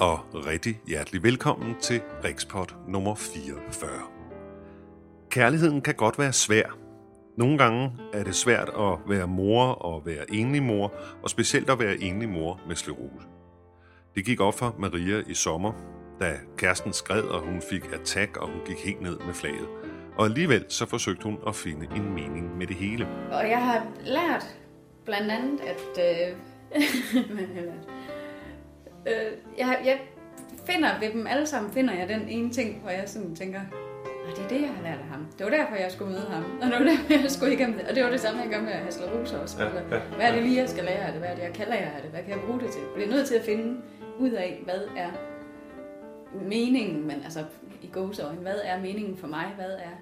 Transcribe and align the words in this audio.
og 0.00 0.46
rigtig 0.46 0.80
hjertelig 0.86 1.22
velkommen 1.22 1.74
til 1.80 2.00
Rikspot 2.24 2.74
nummer 2.88 3.14
44. 3.14 3.90
Kærligheden 5.30 5.80
kan 5.80 5.94
godt 5.94 6.18
være 6.18 6.32
svær. 6.32 6.78
Nogle 7.36 7.58
gange 7.58 7.92
er 8.12 8.24
det 8.24 8.34
svært 8.34 8.68
at 8.68 8.98
være 9.08 9.26
mor 9.26 9.64
og 9.64 10.06
være 10.06 10.34
enlig 10.34 10.62
mor, 10.62 10.92
og 11.22 11.30
specielt 11.30 11.70
at 11.70 11.78
være 11.78 11.96
enlig 11.96 12.28
mor 12.28 12.60
med 12.68 12.76
sklerose. 12.76 13.26
Det 14.14 14.24
gik 14.24 14.40
op 14.40 14.58
for 14.58 14.74
Maria 14.78 15.22
i 15.26 15.34
sommer, 15.34 15.72
da 16.20 16.36
kæresten 16.56 16.92
skred, 16.92 17.22
og 17.22 17.40
hun 17.40 17.62
fik 17.70 17.92
attack, 17.92 18.36
og 18.36 18.48
hun 18.48 18.60
gik 18.66 18.84
helt 18.84 19.02
ned 19.02 19.18
med 19.26 19.34
flaget. 19.34 19.68
Og 20.16 20.24
alligevel 20.24 20.64
så 20.68 20.86
forsøgte 20.86 21.24
hun 21.24 21.38
at 21.46 21.54
finde 21.54 21.86
en 21.96 22.14
mening 22.14 22.58
med 22.58 22.66
det 22.66 22.76
hele. 22.76 23.08
Og 23.32 23.50
jeg 23.50 23.64
har 23.64 23.86
lært 24.04 24.58
blandt 25.04 25.30
andet, 25.30 25.60
at... 25.60 26.30
Øh, 26.30 26.36
Øh, 29.06 29.32
jeg, 29.58 29.78
jeg 29.84 30.00
finder 30.66 30.88
ved 31.00 31.10
dem 31.12 31.26
alle 31.26 31.46
sammen, 31.46 31.72
finder 31.72 31.94
jeg 31.94 32.08
den 32.08 32.28
ene 32.28 32.50
ting, 32.50 32.80
hvor 32.82 32.90
jeg 32.90 33.02
sådan 33.06 33.34
tænker, 33.34 33.60
"Nå, 34.24 34.30
det 34.36 34.44
er 34.44 34.48
det, 34.48 34.60
jeg 34.60 34.70
har 34.76 34.82
lært 34.82 34.98
af 34.98 35.04
ham. 35.06 35.26
Det 35.38 35.44
var 35.46 35.50
derfor, 35.52 35.74
jeg 35.76 35.92
skulle 35.92 36.12
møde 36.12 36.26
ham. 36.30 36.44
Og 36.62 36.66
det 36.66 36.72
var 36.78 36.84
derfor, 36.92 37.22
jeg 37.22 37.30
skulle 37.30 37.54
igennem 37.54 37.78
det. 37.78 37.88
Og 37.88 37.94
det 37.94 38.04
var 38.04 38.10
det 38.10 38.20
samme, 38.20 38.40
jeg 38.42 38.50
gør 38.50 38.60
med 38.60 38.72
Hasler 38.72 39.06
Rose 39.12 39.40
også. 39.40 39.62
Ja, 39.62 39.64
ja, 39.64 40.00
hvad 40.16 40.26
er 40.28 40.32
det 40.34 40.42
lige, 40.42 40.56
jeg 40.60 40.68
skal 40.68 40.84
lære 40.84 40.98
af 41.06 41.12
det? 41.12 41.20
Hvad 41.20 41.30
er 41.30 41.34
det, 41.34 41.42
jeg 41.42 41.52
kan 41.52 41.66
lære 41.68 41.90
af 41.96 42.02
det? 42.02 42.10
Hvad 42.10 42.20
kan 42.22 42.30
jeg 42.30 42.40
bruge 42.46 42.60
det 42.60 42.70
til? 42.70 42.80
Jeg 42.80 42.90
bliver 42.94 43.10
nødt 43.10 43.26
til 43.26 43.34
at 43.34 43.44
finde 43.44 43.76
ud 44.18 44.30
af, 44.30 44.60
hvad 44.64 44.80
er 44.96 45.10
meningen, 46.48 47.06
men 47.06 47.16
altså 47.24 47.40
i 47.82 47.86
gåseøjne, 47.92 48.40
hvad 48.40 48.56
er 48.64 48.80
meningen 48.80 49.16
for 49.16 49.26
mig? 49.26 49.46
Hvad 49.56 49.70
er 49.70 49.94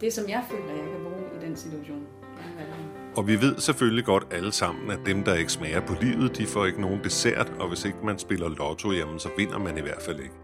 det, 0.00 0.12
som 0.12 0.28
jeg 0.28 0.42
føler, 0.50 0.68
jeg 0.82 0.84
kan 0.92 1.02
bruge 1.02 1.24
i 1.42 1.46
den 1.46 1.56
situation? 1.56 2.06
jeg 2.36 2.44
har 2.44 2.54
været 2.56 2.78
i? 2.80 2.93
Og 3.16 3.26
vi 3.26 3.40
ved 3.40 3.58
selvfølgelig 3.58 4.04
godt 4.04 4.26
alle 4.30 4.52
sammen, 4.52 4.90
at 4.90 4.98
dem, 5.06 5.24
der 5.24 5.34
ikke 5.34 5.52
smager 5.52 5.80
på 5.80 5.94
livet, 6.00 6.38
de 6.38 6.46
får 6.46 6.66
ikke 6.66 6.80
nogen 6.80 7.04
dessert, 7.04 7.52
og 7.60 7.68
hvis 7.68 7.84
ikke 7.84 7.98
man 8.04 8.18
spiller 8.18 8.48
lotto, 8.48 8.92
jamen, 8.92 9.18
så 9.18 9.28
vinder 9.36 9.58
man 9.58 9.78
i 9.78 9.80
hvert 9.80 10.02
fald 10.02 10.20
ikke. 10.20 10.34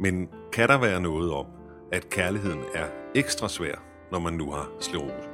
Men 0.00 0.28
kan 0.52 0.68
der 0.68 0.78
være 0.78 1.00
noget 1.00 1.32
om, 1.32 1.46
at 1.92 2.10
kærligheden 2.10 2.60
er 2.74 2.86
ekstra 3.14 3.48
svær, 3.48 3.74
når 4.12 4.18
man 4.18 4.32
nu 4.32 4.50
har 4.50 4.68
sklerose? 4.80 5.28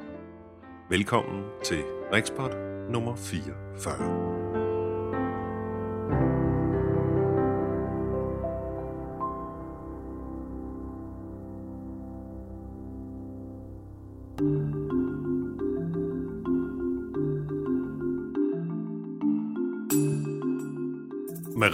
Velkommen 0.90 1.42
til 1.64 1.82
Rikspot 2.12 2.56
nummer 2.90 3.16
44. 3.16 4.33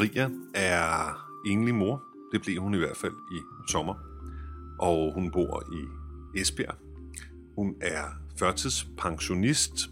Maria 0.01 0.31
er 0.55 1.15
enlig 1.47 1.75
mor. 1.75 2.03
Det 2.33 2.43
blev 2.43 2.63
hun 2.63 2.75
i 2.75 2.79
hvert 2.79 2.97
fald 2.97 3.13
i 3.33 3.39
sommer. 3.71 3.95
Og 4.79 5.15
hun 5.15 5.31
bor 5.31 5.63
i 5.73 6.41
Esbjerg. 6.41 6.75
Hun 7.57 7.75
er 7.81 8.03
førtidspensionist 8.39 9.91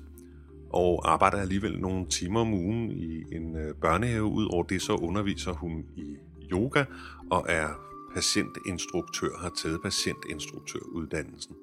og 0.70 1.12
arbejder 1.12 1.38
alligevel 1.38 1.80
nogle 1.80 2.06
timer 2.06 2.40
om 2.40 2.54
ugen 2.54 2.90
i 2.90 3.34
en 3.34 3.56
øh, 3.56 3.74
børnehave. 3.74 4.24
Udover 4.24 4.62
det 4.62 4.82
så 4.82 4.92
underviser 4.92 5.52
hun 5.52 5.84
i 5.96 6.16
yoga 6.52 6.84
og 7.30 7.46
er 7.48 7.68
patientinstruktør, 8.14 9.38
har 9.40 9.52
taget 9.62 9.80
patientinstruktøruddannelsen. 9.82 11.54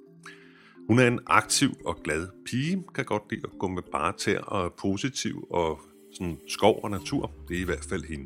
Hun 0.88 1.00
er 1.00 1.08
en 1.08 1.20
aktiv 1.28 1.70
og 1.86 1.98
glad 2.04 2.28
pige, 2.46 2.84
kan 2.96 3.06
godt 3.06 3.23
lide 3.30 3.42
at 3.44 3.60
gå 3.60 3.68
med 3.68 3.84
bare 3.92 4.14
tæer 4.18 4.42
og 4.42 4.66
er 4.66 4.70
positiv 4.70 5.48
og 5.50 5.80
sådan 6.17 6.38
skov 6.47 6.80
og 6.83 6.91
natur. 6.91 7.31
Det 7.48 7.58
er 7.58 7.61
i 7.61 7.64
hvert 7.64 7.86
fald 7.89 8.03
hende. 8.03 8.26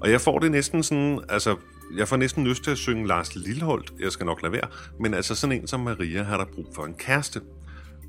Og 0.00 0.10
jeg 0.10 0.20
får 0.20 0.38
det 0.38 0.50
næsten 0.50 0.82
sådan, 0.82 1.20
altså, 1.28 1.56
jeg 1.96 2.08
får 2.08 2.16
næsten 2.16 2.46
lyst 2.46 2.64
til 2.64 2.70
at 2.70 2.78
synge 2.78 3.06
Lars 3.06 3.36
Lilleholdt, 3.36 3.92
jeg 4.00 4.12
skal 4.12 4.26
nok 4.26 4.42
lade 4.42 4.52
være, 4.52 4.68
men 5.00 5.14
altså 5.14 5.34
sådan 5.34 5.60
en 5.60 5.66
som 5.66 5.80
Maria 5.80 6.22
har 6.22 6.36
der 6.36 6.44
brug 6.44 6.66
for 6.74 6.84
en 6.84 6.94
kæreste. 6.94 7.40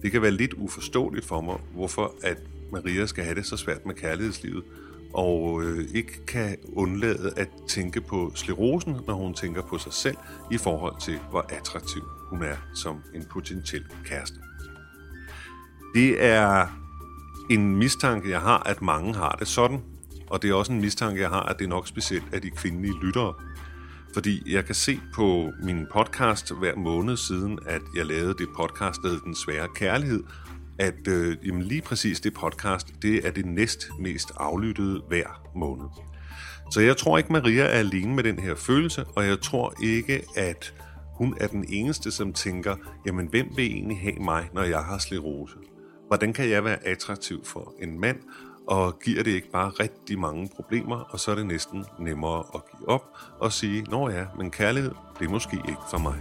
Det 0.02 0.12
kan 0.12 0.22
være 0.22 0.32
lidt 0.32 0.54
uforståeligt 0.54 1.26
for 1.26 1.42
mig, 1.42 1.58
hvorfor 1.74 2.16
at 2.24 2.38
Maria 2.72 3.06
skal 3.06 3.24
have 3.24 3.36
det 3.36 3.46
så 3.46 3.58
svært 3.58 3.86
med 3.86 3.96
kærlighedslivet, 3.96 4.64
og 5.14 5.64
øh, 5.64 5.86
ikke 5.94 6.26
kan 6.26 6.58
undlade 6.74 7.34
at 7.38 7.50
tænke 7.68 8.02
på 8.02 8.32
slerosen, 8.36 8.96
når 9.08 9.14
hun 9.14 9.34
tænker 9.34 9.62
på 9.62 9.78
sig 9.78 9.94
selv, 9.94 10.18
i 10.52 10.58
forhold 10.58 11.02
til, 11.02 11.20
hvor 11.30 11.46
attraktiv 11.50 12.02
hun 12.30 12.44
er 12.44 12.58
som 12.74 13.02
en 13.14 13.26
potentiel 13.32 13.84
kæreste. 14.06 14.38
Det 15.96 16.24
er 16.24 16.68
en 17.50 17.76
mistanke, 17.76 18.30
jeg 18.30 18.42
har, 18.42 18.58
at 18.58 18.82
mange 18.82 19.16
har 19.16 19.36
det 19.40 19.48
sådan, 19.48 19.82
og 20.28 20.42
det 20.42 20.50
er 20.50 20.54
også 20.54 20.72
en 20.72 20.82
mistanke, 20.82 21.22
jeg 21.22 21.30
har, 21.30 21.42
at 21.42 21.60
det 21.60 21.66
er 21.66 21.70
nok 21.70 21.88
specielt 21.88 22.34
af 22.34 22.42
de 22.42 22.50
kvindelige 22.50 22.94
lyttere. 23.02 23.34
Fordi 24.14 24.54
jeg 24.54 24.66
kan 24.66 24.76
se 24.76 25.00
på 25.14 25.52
min 25.64 25.88
podcast 25.94 26.54
hver 26.60 26.76
måned 26.76 27.18
siden, 27.18 27.60
at 27.66 27.82
jeg 27.96 28.06
lavede 28.06 28.34
det 28.34 28.48
podcast, 28.58 29.02
der 29.04 29.20
Den 29.20 29.36
Svære 29.36 29.68
Kærlighed, 29.76 30.24
at 30.80 31.08
øh, 31.08 31.38
jamen 31.46 31.64
lige 31.64 31.82
præcis 31.82 32.20
det 32.20 32.34
podcast, 32.34 32.88
det 33.02 33.28
er 33.28 33.32
det 33.32 33.46
næst 33.46 33.88
mest 34.00 34.32
aflyttede 34.38 35.02
hver 35.08 35.42
måned. 35.56 35.86
Så 36.72 36.82
jeg 36.82 36.98
tror 36.98 37.18
ikke, 37.18 37.34
Maria 37.34 37.64
er 37.64 37.68
alene 37.68 38.16
med 38.16 38.24
den 38.24 38.40
her 38.40 38.56
følelse, 38.56 39.06
og 39.16 39.26
jeg 39.26 39.42
tror 39.42 39.74
ikke, 39.84 40.24
at 40.36 40.74
hun 41.16 41.38
er 41.42 41.48
den 41.48 41.66
eneste, 41.70 42.12
som 42.12 42.34
tænker, 42.34 42.76
jamen 43.06 43.28
hvem 43.28 43.48
vil 43.56 43.66
egentlig 43.66 44.00
have 44.00 44.20
mig, 44.20 44.50
når 44.54 44.64
jeg 44.64 44.80
har 44.80 44.98
slerose? 44.98 45.56
Hvordan 46.08 46.34
kan 46.34 46.50
jeg 46.50 46.64
være 46.64 46.86
attraktiv 46.86 47.46
for 47.46 47.74
en 47.82 48.00
mand, 48.00 48.18
og 48.68 49.00
giver 49.00 49.24
det 49.24 49.32
ikke 49.32 49.52
bare 49.52 49.70
rigtig 49.70 50.20
mange 50.20 50.50
problemer, 50.56 51.00
og 51.10 51.20
så 51.20 51.32
er 51.32 51.36
det 51.36 51.46
næsten 51.46 51.86
nemmere 52.00 52.44
at 52.56 52.62
give 52.72 52.90
op 52.90 53.18
og 53.40 53.52
sige, 53.52 53.84
nå 53.84 54.10
ja, 54.10 54.26
men 54.38 54.52
kærlighed, 54.52 54.92
det 55.20 55.26
er 55.26 55.30
måske 55.30 55.56
ikke 55.56 55.82
for 55.90 55.98
mig. 55.98 56.16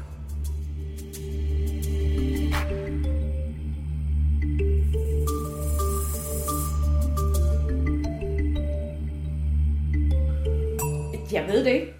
Jeg 11.32 11.46
ved 11.48 11.64
det 11.64 11.72
ikke. 11.72 11.94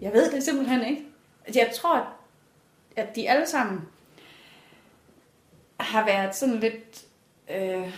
Jeg 0.00 0.12
ved 0.12 0.32
det 0.32 0.42
simpelthen 0.42 0.84
ikke. 0.84 1.02
Altså, 1.46 1.60
jeg 1.60 1.70
tror, 1.76 2.06
at 2.96 3.16
de 3.16 3.30
alle 3.30 3.46
sammen 3.46 3.80
har 5.80 6.04
været 6.04 6.36
sådan 6.36 6.60
lidt... 6.60 7.09
Øh... 7.56 7.92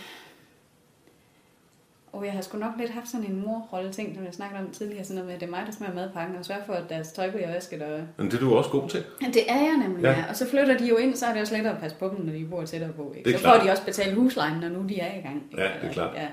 Og 2.13 2.25
jeg 2.25 2.33
har 2.33 2.41
sgu 2.41 2.57
nok 2.57 2.71
lidt 2.79 2.91
haft 2.91 3.07
sådan 3.09 3.25
en 3.25 3.41
morrolle 3.45 3.91
ting, 3.93 4.15
som 4.15 4.25
jeg 4.25 4.33
snakkede 4.33 4.61
om 4.61 4.71
tidligere, 4.71 5.03
sådan 5.03 5.15
noget 5.15 5.25
med, 5.27 5.33
at 5.33 5.39
det 5.41 5.47
er 5.47 5.51
mig, 5.51 5.63
der 5.65 5.71
smager 5.71 5.93
madpakken, 5.93 6.35
og 6.37 6.45
sørger 6.45 6.63
for, 6.65 6.73
at 6.73 6.89
deres 6.89 7.11
tøj 7.11 7.31
bliver 7.31 7.51
vasket. 7.51 7.81
Og... 7.81 8.01
Men 8.17 8.25
det 8.31 8.33
er 8.33 8.39
du 8.39 8.55
også 8.55 8.69
god 8.69 8.89
til. 8.89 9.03
Ja, 9.21 9.27
det 9.27 9.51
er 9.51 9.55
jeg 9.61 9.77
nemlig, 9.83 10.03
Ja. 10.03 10.09
ja. 10.11 10.23
Og 10.29 10.35
så 10.35 10.49
flytter 10.49 10.77
de 10.77 10.87
jo 10.87 10.97
ind, 10.97 11.15
så 11.15 11.25
er 11.25 11.33
det 11.33 11.41
også 11.41 11.55
lettere 11.55 11.73
at 11.73 11.79
passe 11.79 11.97
på 11.97 12.07
dem, 12.17 12.25
når 12.25 12.33
de 12.33 12.45
bor 12.45 12.65
tættere 12.65 12.93
på. 12.93 13.13
Ikke? 13.17 13.29
Det 13.29 13.33
er 13.35 13.37
så 13.37 13.43
klart. 13.43 13.57
får 13.59 13.65
de 13.65 13.71
også 13.71 13.85
betalt 13.85 14.15
huslejen, 14.15 14.59
når 14.59 14.69
nu 14.69 14.87
de 14.89 14.99
er 14.99 15.19
i 15.19 15.21
gang. 15.21 15.43
ikke? 15.51 15.63
Ja, 15.63 15.69
det 15.81 15.89
er 15.89 15.93
klart. 15.93 16.15
Ja. 16.15 16.27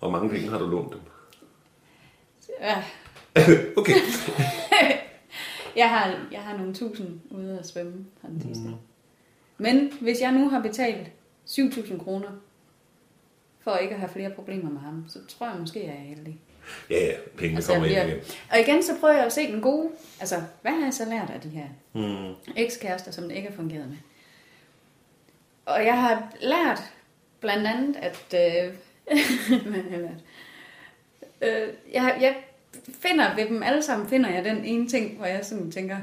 Og 0.00 0.12
mange 0.12 0.30
penge 0.30 0.48
har 0.50 0.58
du 0.58 0.66
lånt 0.66 0.92
dem. 0.92 1.00
ja. 2.60 2.82
okay. 3.80 3.94
Jeg 5.76 5.90
har, 5.90 6.14
jeg 6.32 6.40
har 6.40 6.56
nogle 6.56 6.74
tusind 6.74 7.20
ude 7.30 7.58
at 7.58 7.66
svømme 7.66 8.04
fra 8.20 8.28
den 8.28 8.40
sidste. 8.42 8.68
Mm. 8.68 8.74
Men 9.58 9.92
hvis 10.00 10.20
jeg 10.20 10.32
nu 10.32 10.48
har 10.48 10.60
betalt 10.60 11.10
7.000 11.46 12.04
kroner 12.04 12.28
for 13.60 13.76
ikke 13.76 13.94
at 13.94 14.00
have 14.00 14.10
flere 14.12 14.30
problemer 14.30 14.70
med 14.70 14.80
ham, 14.80 15.04
så 15.08 15.18
tror 15.28 15.48
jeg 15.50 15.60
måske, 15.60 15.80
jeg 15.86 15.94
er 15.94 16.00
heldig. 16.16 16.40
Ja, 16.90 17.04
ja, 17.06 17.12
pengene 17.36 17.56
Altså, 17.56 17.72
kommer 17.72 17.88
ind 17.88 18.08
igen. 18.08 18.18
og 18.50 18.60
igen, 18.60 18.82
så 18.82 18.92
prøver 19.00 19.14
jeg 19.14 19.26
at 19.26 19.32
se 19.32 19.52
den 19.52 19.60
gode. 19.60 19.90
Altså, 20.20 20.42
hvad 20.62 20.72
har 20.72 20.84
jeg 20.84 20.94
så 20.94 21.04
lært 21.04 21.30
af 21.30 21.40
de 21.40 21.48
her 21.48 21.66
Hmm. 21.92 22.34
ekskærester, 22.56 23.10
som 23.10 23.24
det 23.28 23.34
ikke 23.36 23.48
har 23.48 23.56
fungeret 23.56 23.88
med? 23.88 23.96
Og 25.66 25.84
jeg 25.84 26.00
har 26.00 26.32
lært 26.40 26.82
blandt 27.40 27.66
andet, 27.66 27.96
at... 27.96 28.24
Øh, 28.34 28.74
hvad 29.70 29.82
har 29.82 29.90
jeg 29.90 30.00
lært? 30.00 30.20
Øh, 31.42 31.68
jeg, 31.92 32.18
jeg 32.20 32.36
finder 33.00 33.34
ved 33.34 33.46
dem 33.46 33.62
alle 33.62 33.82
sammen, 33.82 34.08
finder 34.08 34.30
jeg 34.30 34.44
den 34.44 34.64
ene 34.64 34.88
ting, 34.88 35.16
hvor 35.16 35.26
jeg 35.26 35.44
sådan 35.44 35.70
tænker, 35.70 35.96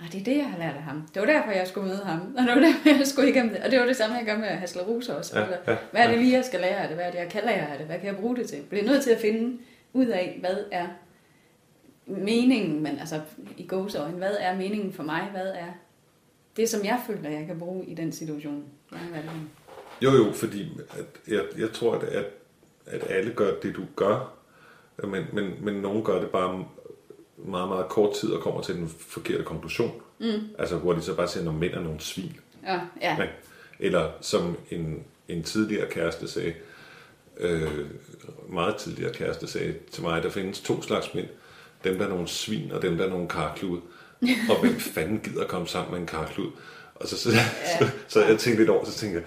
"Nå, 0.00 0.04
det 0.12 0.20
er 0.20 0.24
det, 0.24 0.36
jeg 0.36 0.50
har 0.50 0.58
lært 0.58 0.74
af 0.76 0.82
ham. 0.82 1.08
Det 1.14 1.22
var 1.22 1.26
derfor, 1.26 1.50
jeg 1.50 1.66
skulle 1.66 1.88
møde 1.88 2.04
ham. 2.04 2.20
Og 2.38 2.42
det 2.42 2.54
var 2.54 2.60
derfor, 2.60 2.88
jeg 2.98 3.06
skulle 3.06 3.30
igennem 3.30 3.52
det. 3.54 3.62
Og 3.64 3.70
det 3.70 3.80
var 3.80 3.86
det 3.86 3.96
samme, 3.96 4.16
jeg 4.16 4.24
gør 4.26 4.38
med 4.38 4.46
Hasler 4.48 4.82
Rose 4.82 5.16
også. 5.16 5.38
Ja, 5.38 5.44
Altså, 5.44 5.70
ja, 5.70 5.76
hvad 5.92 6.02
er 6.02 6.10
det 6.10 6.18
lige, 6.18 6.32
jeg 6.36 6.44
skal 6.44 6.60
lære 6.60 6.76
af 6.76 6.88
det? 6.88 6.96
Hvad 6.96 7.06
er 7.06 7.10
det, 7.10 7.18
jeg 7.18 7.28
kan 7.28 7.42
lære 7.44 7.72
af 7.72 7.78
det? 7.78 7.86
Hvad 7.86 7.98
kan 7.98 8.06
jeg 8.06 8.16
bruge 8.16 8.36
det 8.36 8.48
til? 8.48 8.56
Jeg 8.56 8.66
bliver 8.68 8.84
nødt 8.84 9.02
til 9.02 9.10
at 9.10 9.20
finde 9.20 9.58
ud 9.92 10.06
af, 10.06 10.36
hvad 10.40 10.56
er 10.72 10.86
meningen, 12.06 12.82
men 12.82 12.98
altså 12.98 13.20
i 13.56 13.66
gåseøjne, 13.66 14.16
hvad 14.16 14.36
er 14.40 14.56
meningen 14.56 14.92
for 14.92 15.02
mig? 15.02 15.28
Hvad 15.32 15.46
er 15.46 15.72
det, 16.56 16.68
som 16.68 16.84
jeg 16.84 17.00
føler, 17.06 17.30
jeg 17.30 17.46
kan 17.46 17.58
bruge 17.58 17.86
i 17.86 17.94
den 17.94 18.12
situation? 18.12 18.64
Hvad 18.88 19.00
er 19.14 19.22
det? 19.22 19.30
Jo, 20.02 20.10
jo, 20.10 20.32
fordi 20.32 20.80
at 20.90 21.32
jeg, 21.32 21.42
jeg 21.58 21.72
tror, 21.72 21.94
at, 21.94 22.02
at, 22.02 22.24
at 22.86 23.10
alle 23.10 23.32
gør 23.32 23.50
det, 23.62 23.76
du 23.76 23.82
gør, 23.96 24.36
men, 25.04 25.24
men, 25.32 25.54
men 25.60 25.74
nogen 25.74 26.04
gør 26.04 26.20
det 26.20 26.30
bare 26.30 26.64
meget, 27.38 27.68
meget 27.68 27.88
kort 27.88 28.14
tid 28.14 28.30
og 28.30 28.42
kommer 28.42 28.62
til 28.62 28.74
den 28.74 28.94
forkerte 29.08 29.44
konklusion. 29.44 29.92
Mm. 30.18 30.40
Altså 30.58 30.76
hvor 30.76 30.92
de 30.92 31.02
så 31.02 31.14
bare 31.14 31.28
siger, 31.28 31.48
at 31.48 31.54
mænd 31.54 31.74
er 31.74 31.80
nogle 31.80 32.00
svin. 32.00 32.36
Ja, 32.66 32.80
ja. 33.00 33.16
Eller 33.78 34.10
som 34.20 34.56
en, 34.70 35.04
en 35.28 35.42
tidligere 35.42 35.90
kæreste 35.90 36.28
sagde, 36.28 36.54
øh, 37.40 37.70
meget 38.48 38.76
tidligere 38.76 39.12
kæreste 39.12 39.46
sagde 39.46 39.74
til 39.92 40.02
mig, 40.02 40.22
der 40.22 40.30
findes 40.30 40.60
to 40.60 40.82
slags 40.82 41.14
mænd. 41.14 41.26
dem 41.84 41.98
der 41.98 42.04
er 42.04 42.08
nogle 42.08 42.28
svin, 42.28 42.72
og 42.72 42.82
dem 42.82 42.96
der 42.96 43.04
er 43.04 43.10
nogle 43.10 43.28
karklud. 43.28 43.80
og 44.50 44.60
hvem 44.60 44.80
fanden 44.80 45.18
gider 45.18 45.46
komme 45.46 45.68
sammen 45.68 45.92
med 45.92 46.00
en 46.00 46.06
karklud? 46.06 46.50
Og 46.94 47.08
så, 47.08 47.18
så, 47.18 47.30
ja. 47.30 47.44
så, 47.78 47.88
så, 48.08 48.24
jeg 48.24 48.38
tænkte 48.38 48.62
lidt 48.62 48.70
over, 48.70 48.84
så 48.84 48.98
tænkte 48.98 49.18
jeg, 49.18 49.26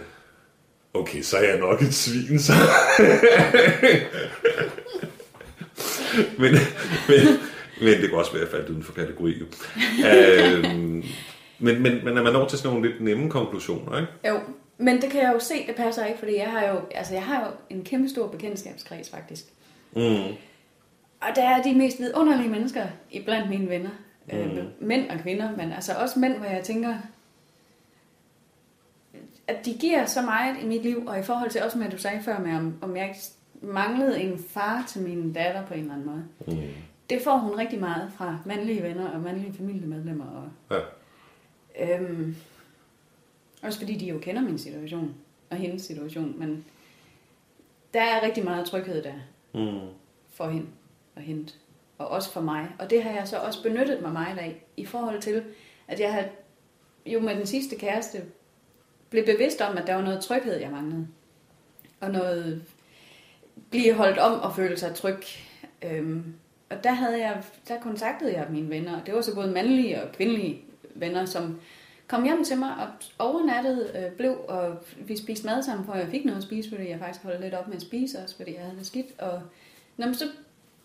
okay, 0.93 1.21
så 1.21 1.37
er 1.37 1.49
jeg 1.49 1.59
nok 1.59 1.81
et 1.81 1.93
svin, 1.93 2.39
så. 2.39 2.53
men, 6.39 6.53
men, 7.07 7.39
men 7.79 8.01
det 8.01 8.09
kan 8.09 8.17
også 8.17 8.33
være, 8.33 8.47
faldt 8.47 8.69
uden 8.69 8.83
for 8.83 8.93
kategori. 8.93 9.33
Øhm, 10.05 11.03
men, 11.59 11.81
men, 11.81 12.05
men 12.05 12.17
er 12.17 12.23
man 12.23 12.33
når 12.33 12.47
til 12.47 12.57
sådan 12.57 12.75
nogle 12.75 12.89
lidt 12.89 13.01
nemme 13.01 13.29
konklusioner, 13.29 13.99
ikke? 13.99 14.11
Jo, 14.27 14.39
men 14.77 15.01
det 15.01 15.11
kan 15.11 15.21
jeg 15.21 15.33
jo 15.33 15.39
se, 15.39 15.67
det 15.67 15.75
passer 15.75 16.05
ikke, 16.05 16.19
fordi 16.19 16.35
jeg 16.35 16.51
har 16.51 16.67
jo, 16.67 16.81
altså 16.91 17.13
jeg 17.13 17.23
har 17.23 17.45
jo 17.45 17.75
en 17.75 17.83
kæmpe 17.83 18.09
stor 18.09 18.27
bekendtskabskreds 18.27 19.09
faktisk. 19.09 19.45
Mm. 19.95 20.35
Og 21.21 21.35
der 21.35 21.49
er 21.49 21.61
de 21.63 21.75
mest 21.75 21.99
vidunderlige 21.99 22.49
mennesker 22.49 22.87
iblandt 23.11 23.49
mine 23.49 23.69
venner. 23.69 23.89
Mm. 24.31 24.37
Øh, 24.37 24.65
mænd 24.79 25.09
og 25.09 25.19
kvinder, 25.19 25.55
men 25.57 25.71
altså 25.71 25.93
også 25.93 26.19
mænd, 26.19 26.37
hvor 26.37 26.45
jeg 26.45 26.63
tænker, 26.63 26.95
at 29.47 29.65
de 29.65 29.73
giver 29.73 30.05
så 30.05 30.21
meget 30.21 30.55
i 30.63 30.65
mit 30.65 30.83
liv, 30.83 31.03
og 31.07 31.19
i 31.19 31.23
forhold 31.23 31.49
til 31.49 31.63
også 31.63 31.77
med, 31.77 31.85
at 31.85 31.91
du 31.91 31.97
sagde 31.97 32.21
før 32.23 32.39
med, 32.39 32.55
om, 32.55 32.73
om 32.81 32.97
jeg 32.97 33.15
manglede 33.61 34.19
en 34.19 34.43
far 34.49 34.85
til 34.87 35.01
min 35.01 35.33
datter 35.33 35.65
på 35.65 35.73
en 35.73 35.79
eller 35.79 35.93
anden 35.93 36.07
måde. 36.07 36.23
Mm. 36.47 36.73
Det 37.09 37.21
får 37.21 37.37
hun 37.37 37.57
rigtig 37.57 37.79
meget 37.79 38.11
fra 38.17 38.37
mandlige 38.45 38.83
venner 38.83 39.09
og 39.09 39.19
mandlige 39.21 39.53
familiemedlemmer. 39.53 40.25
Og, 40.25 40.77
Ja. 41.77 41.99
øhm, 41.99 42.35
også 43.63 43.79
fordi 43.79 43.95
de 43.97 44.05
jo 44.05 44.19
kender 44.19 44.41
min 44.41 44.57
situation 44.57 45.15
og 45.49 45.57
hendes 45.57 45.81
situation, 45.81 46.39
men 46.39 46.65
der 47.93 48.01
er 48.01 48.21
rigtig 48.25 48.43
meget 48.43 48.65
tryghed 48.65 49.03
der 49.03 49.13
Mm. 49.53 49.87
for 50.33 50.49
hende 50.49 50.67
og 51.15 51.21
hente, 51.21 51.53
og 51.97 52.07
også 52.07 52.31
for 52.31 52.41
mig. 52.41 52.69
Og 52.79 52.89
det 52.89 53.03
har 53.03 53.11
jeg 53.11 53.27
så 53.27 53.37
også 53.37 53.63
benyttet 53.63 54.01
mig 54.01 54.11
meget 54.13 54.37
af, 54.37 54.63
i 54.77 54.85
forhold 54.85 55.21
til, 55.21 55.43
at 55.87 55.99
jeg 55.99 56.13
har 56.13 56.25
jo 57.05 57.19
med 57.19 57.35
den 57.35 57.45
sidste 57.45 57.75
kæreste 57.75 58.21
blev 59.09 59.25
bevidst 59.25 59.61
om, 59.61 59.77
at 59.77 59.87
der 59.87 59.95
var 59.95 60.01
noget 60.01 60.21
tryghed, 60.21 60.55
jeg 60.59 60.71
manglede. 60.71 61.07
Og 61.99 62.11
noget 62.11 62.63
blive 63.69 63.93
holdt 63.93 64.17
om 64.17 64.39
og 64.39 64.55
føle 64.55 64.77
sig 64.77 64.95
tryg. 64.95 65.19
Øhm, 65.81 66.33
og 66.69 66.83
der, 66.83 66.91
havde 66.91 67.19
jeg, 67.19 67.43
der 67.67 67.79
kontaktede 67.79 68.33
jeg 68.33 68.47
mine 68.49 68.69
venner, 68.69 69.03
det 69.03 69.13
var 69.13 69.21
så 69.21 69.35
både 69.35 69.47
mandlige 69.51 70.03
og 70.03 70.11
kvindelige 70.11 70.61
venner, 70.95 71.25
som 71.25 71.59
kom 72.07 72.23
hjem 72.23 72.43
til 72.43 72.57
mig 72.57 72.69
og 72.79 72.87
overnattede, 73.19 73.91
øh, 73.95 74.11
blev, 74.11 74.37
og 74.47 74.77
vi 74.97 75.17
spiste 75.17 75.45
mad 75.45 75.63
sammen, 75.63 75.85
for 75.85 75.95
jeg 75.95 76.07
fik 76.07 76.25
noget 76.25 76.37
at 76.37 76.43
spise, 76.43 76.69
fordi 76.69 76.89
jeg 76.89 76.99
faktisk 76.99 77.23
holdt 77.23 77.41
lidt 77.41 77.53
op 77.53 77.67
med 77.67 77.75
at 77.75 77.81
spise 77.81 78.19
også, 78.19 78.35
fordi 78.35 78.53
jeg 78.53 78.61
havde 78.61 78.77
det 78.77 78.87
skidt. 78.87 79.19
Og 79.19 79.41
nå, 79.97 80.05
men 80.05 80.15
så 80.15 80.25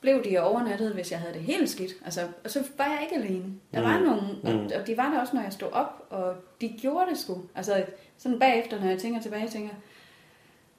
blev 0.01 0.25
de 0.25 0.39
overnattet, 0.39 0.93
hvis 0.93 1.11
jeg 1.13 1.21
havde 1.21 1.35
det 1.35 1.41
helt 1.43 1.71
skidt. 1.71 1.93
Altså, 2.05 2.21
og 2.45 2.51
så 2.51 2.65
var 2.79 2.85
jeg 2.85 2.99
ikke 3.03 3.25
alene. 3.25 3.45
Der 3.75 3.81
var 3.83 3.99
Mm. 3.99 4.05
nogen, 4.05 4.25
og, 4.45 4.53
Mm. 4.53 4.71
og 4.81 4.87
de 4.87 4.97
var 4.97 5.11
der 5.11 5.21
også, 5.21 5.37
når 5.37 5.43
jeg 5.43 5.53
stod 5.53 5.69
op, 5.73 6.07
og 6.11 6.35
de 6.61 6.69
gjorde 6.81 7.11
det 7.11 7.19
sgu. 7.19 7.43
Altså, 7.55 7.85
sådan 8.19 8.39
bagefter, 8.39 8.81
når 8.81 8.89
jeg 8.89 8.99
tænker 8.99 9.21
tilbage, 9.21 9.49
tænker 9.49 9.75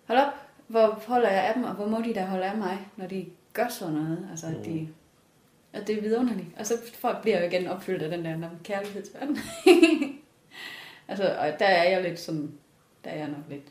hold 0.07 0.19
op, 0.19 0.33
hvor 0.67 0.99
holder 1.07 1.29
jeg 1.29 1.43
af 1.43 1.53
dem, 1.53 1.63
og 1.63 1.71
hvor 1.73 1.87
må 1.87 2.01
de 2.01 2.13
da 2.13 2.25
holde 2.25 2.45
af 2.45 2.57
mig, 2.57 2.77
når 2.97 3.07
de 3.07 3.25
gør 3.55 3.67
sådan 3.67 3.93
noget. 3.93 4.27
Altså, 4.31 4.47
at 4.47 4.65
de, 4.65 4.89
at 5.73 5.87
det 5.87 5.97
er 5.97 6.01
vidunderligt. 6.01 6.47
Og 6.59 6.65
så 6.65 6.73
folk 6.93 7.21
bliver 7.21 7.39
jo 7.41 7.47
igen 7.47 7.67
opfyldt 7.67 8.01
af 8.01 8.09
den 8.09 8.25
der 8.25 8.37
"Nå, 8.37 8.47
kærlighedsverden. 8.63 9.37
altså, 11.07 11.23
og 11.23 11.59
der 11.59 11.65
er 11.65 11.89
jeg 11.89 12.03
lidt 12.03 12.19
sådan, 12.19 12.51
der 13.03 13.09
er 13.09 13.17
jeg 13.17 13.27
nok 13.27 13.43
lidt. 13.49 13.63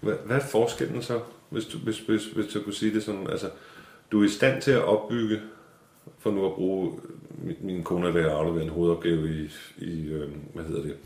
Hvad, 0.00 0.14
hvad 0.26 0.36
er 0.36 0.40
forskellen 0.40 1.02
så, 1.02 1.20
hvis 1.50 1.64
du, 1.64 1.78
hvis, 1.78 1.98
hvis, 1.98 2.26
hvis 2.26 2.46
du 2.52 2.62
kunne 2.62 2.74
sige 2.74 2.94
det 2.94 3.02
sådan? 3.02 3.26
Altså, 3.30 3.50
du 4.12 4.20
er 4.20 4.24
i 4.24 4.28
stand 4.28 4.62
til 4.62 4.70
at 4.70 4.84
opbygge, 4.84 5.40
for 6.18 6.30
nu 6.30 6.46
at 6.46 6.54
bruge 6.54 7.00
min, 7.38 7.56
min 7.60 7.84
kone 7.84 8.08
er 8.08 8.12
ved 8.12 8.20
at 8.20 8.30
aflevere 8.30 8.62
en 8.62 8.68
hovedopgave 8.68 9.34
i, 9.34 9.50
i 9.78 10.08
øh, 10.08 10.28
hvad 10.54 10.64
hedder 10.64 10.82
det, 10.82 10.96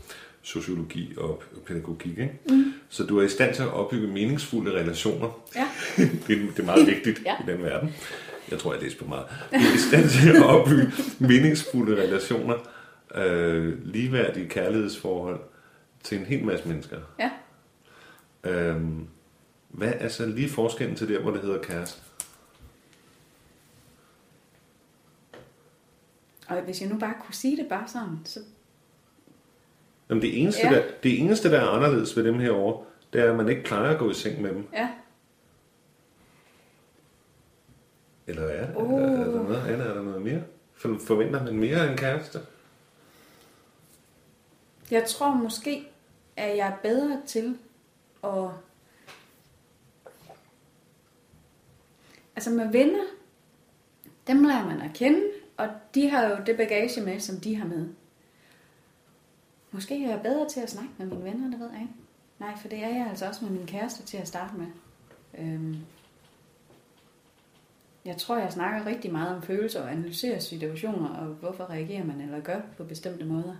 sociologi 0.41 1.13
og 1.17 1.43
pædagogik, 1.65 2.17
ikke? 2.17 2.39
Mm. 2.49 2.73
Så 2.89 3.03
du 3.03 3.19
er 3.19 3.23
i 3.23 3.29
stand 3.29 3.55
til 3.55 3.63
at 3.63 3.69
opbygge 3.73 4.07
meningsfulde 4.07 4.71
relationer. 4.71 5.41
Ja. 5.55 5.67
det, 6.27 6.29
er, 6.29 6.51
det 6.51 6.59
er 6.59 6.63
meget 6.65 6.87
vigtigt 6.95 7.21
Ja. 7.25 7.35
i 7.43 7.51
den 7.51 7.63
verden. 7.63 7.95
Jeg 8.51 8.59
tror, 8.59 8.73
jeg 8.73 8.81
læste 8.83 8.99
på 8.99 9.05
meget. 9.05 9.25
Du 9.51 9.55
er 9.55 9.75
i 9.75 9.77
stand 9.77 10.09
til 10.09 10.29
at 10.35 10.43
opbygge 10.43 10.91
meningsfulde 11.19 12.01
relationer, 12.01 12.55
øh, 13.15 13.85
ligeværdige 13.85 14.49
kærlighedsforhold 14.49 15.39
til 16.03 16.17
en 16.19 16.25
hel 16.25 16.45
masse 16.45 16.67
mennesker. 16.67 16.97
Ja. 17.19 17.29
Øhm, 18.51 19.07
hvad 19.69 19.93
er 19.95 20.07
så 20.07 20.25
lige 20.25 20.49
forskellen 20.49 20.95
til 20.95 21.09
der, 21.09 21.19
hvor 21.21 21.31
det 21.31 21.41
hedder 21.41 21.61
kæreste? 21.61 22.01
Og 26.47 26.61
hvis 26.61 26.81
jeg 26.81 26.89
nu 26.89 26.97
bare 26.97 27.13
kunne 27.25 27.33
sige 27.33 27.57
det 27.57 27.65
bare 27.69 27.87
sådan, 27.87 28.19
så 28.25 28.39
Jamen 30.09 30.21
det, 30.21 30.41
eneste, 30.41 30.67
Ja. 30.67 30.75
der, 30.75 30.83
det 31.03 31.19
eneste, 31.21 31.51
der 31.51 31.59
er 31.59 31.67
anderledes 31.67 32.17
ved 32.17 32.23
dem 32.23 32.39
herovre, 32.39 32.85
det 33.13 33.21
er, 33.21 33.29
at 33.29 33.35
man 33.37 33.49
ikke 33.49 33.63
plejer 33.63 33.89
at 33.89 33.99
gå 33.99 34.09
i 34.09 34.13
seng 34.13 34.41
med 34.41 34.49
dem. 34.49 34.67
ja, 34.73 34.89
Eller 38.27 38.41
er, 38.43 38.75
uh. 38.75 39.01
Er, 39.01 39.05
er, 39.05 39.23
der 39.23 39.43
noget, 39.43 39.67
Anna, 39.67 39.83
er 39.83 39.93
der 39.93 40.01
noget 40.03 40.21
mere? 40.21 40.43
For, 40.73 40.97
forventer 41.07 41.43
man 41.43 41.57
mere 41.57 41.77
af 41.87 41.91
en 41.91 41.97
kæreste? 41.97 42.39
Jeg 44.91 45.05
tror 45.07 45.33
måske, 45.33 45.87
at 46.35 46.57
jeg 46.57 46.67
er 46.67 46.77
bedre 46.83 47.21
til 47.27 47.57
at... 48.23 48.49
Altså 52.35 52.49
med 52.49 52.71
venner, 52.71 53.03
dem 54.27 54.43
lærer 54.43 54.65
man 54.65 54.81
at 54.81 54.91
kende, 54.93 55.21
og 55.57 55.69
de 55.95 56.09
har 56.09 56.29
jo 56.29 56.37
det 56.45 56.57
bagage 56.57 57.01
med, 57.01 57.19
som 57.19 57.35
de 57.37 57.55
har 57.55 57.65
med. 57.67 57.87
Måske 59.75 60.05
er 60.05 60.09
jeg 60.09 60.21
bedre 60.23 60.49
til 60.49 60.59
at 60.59 60.69
snakke 60.69 60.91
med 60.97 61.05
mine 61.05 61.23
venner, 61.23 61.51
det 61.51 61.59
ved 61.59 61.69
jeg 61.71 61.81
ikke. 61.81 61.93
Nej, 62.39 62.57
for 62.61 62.67
det 62.67 62.83
er 62.83 62.87
jeg 62.87 63.07
altså 63.09 63.27
også 63.27 63.45
med 63.45 63.51
min 63.51 63.67
kæreste 63.67 64.03
til 64.03 64.17
at 64.17 64.27
starte 64.27 64.53
med. 64.57 64.67
Øhm, 65.37 65.77
jeg 68.05 68.17
tror, 68.17 68.37
jeg 68.37 68.51
snakker 68.51 68.85
rigtig 68.85 69.11
meget 69.11 69.35
om 69.35 69.41
følelser 69.41 69.81
og 69.81 69.91
analyserer 69.91 70.39
situationer, 70.39 71.09
og 71.09 71.25
hvorfor 71.25 71.69
reagerer 71.69 72.05
man 72.05 72.21
eller 72.21 72.39
gør 72.39 72.59
på 72.77 72.83
bestemte 72.83 73.25
måder. 73.25 73.55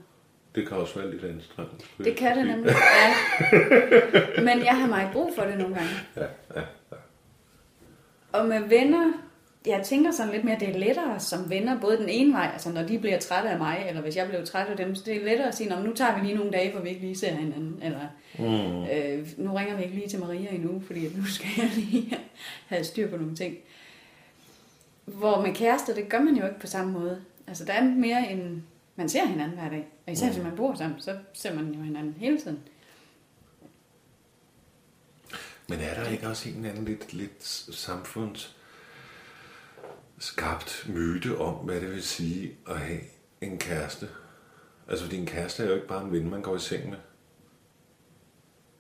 Det 0.56 0.68
kan 0.68 0.78
også 0.78 1.00
være 1.00 1.12
lidt 1.12 1.24
anstrengende. 1.24 1.86
Det 1.98 2.18
kan 2.18 2.38
det 2.38 2.48
nemlig, 2.48 2.74
ja. 3.02 3.14
Men 4.48 4.66
jeg 4.66 4.80
har 4.80 4.88
meget 4.88 5.14
brug 5.14 5.32
for 5.36 5.44
det 5.44 5.58
nogle 5.58 5.76
gange. 5.76 5.92
Ja, 6.16 6.26
ja. 6.56 6.62
Og 8.32 8.46
med 8.46 8.60
venner, 8.60 9.14
jeg 9.66 9.82
tænker 9.86 10.12
sådan 10.12 10.32
lidt 10.34 10.44
mere, 10.44 10.60
det 10.60 10.70
er 10.70 10.78
lettere 10.80 11.20
som 11.20 11.50
venner, 11.50 11.80
både 11.82 11.98
den 11.98 12.10
ene 12.10 12.34
vej, 12.34 12.50
altså 12.54 12.70
når 12.70 12.84
de 12.84 13.00
bliver 13.00 13.20
trætte 13.20 13.50
af 13.50 13.58
mig, 13.58 13.86
eller 13.90 14.02
hvis 14.02 14.16
jeg 14.16 14.28
bliver 14.28 14.46
træt 14.46 14.68
af 14.68 14.78
dem, 14.78 14.96
så 14.96 15.04
det 15.06 15.16
er 15.16 15.26
lettere 15.26 15.48
at 15.48 15.56
sige, 15.56 15.70
"Nå, 15.70 15.76
men 15.76 15.86
nu 15.86 15.94
tager 15.94 16.20
vi 16.20 16.26
lige 16.26 16.36
nogle 16.38 16.52
dage, 16.52 16.72
hvor 16.72 16.82
vi 16.82 16.90
ikke 16.90 17.02
lige 17.02 17.16
ser 17.18 17.32
hinanden, 17.36 17.80
eller 17.84 18.08
Mm. 18.40 18.84
øh, 18.84 19.28
nu 19.38 19.54
ringer 19.54 19.76
vi 19.76 19.84
ikke 19.84 19.96
lige 19.96 20.08
til 20.10 20.20
Maria 20.20 20.50
endnu, 20.50 20.84
fordi 20.86 21.06
at 21.06 21.18
nu 21.18 21.26
skal 21.26 21.48
jeg 21.58 21.72
lige 21.76 22.18
have 22.68 22.84
styr 22.84 23.10
på 23.10 23.18
nogle 23.18 23.36
ting. 23.36 23.58
Hvor 25.06 25.42
med 25.42 25.54
kærester, 25.56 25.94
det 25.94 26.10
gør 26.10 26.20
man 26.20 26.36
jo 26.36 26.46
ikke 26.46 26.60
på 26.60 26.68
samme 26.68 26.92
måde. 26.92 27.22
Altså 27.48 27.66
der 27.66 27.74
er 27.74 27.84
mere 27.84 28.32
en, 28.32 28.64
man 28.96 29.10
ser 29.10 29.26
hinanden 29.26 29.58
hver 29.60 29.70
dag, 29.70 29.88
og 30.08 30.14
især 30.14 30.32
hvis 30.32 30.44
man 30.44 30.56
bor 30.56 30.76
sammen, 30.76 31.02
så 31.02 31.18
ser 31.34 31.54
man 31.56 31.72
jo 31.74 31.82
hinanden 31.82 32.16
hele 32.20 32.38
tiden. 32.42 32.60
Men 35.70 35.80
er 35.80 35.94
der 36.04 36.10
ikke 36.10 36.28
også 36.28 36.50
en 36.50 36.66
anden 36.66 36.86
lidt, 36.86 37.14
lidt 37.14 37.44
samfunds 37.76 38.55
skabt 40.20 40.86
myte 40.90 41.38
om, 41.38 41.54
hvad 41.54 41.82
det 41.82 41.92
vil 41.92 42.04
sige 42.04 42.52
at 42.70 42.78
have 42.78 43.00
en 43.42 43.58
kæreste? 43.58 44.08
Altså, 44.90 45.06
fordi 45.06 45.18
en 45.18 45.26
kæreste 45.26 45.64
er 45.64 45.68
jo 45.68 45.76
ikke 45.76 45.88
bare 45.88 46.04
en 46.06 46.12
ven, 46.12 46.30
man 46.30 46.42
går 46.42 46.56
i 46.56 46.60
seng 46.60 46.90
med. 46.90 46.98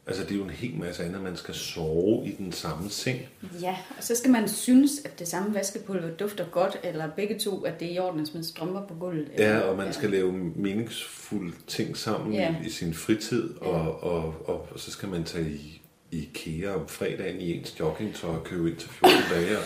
Altså, 0.08 0.24
det 0.24 0.32
er 0.32 0.36
jo 0.36 0.44
en 0.44 0.50
hel 0.50 0.76
masse 0.80 1.04
andet. 1.04 1.22
Man 1.22 1.38
skal 1.38 1.54
sove 1.54 2.28
i 2.28 2.32
den 2.32 2.52
samme 2.52 2.90
seng. 2.90 3.20
Ja, 3.62 3.78
og 3.98 4.04
så 4.04 4.16
skal 4.16 4.32
man 4.32 4.50
synes, 4.50 4.92
at 5.06 5.20
det 5.20 5.28
samme 5.28 5.54
vaskepulver 5.54 6.10
dufter 6.10 6.46
godt, 6.46 6.78
eller 6.84 7.10
begge 7.16 7.40
to, 7.40 7.62
at 7.64 7.80
det 7.80 7.88
er 7.88 7.92
i 7.96 8.00
orden 8.00 8.22
at 8.22 8.28
smide 8.28 8.44
strømper 8.48 8.88
på 8.88 8.94
gulvet. 8.94 9.28
Ja, 9.38 9.48
eller, 9.50 9.62
og 9.62 9.78
man 9.78 9.94
skal 9.94 10.10
lave 10.10 10.34
meningsfulde 10.56 11.54
ting 11.68 11.98
sammen 11.98 12.34
Ja. 12.34 12.56
i, 12.64 12.66
i 12.66 12.70
sin 12.70 12.94
fritid, 12.94 13.58
og, 13.62 14.04
og, 14.04 14.50
og, 14.50 14.68
og 14.72 14.80
så 14.80 14.92
skal 14.92 15.10
man 15.10 15.24
tage 15.24 15.50
i 15.50 15.82
IKEA 16.12 16.76
om 16.76 16.88
fredagen 16.88 17.42
i 17.42 17.52
ens 17.58 17.80
joggingtøj 17.80 18.36
og 18.36 18.44
købe 18.44 18.70
ind 18.70 18.78
til 18.78 18.90
14 18.90 19.18
dage. 19.34 19.58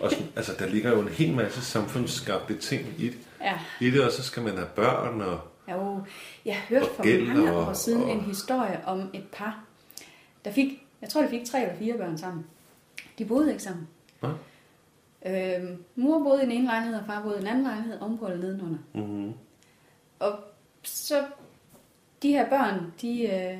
Og, 0.00 0.10
sådan, 0.10 0.26
altså, 0.36 0.52
der 0.58 0.66
ligger 0.66 0.90
jo 0.90 1.00
en 1.00 1.08
hel 1.08 1.34
masse 1.34 1.60
samfundsskabte 1.64 2.56
ting 2.58 2.86
i 2.98 3.08
det, 3.08 3.18
Ja, 3.40 3.58
i 3.80 3.90
det, 3.90 4.04
og 4.04 4.12
så 4.12 4.22
skal 4.22 4.42
man 4.42 4.54
have 4.56 4.68
børn, 4.76 5.20
og 5.20 5.40
jo, 5.70 6.00
jeg 6.44 6.56
hørte 6.68 6.86
for 6.96 7.02
gæld 7.02 7.26
mange 7.26 7.52
og- 7.52 7.68
år 7.68 7.72
siden 7.72 8.02
og- 8.02 8.10
en 8.10 8.20
historie 8.20 8.80
om 8.86 9.10
et 9.14 9.24
par, 9.32 9.64
der 10.44 10.50
fik, 10.52 10.86
jeg 11.00 11.08
tror 11.08 11.22
de 11.22 11.28
fik 11.28 11.44
tre 11.44 11.62
eller 11.62 11.76
fire 11.78 11.96
børn 11.98 12.18
sammen. 12.18 12.46
De 13.18 13.24
boede 13.24 13.50
ikke 13.50 13.62
sammen. 13.62 13.88
Nå. 14.22 14.28
Øhm, 15.26 15.84
mor 15.96 16.18
boede 16.22 16.42
i 16.42 16.44
den 16.44 16.52
ene 16.52 16.64
lejlighed, 16.64 16.98
og 17.00 17.06
far 17.06 17.22
boede 17.22 17.36
i 17.36 17.40
den 17.40 17.46
anden 17.48 17.64
lejlighed, 17.64 18.00
ovenpå 18.00 18.26
eller 18.26 18.38
nedenunder. 18.38 18.78
mm-hmm. 18.94 19.32
Og 20.18 20.38
så, 20.82 21.24
de 22.22 22.28
her 22.30 22.48
børn, 22.48 22.92
de 23.02 23.22
øh, 23.22 23.58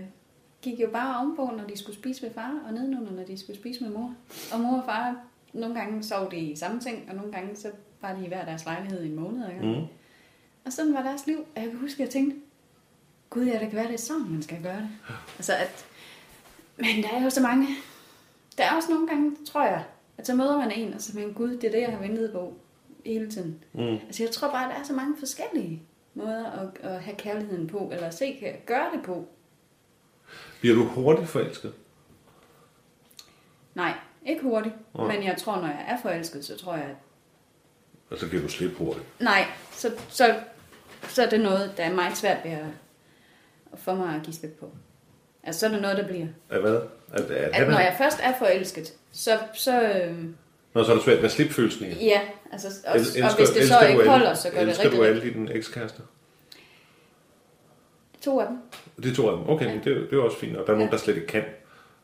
gik 0.65 0.81
jo 0.81 0.91
bare 0.93 1.21
ovenpå, 1.21 1.51
når 1.57 1.65
de 1.65 1.79
skulle 1.79 1.97
spise 1.97 2.23
med 2.23 2.35
far, 2.35 2.61
og 2.67 2.73
nedenunder, 2.73 3.13
når 3.13 3.25
de 3.25 3.39
skulle 3.39 3.57
spise 3.57 3.85
med 3.85 3.93
mor. 3.93 4.15
Og 4.53 4.61
mor 4.61 4.79
og 4.79 4.85
far, 4.85 5.17
nogle 5.53 5.75
gange 5.75 6.03
sov 6.03 6.31
de 6.31 6.37
i 6.37 6.57
samme 6.57 6.81
ting, 6.81 7.05
og 7.09 7.15
nogle 7.17 7.33
gange 7.33 7.57
så 7.57 7.71
bare 8.01 8.15
lige 8.17 8.27
i 8.27 8.29
hver 8.29 8.45
deres 8.45 8.65
lejlighed 8.65 9.03
i 9.03 9.09
en 9.09 9.15
måned. 9.15 9.49
Ikke? 9.49 9.63
Mm. 9.63 9.87
Og 10.65 10.73
sådan 10.73 10.95
var 10.95 11.03
deres 11.03 11.27
liv. 11.27 11.39
Og 11.39 11.63
jeg 11.63 11.71
kan 11.71 11.79
huske, 11.79 12.03
at 12.03 12.07
jeg 12.07 12.11
tænkte, 12.11 12.37
gud, 13.31 13.45
ja, 13.45 13.53
det 13.53 13.69
kan 13.69 13.73
være, 13.73 13.87
det 13.87 13.95
er 13.95 13.99
sådan, 13.99 14.31
man 14.31 14.43
skal 14.43 14.63
gøre 14.63 14.77
det. 14.77 14.89
Altså, 15.37 15.53
at, 15.53 15.87
men 16.77 17.03
der 17.03 17.09
er 17.09 17.25
jo 17.25 17.31
så 17.31 17.43
mange. 17.43 17.67
Der 18.59 18.65
er 18.65 18.77
også 18.77 18.93
nogle 18.93 19.09
gange, 19.09 19.37
tror 19.47 19.65
jeg, 19.65 19.85
at 20.19 20.27
så 20.27 20.35
møder 20.35 20.59
man 20.59 20.73
en, 20.73 20.95
og 20.95 21.01
så 21.01 21.19
man, 21.19 21.33
gud, 21.33 21.51
det 21.51 21.65
er 21.65 21.71
det, 21.71 21.81
jeg 21.81 21.91
har 21.91 21.99
ventet 21.99 22.33
på 22.33 22.55
hele 23.07 23.31
tiden. 23.31 23.65
Mm. 23.73 23.81
Altså, 23.81 24.23
jeg 24.23 24.31
tror 24.31 24.51
bare, 24.51 24.65
at 24.65 24.71
der 24.75 24.81
er 24.81 24.85
så 24.85 24.93
mange 24.93 25.17
forskellige 25.19 25.83
måder 26.15 26.51
at, 26.51 26.69
at 26.91 27.03
have 27.03 27.17
kærligheden 27.17 27.67
på, 27.67 27.91
eller 27.93 28.11
se, 28.11 28.57
gøre 28.67 28.87
det 28.95 29.03
på. 29.03 29.29
Bliver 30.61 30.75
du 30.77 30.85
hurtigt 30.85 31.29
forelsket? 31.29 31.73
Nej, 33.75 33.93
ikke 34.27 34.43
hurtigt. 34.43 34.75
Nej. 34.95 35.17
Men 35.17 35.25
jeg 35.27 35.37
tror, 35.39 35.57
når 35.57 35.67
jeg 35.69 35.85
er 35.89 35.97
forelsket, 36.03 36.45
så 36.45 36.57
tror 36.59 36.75
jeg, 36.75 36.85
at 36.85 36.97
Og 38.11 38.19
så 38.19 38.27
giver 38.29 38.43
du 38.43 38.49
slip 38.49 38.77
hurtigt. 38.77 39.07
nej, 39.21 39.45
så, 39.73 39.93
så, 40.09 40.35
så 41.09 41.23
er 41.23 41.29
det 41.31 41.41
noget, 41.41 41.73
der 41.77 41.83
er 41.85 41.95
meget 41.95 42.17
svært 42.17 42.45
ved 42.45 42.51
at, 42.51 42.65
at 43.73 43.79
få 43.79 43.95
mig 43.95 44.15
at 44.17 44.23
give 44.23 44.35
slip 44.35 44.57
på. 44.61 44.71
Altså, 45.43 45.61
så 45.61 45.67
er 45.67 45.71
det 45.71 45.83
noget, 45.83 45.97
der 45.97 46.07
bliver. 46.07 46.27
At 46.51 46.61
hvad? 46.61 46.81
At, 47.13 47.21
at, 47.21 47.31
At 47.31 47.55
han 47.55 47.71
når 47.71 47.79
jeg 47.79 47.95
først 47.99 48.19
er 48.23 48.33
forelsket, 48.39 48.93
så, 49.13 49.39
så 49.55 49.83
øh, 49.83 50.25
Nå, 50.75 50.85
så 50.85 50.91
er 50.91 50.95
det 50.97 51.05
svært 51.05 51.23
med 51.23 51.31
slipfølelsen 51.31 51.87
igen. 51.87 51.97
ja, 51.99 52.21
altså, 52.53 52.69
og, 52.87 52.97
El- 52.97 53.25
og 53.25 53.37
hvis 53.37 53.49
det 53.51 53.69
så 53.69 53.79
elsker 53.81 53.87
ikke 53.87 54.09
holder, 54.11 54.35
så 54.35 54.51
gør 54.51 54.59
det 54.61 54.69
elsker 54.69 54.85
rigtig, 54.85 54.99
du 55.01 55.05
alle 55.05 55.23
dine 55.23 55.53
ekskærester? 55.55 56.03
To 58.25 58.41
af 58.41 58.47
dem. 58.49 58.59
Det 59.03 59.11
er 59.11 59.15
to 59.15 59.29
af 59.29 59.37
dem. 59.37 59.49
Okay, 59.49 59.67
Ja. 59.67 59.75
men 59.75 59.85
det, 59.85 59.93
er 59.93 60.01
det 60.01 60.13
er 60.13 60.23
også 60.23 60.39
fint. 60.39 60.57
Og 60.57 60.67
der 60.67 60.73
er 60.73 60.77
nogen, 60.77 60.91
Ja. 60.91 60.97
der 60.97 61.03
slet 61.03 61.15
ikke 61.15 61.27
kan. 61.27 61.43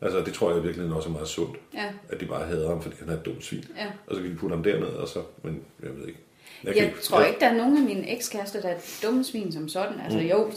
Altså, 0.01 0.21
det 0.21 0.35
tror 0.35 0.53
jeg 0.55 0.65
virkelig 0.65 0.93
også 0.95 1.09
er 1.09 1.13
meget 1.13 1.29
sundt. 1.29 1.57
Ja, 1.75 1.85
At 2.09 2.21
de 2.21 2.27
bare 2.27 2.47
hader 2.47 2.69
ham, 2.69 2.83
fordi 2.83 2.97
han 2.99 3.09
er 3.09 3.13
et 3.13 3.25
dumt 3.25 3.45
svin. 3.45 3.65
ja. 3.77 3.87
Og 4.07 4.15
så 4.17 4.23
kan 4.23 4.31
de 4.31 4.37
putte 4.37 4.55
ham 4.57 4.63
derned, 4.65 4.87
og 4.89 5.09
så... 5.09 5.23
Men 5.43 5.63
jeg 5.83 5.91
ved 5.97 6.07
ikke. 6.07 6.19
Jeg, 6.65 6.77
jeg 6.77 6.93
tror 7.03 7.23
ikke, 7.25 7.41
der 7.41 7.47
er 7.49 7.55
nogen 7.57 7.77
af 7.77 7.83
mine 7.83 8.11
ekskærester, 8.17 8.61
der 8.61 8.69
er 8.69 8.79
dumme 9.03 9.25
svin 9.25 9.53
som 9.53 9.69
sådan. 9.69 10.01
Altså 10.01 10.19
Mm. 10.19 10.25
jo, 10.25 10.53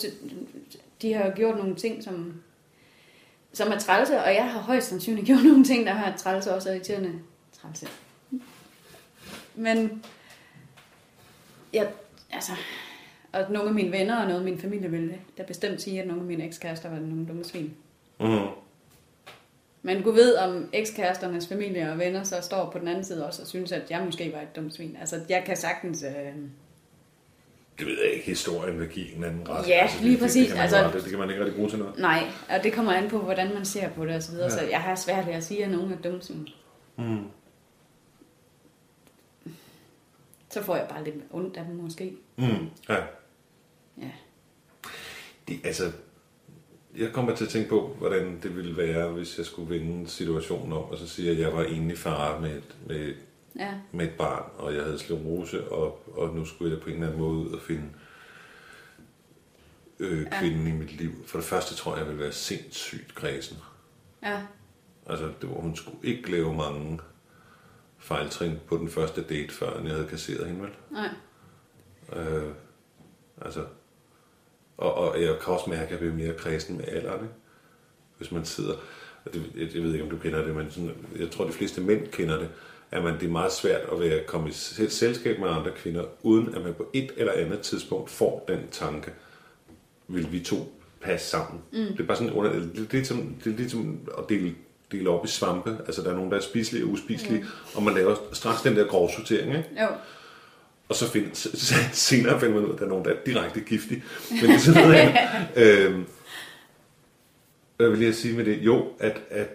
de 1.02 1.14
har 1.14 1.26
jo 1.26 1.32
gjort 1.36 1.58
nogle 1.58 1.76
ting, 1.76 2.04
som, 2.04 2.34
som 3.54 3.72
er 3.72 3.80
trælse, 3.80 4.20
og 4.24 4.34
jeg 4.34 4.52
har 4.52 4.60
højst 4.60 4.88
sandsynligt 4.90 5.28
gjort 5.28 5.44
nogle 5.52 5.64
ting, 5.66 5.86
der 5.86 5.94
har 5.94 6.18
trælse 6.18 6.54
også 6.54 6.70
og 6.70 6.76
irriterende 6.76 7.12
trælse. 7.62 7.88
Men, 9.56 10.04
jeg, 11.74 11.90
altså, 12.32 12.52
og 13.34 13.52
nogle 13.52 13.70
af 13.70 13.76
mine 13.76 13.92
venner 13.92 14.18
og 14.22 14.26
noget 14.28 14.40
af 14.40 14.46
min 14.46 14.60
familie 14.60 14.92
ville 14.92 15.08
det, 15.10 15.20
der 15.38 15.44
bestemt 15.44 15.82
sige, 15.82 16.02
at 16.02 16.08
nogle 16.08 16.22
af 16.22 16.28
mine 16.28 16.46
ekskærester 16.46 16.90
var 16.90 17.00
nogle 17.00 17.26
dumme 17.28 17.44
svin. 17.44 17.74
Mm. 18.20 18.40
Men 19.82 20.04
Gud 20.04 20.14
ved, 20.14 20.36
om 20.38 20.70
ekskæresternes 20.74 21.48
familie 21.48 21.92
og 21.92 22.00
venner 22.00 22.24
så 22.24 22.42
står 22.42 22.70
på 22.70 22.80
den 22.80 22.88
anden 22.88 23.04
side 23.04 23.28
også 23.28 23.42
og 23.42 23.48
synes, 23.48 23.72
at 23.72 23.92
jeg 23.92 24.02
måske 24.06 24.34
var 24.34 24.42
et 24.42 24.56
dumt 24.56 24.74
svin. 24.74 24.98
Altså, 25.00 25.20
jeg 25.30 25.44
kan 25.46 25.58
sagtens... 25.58 26.04
Øh, 26.04 26.12
Det 27.80 27.88
ved 27.88 27.98
jeg 28.04 28.14
ikke. 28.14 28.26
Historien 28.26 28.80
vil 28.80 28.88
give 28.90 29.16
en 29.16 29.24
anden 29.24 29.50
ret. 29.50 29.68
Ja, 29.68 29.74
altså, 29.74 29.98
det, 29.98 30.04
lige 30.06 30.14
det, 30.14 30.22
præcis. 30.22 30.42
Det 30.42 30.48
kan, 30.48 30.56
man 30.56 30.62
Altså- 30.64 30.78
altså, 30.78 30.94
det, 30.98 31.04
det 31.04 31.10
kan 31.10 31.20
man 31.20 31.30
ikke 31.30 31.42
rigtig 31.42 31.56
bruge 31.58 31.70
til 31.70 31.80
noget. 31.80 31.98
Nej, 32.00 32.24
og 32.50 32.64
det 32.64 32.74
kommer 32.74 32.94
an 32.94 33.10
på, 33.10 33.20
hvordan 33.20 33.54
man 33.54 33.66
ser 33.66 33.90
på 33.90 34.06
det 34.06 34.16
osv. 34.16 34.36
Ja. 34.36 34.50
Så 34.50 34.62
jeg 34.62 34.82
har 34.82 34.96
svært 34.96 35.28
ved 35.28 35.34
at 35.34 35.44
sige, 35.44 35.66
at 35.66 35.72
nogen 35.72 35.92
er 35.94 35.98
dumme 35.98 36.22
svin. 36.22 36.48
Mm. 36.98 37.26
Så 40.50 40.64
får 40.64 40.76
jeg 40.76 40.88
bare 40.90 41.04
lidt 41.04 41.16
ondt 41.32 41.58
af 41.58 41.66
dem 41.66 41.76
måske. 41.76 42.14
Mm. 42.36 42.46
Ja. 42.90 42.96
Ja. 44.02 44.12
Det, 45.48 45.60
altså, 45.64 45.92
jeg 46.98 47.14
kommer 47.14 47.36
til 47.36 47.44
at 47.46 47.50
tænke 47.52 47.70
på, 47.70 47.96
hvordan 48.00 48.40
det 48.44 48.56
ville 48.56 48.78
være, 48.78 49.10
hvis 49.10 49.38
jeg 49.38 49.46
skulle 49.46 49.70
vende 49.80 50.08
situationen 50.10 50.74
om, 50.74 50.84
og 50.84 50.98
så 50.98 51.08
sige, 51.08 51.32
at 51.32 51.40
jeg 51.40 51.54
var 51.54 51.64
enlig 51.64 51.98
far 51.98 52.40
med 52.40 52.58
et, 52.58 52.76
med, 52.88 53.14
Ja, 53.56 53.74
med 53.92 54.06
et 54.08 54.14
barn, 54.18 54.52
og 54.58 54.76
jeg 54.76 54.84
havde 54.84 55.00
sklerose, 55.00 55.72
og, 55.72 56.04
og 56.18 56.36
nu 56.36 56.46
skulle 56.46 56.74
jeg 56.74 56.82
på 56.82 56.90
en 56.90 56.94
eller 56.96 57.08
anden 57.08 57.22
måde 57.22 57.38
ud 57.38 57.52
og 57.54 57.62
finde 57.62 57.84
øh, 60.00 60.22
Ja. 60.32 60.40
kvinden 60.40 60.68
i 60.68 60.72
mit 60.72 60.92
liv. 60.92 61.12
For 61.26 61.38
det 61.38 61.46
første 61.48 61.76
tror 61.76 61.92
jeg, 61.92 62.00
jeg 62.00 62.08
ville 62.08 62.24
være 62.24 62.32
sindssygt 62.32 63.16
kredsen. 63.16 63.58
ja, 64.24 64.42
Altså, 65.08 65.26
det 65.42 65.50
var, 65.50 65.56
hun 65.56 65.76
skulle 65.76 65.98
ikke 66.04 66.32
lave 66.32 66.54
mange 66.54 67.00
fejltrin 67.98 68.60
på 68.68 68.78
den 68.78 68.90
første 68.90 69.22
date, 69.24 69.54
før 69.54 69.82
jeg 69.82 69.92
havde 69.92 70.08
kasseret 70.08 70.48
hende, 70.48 70.62
vel? 70.62 70.72
nej. 70.92 71.10
Øh, 72.16 72.52
altså, 73.42 73.66
og, 74.78 74.94
og 74.94 75.22
jeg 75.22 75.36
kan 75.44 75.54
også 75.54 75.70
mærke, 75.70 75.84
at 75.84 75.92
jeg 75.92 76.00
bliver 76.00 76.14
mere 76.14 76.34
kredsen 76.34 76.78
med 76.78 76.86
alderen, 76.88 77.22
ikke? 77.22 77.34
Hvis 78.18 78.32
man 78.32 78.46
sidder, 78.46 78.74
og 79.26 79.34
det, 79.34 79.44
jeg, 79.58 79.76
jeg 79.76 79.84
ved 79.84 79.92
ikke, 79.92 80.04
om 80.04 80.10
du 80.10 80.18
kender 80.18 80.46
det, 80.46 80.56
men 80.56 80.72
sådan, 80.72 80.92
jeg 81.20 81.32
tror, 81.32 81.46
de 81.46 81.52
fleste 81.52 81.82
mænd 81.82 82.08
kender 82.08 82.40
det, 82.40 82.50
at 82.92 83.04
man, 83.04 83.14
det 83.14 83.24
er 83.24 83.32
meget 83.32 83.52
svært 83.52 83.82
at 83.92 84.00
være, 84.00 84.24
komme 84.28 84.50
i 84.50 84.52
sel- 84.52 84.92
selskab 84.92 85.40
med 85.40 85.50
andre 85.50 85.72
kvinder, 85.76 86.04
uden 86.24 86.56
at 86.56 86.64
man 86.64 86.74
på 86.74 86.90
et 86.94 87.12
eller 87.18 87.32
andet 87.32 87.60
tidspunkt 87.60 88.10
får 88.10 88.46
den 88.48 88.60
tanke, 88.72 89.12
vil 90.08 90.32
vi 90.32 90.40
to 90.40 90.80
passe 91.02 91.30
sammen. 91.30 91.62
Mm. 91.72 91.78
Det 91.80 92.00
er 92.00 92.04
bare 92.04 92.18
sådan 92.18 92.34
under, 92.34 92.54
det, 92.54 92.72
det, 92.76 92.80
er 92.80 92.92
ligesom, 92.92 93.36
det 93.44 93.54
er 93.54 93.58
ligesom 93.58 94.00
at 94.18 94.24
dele, 94.30 94.56
dele 94.92 95.10
op 95.10 95.26
i 95.26 95.28
svampe. 95.28 95.78
Altså, 95.86 96.02
der 96.02 96.10
er 96.10 96.16
nogen, 96.16 96.32
der 96.32 96.38
er 96.38 96.42
spiselige 96.42 96.86
og 96.86 96.90
uspiselige, 96.90 97.42
mm. 97.42 97.48
og 97.76 97.84
man 97.84 97.94
laver 97.94 98.16
straks 98.32 98.62
den 98.62 98.76
der 98.76 98.88
grov 98.88 99.10
sortering, 99.18 99.58
ikke? 99.58 99.70
Jo, 99.82 99.88
Og 100.94 100.98
så 100.98 101.12
find, 101.12 101.36
senere 101.94 102.40
finder 102.40 102.56
man 102.56 102.66
ud 102.66 102.70
af, 102.70 102.74
at 102.74 102.80
der 102.80 102.86
er 102.86 102.90
nogen, 102.90 103.06
der 103.06 103.12
er 103.12 103.18
direkte 103.26 103.60
giftige. 103.60 104.04
Men 104.30 104.40
det 104.40 104.50
er 104.50 104.60
sådan 104.60 104.82
noget 104.82 104.96
andet. 104.96 105.16
øhm, 105.88 106.06
hvad 107.78 107.90
vil 107.90 108.02
jeg 108.02 108.16
sige 108.16 108.38
med 108.38 108.46
det? 108.46 108.58
Jo, 108.62 108.88
at, 109.00 109.22
at 109.30 109.48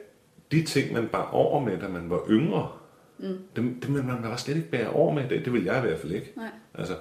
de 0.53 0.63
ting, 0.63 0.93
man 0.93 1.09
bare 1.09 1.31
over 1.31 1.65
med, 1.65 1.79
da 1.79 1.89
man 1.89 2.11
var 2.11 2.21
yngre, 2.31 2.73
mm. 3.19 3.39
det 3.57 3.95
vil 3.95 4.05
man 4.05 4.23
bare 4.23 4.39
slet 4.39 4.57
ikke 4.57 4.71
bære 4.71 4.91
over 4.91 5.15
med. 5.15 5.29
Det, 5.29 5.45
det 5.45 5.53
vil 5.53 5.65
jeg 5.65 5.79
i 5.79 5.81
hvert 5.81 6.01
fald 6.01 6.13
ikke. 6.13 6.33
nej. 6.37 6.51
Altså, 6.75 6.97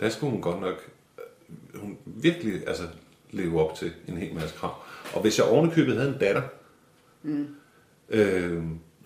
der 0.00 0.08
skulle 0.08 0.30
hun 0.30 0.40
godt 0.40 0.60
nok 0.60 0.90
øh, 1.18 1.80
hun 1.80 1.98
virkelig 2.04 2.68
altså, 2.68 2.84
leve 3.30 3.68
op 3.68 3.74
til 3.76 3.92
en 4.08 4.16
hel 4.16 4.34
masse 4.34 4.56
krav. 4.56 4.74
Og 5.14 5.20
hvis 5.20 5.38
jeg 5.38 5.46
ovenikøbet 5.46 5.96
havde 5.96 6.12
en 6.12 6.18
datter, 6.18 6.42
mm. 7.22 7.46
øh, 8.10 8.62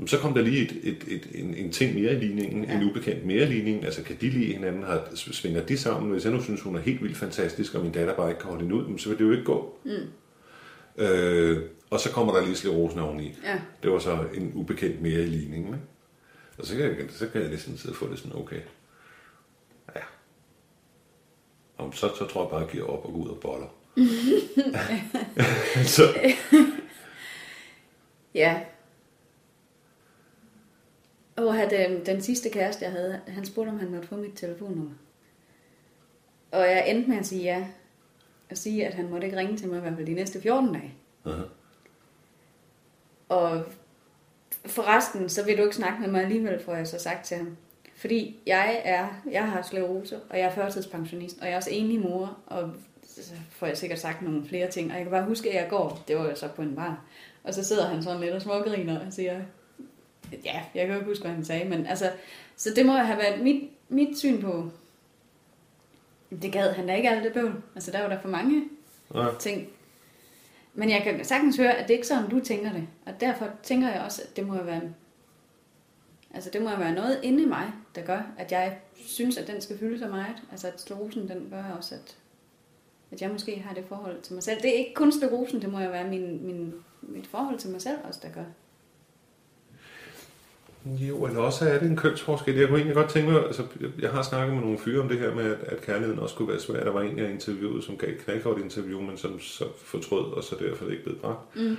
så 0.07 0.19
kom 0.19 0.35
der 0.35 0.43
lige 0.43 0.63
et, 0.63 0.77
et, 0.83 1.05
et, 1.09 1.29
en, 1.35 1.55
en 1.55 1.73
ting 1.73 1.95
mere 1.95 2.13
i 2.13 2.17
ligningen, 2.17 2.65
ja. 2.65 2.77
en 2.77 2.91
ubekendt 2.91 3.27
mere 3.27 3.43
i 3.43 3.47
ligningen. 3.47 3.85
Altså, 3.85 4.03
kan 4.03 4.17
de 4.21 4.29
lide 4.29 4.53
hinanden? 4.53 4.83
Har, 4.83 5.09
svinger 5.15 5.63
de 5.63 5.79
sammen? 5.79 6.13
Hvis 6.13 6.25
jeg 6.25 6.33
nu 6.33 6.43
synes, 6.43 6.61
hun 6.61 6.77
er 6.77 6.81
helt 6.81 7.03
vildt 7.03 7.17
fantastisk, 7.17 7.75
og 7.75 7.83
min 7.83 7.93
datter 7.93 8.15
bare 8.15 8.29
ikke 8.29 8.41
kan 8.41 8.51
holde 8.51 8.63
hende 8.63 8.77
ud, 8.77 8.99
så 8.99 9.09
vil 9.09 9.19
det 9.19 9.25
jo 9.25 9.31
ikke 9.31 9.45
gå. 9.45 9.79
Mm. 9.85 11.03
Øh, 11.05 11.63
og 11.91 12.01
så 12.01 12.11
kommer 12.11 12.35
der 12.35 12.45
lige 12.45 12.57
sklerosen 12.57 13.01
oveni. 13.01 13.35
Ja. 13.45 13.61
Det 13.83 13.91
var 13.91 13.99
så 13.99 14.19
en 14.35 14.53
ubekendt 14.55 15.03
mere 15.03 15.21
i 15.21 15.27
ligningen. 15.27 15.75
Ikke? 15.75 15.87
Og 16.59 16.67
så 16.67 16.77
kan, 16.77 16.85
jeg, 16.85 16.97
så 17.09 17.29
kan 17.29 17.41
jeg 17.41 17.51
ligesom 17.51 17.77
sidde 17.77 17.93
og 17.93 17.97
få 17.97 18.11
det 18.11 18.19
sådan, 18.19 18.37
okay. 18.37 18.61
Ja. 19.97 20.01
Om 21.79 21.93
så, 21.93 22.11
så 22.19 22.27
tror 22.27 22.43
jeg 22.43 22.51
bare, 22.51 22.61
at 22.61 22.67
jeg 22.67 22.73
giver 22.73 22.87
op 22.87 23.05
og 23.05 23.13
går 23.13 23.21
ud 23.21 23.29
og 23.29 23.41
boller. 23.41 23.67
så, 25.97 26.03
Ja. 28.35 28.61
Og 31.49 31.71
den, 31.71 32.07
den 32.07 32.21
sidste 32.21 32.51
kæreste, 32.51 32.85
jeg 32.85 32.93
havde, 32.93 33.21
han 33.27 33.45
spurgte, 33.45 33.71
om 33.71 33.79
han 33.79 33.91
måtte 33.91 34.09
få 34.09 34.17
mit 34.17 34.33
telefonnummer. 34.37 34.95
Og 36.51 36.61
jeg 36.61 36.91
endte 36.91 37.11
med 37.11 37.19
at 37.19 37.27
sige 37.27 37.43
ja. 37.43 37.67
Og 38.51 38.57
sige, 38.57 38.87
at 38.87 38.95
han 38.95 39.11
måtte 39.11 39.27
ikke 39.27 39.39
ringe 39.39 39.57
til 39.57 39.69
mig 39.69 39.79
i 39.79 39.81
hvert 39.81 39.95
fald 39.95 40.07
de 40.07 40.15
næste 40.15 40.41
14 40.41 40.73
dage. 40.73 40.95
uh-huh. 41.27 41.49
Og 43.29 43.65
forresten, 44.67 45.29
så 45.29 45.45
vil 45.45 45.59
du 45.59 45.63
ikke 45.63 45.77
snakke 45.77 46.01
med 46.01 46.09
mig 46.11 46.23
alligevel, 46.23 46.63
får 46.65 46.75
jeg 46.75 46.89
så 46.89 46.99
sagt 46.99 47.25
til 47.25 47.37
ham. 47.37 47.57
Fordi 47.97 48.41
jeg 48.47 48.81
er, 48.85 49.09
jeg 49.31 49.51
har 49.51 49.63
sklerose, 49.63 50.21
og 50.31 50.39
jeg 50.39 50.47
er 50.47 50.51
førtidspensionist, 50.51 51.39
og 51.41 51.47
jeg 51.47 51.53
er 51.53 51.57
også 51.57 51.71
enlig 51.73 52.01
mor, 52.01 52.39
og 52.47 52.71
så 53.03 53.33
får 53.51 53.67
jeg 53.67 53.77
sikkert 53.77 53.99
sagt 53.99 54.23
nogle 54.23 54.47
flere 54.47 54.71
ting. 54.71 54.91
Og 54.91 54.97
jeg 54.97 55.05
kan 55.05 55.11
bare 55.11 55.25
huske, 55.25 55.49
at 55.49 55.63
jeg 55.63 55.71
går, 55.71 56.05
det 56.09 56.17
var 56.17 56.25
jo 56.25 56.35
så 56.35 56.49
på 56.49 56.63
en 56.63 56.77
bar, 56.77 57.05
og 57.45 57.55
så 57.55 57.65
sidder 57.65 57.87
han 57.87 58.03
sådan 58.03 58.21
lidt 58.21 58.35
og 58.35 58.43
smågriner 58.43 59.07
og 59.07 59.13
siger, 59.13 59.41
ja, 60.45 60.63
jeg 60.75 60.87
kan 60.87 60.89
jo 60.89 60.95
ikke 60.95 61.09
huske, 61.09 61.25
hvad 61.25 61.35
han 61.35 61.45
sagde, 61.45 61.69
men 61.69 61.87
altså, 61.87 62.13
så 62.57 62.71
det 62.77 62.87
må 62.87 62.93
have 62.93 63.19
været 63.19 63.43
mit, 63.43 63.71
mit 63.89 64.19
syn 64.19 64.41
på, 64.41 64.71
det 66.43 66.53
gad 66.53 66.73
han 66.73 66.87
da 66.87 66.95
ikke 66.95 67.11
alt 67.11 67.25
det 67.25 67.33
bøvl. 67.33 67.63
Altså, 67.75 67.91
der 67.91 68.01
var 68.01 68.09
der 68.09 68.21
for 68.21 68.29
mange 68.29 68.65
ja. 69.15 69.29
ting. 69.39 69.69
Men 70.75 70.91
jeg 70.91 71.03
kan 71.03 71.25
sagtens 71.25 71.57
høre, 71.57 71.75
at 71.75 71.89
det 71.89 71.95
ikke 71.95 72.03
er 72.03 72.07
sådan, 72.07 72.31
du 72.31 72.41
tænker 72.41 72.73
det. 72.73 72.87
Og 73.07 73.21
derfor 73.21 73.51
tænker 73.63 73.91
jeg 73.91 74.01
også, 74.01 74.23
at 74.23 74.37
det 74.37 74.47
må 74.47 74.63
være, 74.63 74.83
altså 76.35 76.51
det 76.53 76.63
må 76.63 76.77
være 76.77 76.95
noget 76.95 77.21
inde 77.23 77.43
i 77.43 77.47
mig, 77.47 77.73
der 77.95 78.03
gør, 78.03 78.23
at 78.39 78.53
jeg 78.53 78.79
synes, 78.95 79.39
at 79.39 79.47
den 79.47 79.61
skal 79.61 79.79
fylde 79.79 79.99
så 79.99 80.09
meget. 80.09 80.37
Altså 80.51 80.69
at 80.69 80.81
sklerosen, 80.81 81.29
den 81.29 81.49
gør 81.51 81.65
også, 81.65 81.95
at, 81.95 82.17
at 83.11 83.23
jeg 83.23 83.31
måske 83.31 83.61
har 83.61 83.75
det 83.75 83.85
forhold 83.89 84.23
til 84.23 84.35
mig 84.35 84.43
selv. 84.43 84.63
Det 84.63 84.71
er 84.71 84.79
ikke 84.79 84.95
kun 84.95 85.13
sklerosen, 85.13 85.63
det 85.63 85.73
må 85.73 85.81
jo 85.81 85.91
være 85.91 86.09
min, 86.09 86.47
min, 86.47 86.75
mit 87.03 87.27
forhold 87.27 87.59
til 87.59 87.71
mig 87.71 87.83
selv 87.83 87.99
også, 88.05 88.21
der 88.23 88.33
gør. 88.33 88.45
Jo, 90.85 91.25
eller 91.27 91.41
også 91.41 91.69
er 91.69 91.79
det 91.79 91.89
en 91.91 91.97
kønsforskel. 91.97 92.55
Jeg 92.55 92.69
kunne 92.69 92.79
egentlig 92.79 92.95
godt 92.97 93.09
tænke 93.11 93.31
mig, 93.31 93.47
altså, 93.47 93.63
jeg- 94.01 94.11
har 94.11 94.23
snakket 94.23 94.55
med 94.55 94.63
nogle 94.63 94.79
fyre 94.79 95.01
om 95.03 95.09
det 95.09 95.19
her 95.19 95.35
med, 95.35 95.45
at, 95.45 95.59
at 95.67 95.81
kærligheden 95.83 96.19
også 96.19 96.35
kunne 96.35 96.49
være 96.49 96.61
svær. 96.61 96.85
Der 96.85 96.91
var 96.91 97.01
en, 97.03 97.19
jeg 97.19 97.31
interviewede, 97.31 97.83
som 97.83 97.97
gav 97.97 98.11
et 98.11 98.19
knaldgodt 98.19 98.63
interview, 98.63 99.01
men 99.01 99.17
som 99.19 99.41
så 99.41 99.65
fortrød, 99.85 100.33
og 100.33 100.45
så 100.45 100.57
derfor 100.61 100.87
er 100.87 100.91
ikke 100.91 101.03
blevet 101.03 101.21
bragt. 101.21 101.57
Mm. 101.57 101.77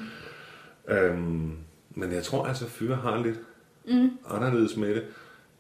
Øhm, 0.90 1.52
men 1.90 2.12
jeg 2.14 2.24
tror 2.24 2.46
altså, 2.46 2.66
at 2.66 2.72
fyre 2.72 2.96
har 2.96 3.24
lidt 3.24 3.40
Mm. 3.86 4.10
anderledes 4.30 4.78
med 4.78 4.96
det. 4.96 5.04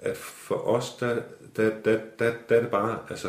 At 0.01 0.17
for 0.17 0.55
os, 0.55 0.93
der, 1.00 1.21
der, 1.55 1.69
der, 1.86 2.00
der, 2.19 2.31
der 2.50 2.55
er 2.55 2.62
det 2.62 2.71
bare, 2.71 2.98
altså, 3.10 3.27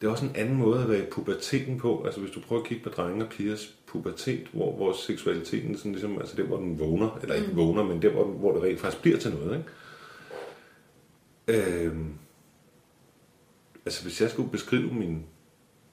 det 0.00 0.06
er 0.06 0.10
også 0.10 0.24
en 0.24 0.32
anden 0.36 0.56
måde 0.56 0.82
at 0.82 0.88
være 0.88 0.98
i 0.98 1.10
puberteten 1.10 1.78
på. 1.78 2.02
Altså 2.04 2.20
hvis 2.20 2.30
du 2.32 2.40
prøver 2.40 2.62
at 2.62 2.68
kigge 2.68 2.84
på 2.84 2.90
drenge 2.90 3.24
og 3.24 3.30
pigers 3.30 3.74
pubertet, 3.92 4.46
hvor, 4.52 4.76
hvor 4.76 4.92
seksualiteten 4.92 5.76
sådan 5.76 5.92
ligesom, 5.92 6.18
altså 6.18 6.36
der 6.36 6.42
hvor 6.42 6.56
den 6.56 6.78
vågner, 6.78 7.18
eller 7.22 7.34
ikke 7.34 7.54
vågner, 7.54 7.82
men 7.84 8.02
der 8.02 8.10
hvor, 8.10 8.24
hvor 8.24 8.52
det 8.52 8.62
rent 8.62 8.80
faktisk 8.80 9.02
bliver 9.02 9.18
til 9.18 9.30
noget, 9.34 9.58
ikke? 9.58 9.68
Øhm, 11.86 12.12
altså 13.86 14.02
hvis 14.02 14.20
jeg 14.20 14.30
skulle 14.30 14.50
beskrive 14.50 14.92
min, 14.94 15.22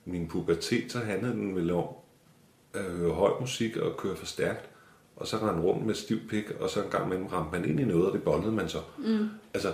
min 0.06 0.28
pubertet, 0.28 0.92
så 0.92 1.00
handlede 1.00 1.34
den 1.34 1.56
vel 1.56 1.72
om 1.72 1.88
at 2.74 2.84
høre 2.84 3.14
høj 3.14 3.32
musik 3.40 3.78
og 3.78 3.98
køre 3.98 4.16
for 4.16 4.26
stærkt, 4.26 4.70
og 5.16 5.28
så 5.28 5.38
rende 5.38 5.62
rundt 5.62 5.86
med 5.86 5.96
stiv 5.96 6.20
pik, 6.30 6.52
og 6.60 6.70
så 6.70 6.84
en 6.84 6.90
gang 6.90 7.06
imellem 7.06 7.26
ramte 7.28 7.60
man 7.60 7.70
ind 7.70 7.80
i 7.80 7.84
noget, 7.86 8.06
og 8.06 8.14
det 8.14 8.24
bondede 8.24 8.52
man 8.52 8.70
så. 8.70 8.80
Mm. 8.98 9.28
Altså, 9.54 9.74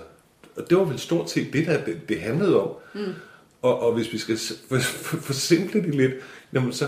og 0.55 0.69
det 0.69 0.77
var 0.77 0.83
vel 0.83 0.99
stort 0.99 1.29
set 1.29 1.53
det, 1.53 1.65
der 1.67 1.85
det, 1.85 2.09
det 2.09 2.21
handlede 2.21 2.61
om. 2.63 2.75
Mm. 2.95 3.13
Og, 3.61 3.79
og 3.79 3.93
hvis 3.93 4.13
vi 4.13 4.17
skal 4.17 4.37
s- 4.37 4.63
for- 4.69 4.77
for- 4.79 5.17
forsimple 5.17 5.81
det 5.83 5.95
lidt, 5.95 6.13
jamen 6.53 6.73
så, 6.73 6.87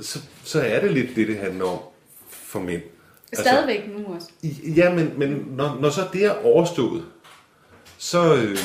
så, 0.00 0.18
så 0.44 0.60
er 0.60 0.80
det 0.80 0.92
lidt 0.92 1.16
det, 1.16 1.28
det 1.28 1.38
handler 1.38 1.64
om 1.64 1.78
for 2.28 2.60
mænd. 2.60 2.82
Stadigvæk 3.32 3.88
nu 3.98 4.14
også. 4.14 4.28
Ja, 4.76 4.94
men, 4.94 5.12
men 5.18 5.30
når, 5.30 5.78
når 5.80 5.90
så 5.90 6.08
det 6.12 6.24
er 6.24 6.44
overstået, 6.44 7.04
så, 7.98 8.34
øh, 8.36 8.58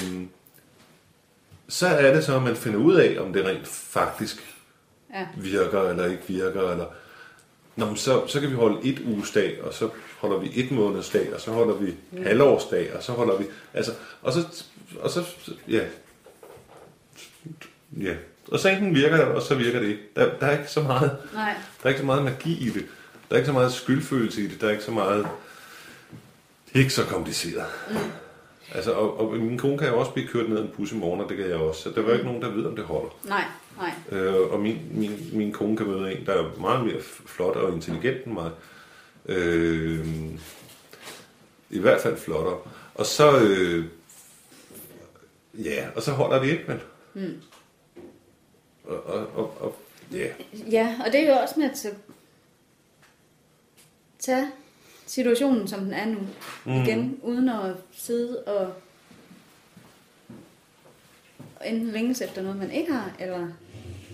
så 1.68 1.88
er 1.88 2.14
det 2.14 2.24
så, 2.24 2.36
at 2.36 2.44
man 2.44 2.56
finder 2.56 2.80
ud 2.80 2.96
af, 2.96 3.18
om 3.20 3.34
det 3.34 3.46
rent 3.46 3.68
faktisk 3.68 4.44
Ja. 5.14 5.28
virker 5.38 5.82
eller 5.82 6.06
ikke 6.06 6.24
virker. 6.28 6.72
Eller, 6.72 6.86
Nå, 7.76 7.86
men 7.86 7.98
så, 7.98 8.28
så 8.28 8.40
kan 8.40 8.50
vi 8.50 8.56
holde 8.56 8.90
et 8.90 9.00
ugesdag, 9.06 9.64
og 9.64 9.74
så 9.74 9.90
holder 10.20 10.38
vi 10.38 10.52
et 10.56 10.72
månedsdag, 10.72 11.34
og 11.34 11.42
så 11.42 11.52
holder 11.52 11.74
vi 11.74 11.96
mm. 12.12 12.24
halvårsdag, 12.24 12.96
og 12.96 13.04
så 13.04 13.12
holder 13.12 13.38
vi... 13.38 13.46
Altså, 13.74 13.92
og 14.22 14.34
så, 14.34 14.66
og 15.00 15.10
så, 15.10 15.24
ja. 15.68 15.86
Ja. 17.98 18.16
Og 18.52 18.60
så 18.60 18.70
enten 18.70 18.96
virker 18.96 19.18
det, 19.18 19.26
og 19.26 19.42
så 19.42 19.56
virker 19.56 19.80
det 19.80 19.88
ikke. 19.88 20.02
Der, 20.16 20.30
der 20.40 20.48
er 20.48 20.58
ikke 20.58 20.72
så 20.72 20.82
meget... 20.82 21.18
Nej. 21.34 21.54
Der 21.54 21.86
er 21.86 21.90
ikke 21.90 22.00
så 22.00 22.06
meget 22.06 22.24
magi 22.24 22.68
i 22.68 22.70
det. 22.70 22.86
Der 23.30 23.36
er 23.36 23.38
ikke 23.38 23.48
så 23.48 23.54
meget 23.54 23.74
skyldfølelse 23.74 24.42
i 24.42 24.48
det. 24.48 24.62
Der 24.62 24.68
er 24.68 24.72
ikke 24.72 24.84
så 24.84 24.92
meget... 24.92 25.28
Det 26.68 26.76
er 26.76 26.80
ikke 26.80 26.94
så 26.94 27.06
kompliceret. 27.06 27.66
Mm. 27.90 27.96
Altså, 28.76 28.92
og, 28.92 29.20
og 29.20 29.38
min 29.38 29.58
kone 29.58 29.78
kan 29.78 29.88
jo 29.88 30.00
også 30.00 30.12
blive 30.12 30.28
kørt 30.28 30.50
ned 30.50 30.60
en 30.60 30.70
bus 30.78 30.92
i 30.92 30.96
morgen, 30.96 31.22
og 31.22 31.30
det 31.30 31.38
kan 31.38 31.50
jeg 31.50 31.56
også. 31.56 31.82
Så 31.82 31.90
der 31.90 32.02
er 32.02 32.06
jo 32.06 32.14
ikke 32.14 32.26
nogen, 32.26 32.42
der 32.42 32.50
ved, 32.50 32.66
om 32.66 32.76
det 32.76 32.86
holder. 32.86 33.10
Nej, 33.24 33.44
nej. 33.78 34.20
Øh, 34.20 34.52
og 34.52 34.60
min, 34.60 34.80
min, 34.92 35.30
min 35.34 35.52
kone 35.52 35.78
kan 35.78 35.88
møde 35.88 36.12
en, 36.12 36.26
der 36.26 36.34
er 36.34 36.60
meget 36.60 36.86
mere 36.86 37.02
flot 37.26 37.56
og 37.56 37.74
intelligent 37.74 38.26
end 38.26 38.34
mig. 38.34 38.52
Øh, 39.26 40.06
I 41.70 41.80
hvert 41.80 42.02
fald 42.02 42.18
flottere. 42.18 42.58
Og 42.96 43.06
så... 43.06 43.40
Øh, 43.40 43.86
ja, 45.54 45.86
og 45.96 46.02
så 46.02 46.12
holder 46.12 46.40
det 46.42 46.50
ikke, 46.50 46.64
men... 46.68 46.80
Mm. 47.14 47.42
Og, 48.92 49.04
og, 49.04 49.28
og, 49.36 49.62
og, 49.62 49.76
ja. 50.14 50.28
Ja, 50.72 50.96
og 51.06 51.12
det 51.12 51.20
er 51.20 51.34
jo 51.34 51.42
også 51.42 51.56
med 51.58 51.70
at 51.70 51.88
tage 54.20 54.48
situationen, 55.06 55.68
som 55.68 55.80
den 55.80 55.94
er 55.94 56.06
nu, 56.06 56.20
mm. 56.66 56.72
igen, 56.72 57.20
uden 57.24 57.50
at 57.50 57.76
sidde 57.92 58.44
og 58.44 58.74
enten 61.66 61.88
længes 61.88 62.22
efter 62.22 62.42
noget, 62.42 62.58
man 62.58 62.72
ikke 62.72 62.94
har, 62.94 63.12
eller 63.20 63.48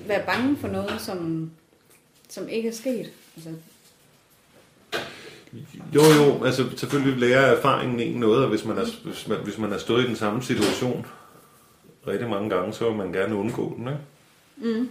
være 0.07 0.25
bange 0.25 0.57
for 0.57 0.67
noget, 0.67 1.01
som, 1.01 1.51
som 2.29 2.47
ikke 2.47 2.69
er 2.69 2.73
sket. 2.73 3.11
Altså, 3.35 3.49
Jo, 5.95 6.01
jo, 6.01 6.43
altså 6.45 6.77
selvfølgelig 6.77 7.19
lærer 7.19 7.41
erfaringen 7.41 7.99
en 7.99 8.19
noget, 8.19 8.43
og 8.43 8.49
hvis 8.49 8.65
man, 8.65 8.77
er, 8.77 8.85
hvis, 9.03 9.27
man, 9.27 9.37
hvis 9.43 9.57
man 9.57 9.73
er 9.73 9.77
stået 9.77 10.03
i 10.03 10.07
den 10.07 10.15
samme 10.15 10.43
situation 10.43 11.05
rigtig 12.07 12.29
mange 12.29 12.49
gange, 12.49 12.73
så 12.73 12.89
vil 12.89 12.97
man 12.97 13.13
gerne 13.13 13.35
undgå 13.35 13.73
den, 13.77 13.87
ikke? 13.87 13.99
Mm. 14.57 14.89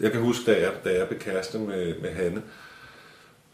Jeg 0.00 0.12
kan 0.12 0.20
huske, 0.20 0.52
da 0.52 0.60
jeg, 0.60 0.72
da 0.84 0.98
jeg 0.98 1.08
blev 1.08 1.20
kæreste 1.20 1.58
med, 1.58 2.00
med 2.00 2.10
Hanne, 2.10 2.42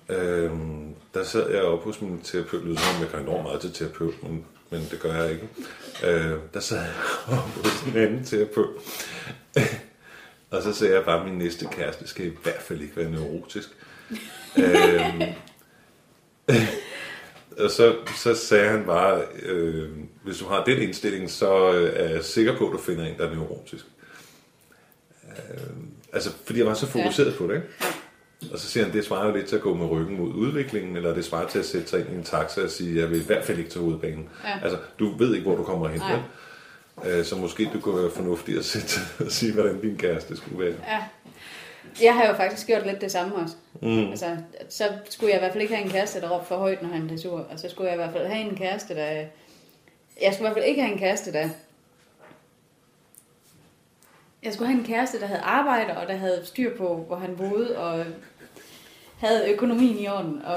øhm, 0.08 0.94
der 1.14 1.24
sad 1.24 1.50
jeg 1.50 1.62
oppe 1.62 1.84
hos 1.84 2.00
min 2.00 2.20
terapeut, 2.20 2.64
lyder 2.64 2.76
som 2.76 2.96
om 2.96 3.02
jeg 3.02 3.10
kan 3.10 3.20
enormt 3.20 3.42
meget 3.42 3.60
til 3.60 3.72
terapeut, 3.72 4.22
men, 4.22 4.44
men 4.70 4.80
det 4.90 5.00
gør 5.00 5.14
jeg 5.14 5.30
ikke. 5.30 5.48
Øh, 6.04 6.38
der 6.54 6.60
sad 6.60 6.78
jeg 6.78 6.94
oppe 7.38 7.68
hos 7.68 7.82
en 7.82 7.96
anden 7.96 8.24
terapeut, 8.24 8.70
og 10.50 10.62
så 10.62 10.72
sagde 10.72 10.94
jeg 10.94 11.04
bare, 11.04 11.20
at 11.20 11.26
min 11.26 11.38
næste 11.38 11.66
kæreste 11.72 12.08
skal 12.08 12.26
i 12.26 12.36
hvert 12.42 12.62
fald 12.62 12.80
ikke 12.80 12.96
være 12.96 13.10
neurotisk. 13.10 13.68
øhm, 14.56 15.22
og 17.64 17.70
så, 17.70 17.96
så 18.16 18.34
sagde 18.34 18.68
han 18.68 18.84
bare, 18.84 19.22
øh, 19.42 19.88
hvis 20.24 20.38
du 20.38 20.44
har 20.44 20.64
den 20.64 20.78
indstilling, 20.78 21.30
så 21.30 21.72
øh, 21.72 21.92
er 21.96 22.08
jeg 22.08 22.24
sikker 22.24 22.58
på, 22.58 22.66
at 22.66 22.72
du 22.72 22.78
finder 22.78 23.06
en, 23.06 23.18
der 23.18 23.26
er 23.26 23.34
neurotisk. 23.34 23.84
Øh, 25.50 25.60
altså, 26.12 26.30
fordi 26.46 26.58
jeg 26.58 26.66
var 26.66 26.74
så 26.74 26.86
fokuseret 26.86 27.32
ja. 27.32 27.36
på 27.38 27.46
det, 27.46 27.54
ikke? 27.54 27.66
Og 28.52 28.58
så 28.58 28.66
siger 28.68 28.84
han, 28.84 28.92
det 28.94 29.04
svarer 29.04 29.26
jo 29.28 29.34
lidt 29.34 29.46
til 29.46 29.56
at 29.56 29.62
gå 29.62 29.74
med 29.74 29.86
ryggen 29.90 30.18
mod 30.18 30.28
udviklingen, 30.34 30.96
eller 30.96 31.14
det 31.14 31.24
svarer 31.24 31.48
til 31.48 31.58
at 31.58 31.64
sætte 31.64 31.88
sig 31.88 32.00
ind 32.00 32.08
i 32.12 32.14
en 32.14 32.22
taxa 32.22 32.62
og 32.62 32.70
sige, 32.70 33.00
jeg 33.00 33.10
vil 33.10 33.20
i 33.20 33.24
hvert 33.24 33.44
fald 33.44 33.58
ikke 33.58 33.70
til 33.70 33.80
hovedbanen. 33.80 34.28
Ja. 34.44 34.58
Altså, 34.62 34.78
du 34.98 35.16
ved 35.18 35.34
ikke, 35.34 35.46
hvor 35.46 35.56
du 35.56 35.62
kommer 35.64 35.88
hen. 35.88 36.02
Øh, 37.06 37.24
Så 37.24 37.36
måske 37.36 37.70
du 37.74 37.80
kunne 37.80 38.02
være 38.02 38.10
fornuftig 38.10 38.58
at 38.58 38.64
sætte 38.64 38.94
og 39.26 39.30
sige, 39.30 39.52
hvordan 39.52 39.80
din 39.80 39.96
kæreste 39.96 40.36
skulle 40.36 40.64
være. 40.64 40.74
ja. 40.88 40.98
Jeg 42.02 42.14
har 42.14 42.26
jo 42.26 42.34
faktisk 42.34 42.66
gjort 42.66 42.86
lidt 42.86 43.00
det 43.00 43.12
samme 43.12 43.34
også. 43.36 43.54
Mm. 43.82 44.10
Altså, 44.10 44.36
så 44.68 44.84
skulle 45.10 45.30
jeg 45.30 45.38
i 45.38 45.40
hvert 45.42 45.52
fald 45.52 45.62
ikke 45.62 45.74
have 45.74 45.84
en 45.86 45.92
kæreste, 45.92 46.20
der 46.20 46.28
råbte 46.30 46.48
for 46.48 46.56
højt, 46.56 46.82
når 46.82 46.88
han 46.88 47.06
blev 47.06 47.18
sur. 47.18 47.38
Og 47.50 47.58
så 47.58 47.68
skulle 47.68 47.86
jeg 47.90 47.94
i 47.94 48.02
hvert 48.02 48.12
fald 48.12 48.26
have 48.26 48.40
en 48.50 48.56
kæreste, 48.56 48.94
der... 48.94 49.06
Jeg 50.22 50.34
skulle 50.34 50.38
i 50.38 50.40
hvert 50.42 50.54
fald 50.54 50.64
ikke 50.64 50.82
have 50.82 50.92
en 50.92 50.98
kæreste, 50.98 51.32
der... 51.32 51.48
Jeg 54.42 54.52
skulle 54.52 54.68
have 54.68 54.80
en 54.80 54.86
kæreste, 54.86 55.20
der 55.20 55.26
havde 55.26 55.40
arbejde, 55.40 55.96
og 55.96 56.08
der 56.08 56.16
havde 56.16 56.46
styr 56.46 56.76
på, 56.76 56.96
hvor 56.96 57.16
han 57.16 57.36
boede, 57.36 57.78
og 57.78 58.04
havde 59.18 59.52
økonomien 59.52 59.98
i 59.98 60.08
orden. 60.08 60.42
Og, 60.42 60.56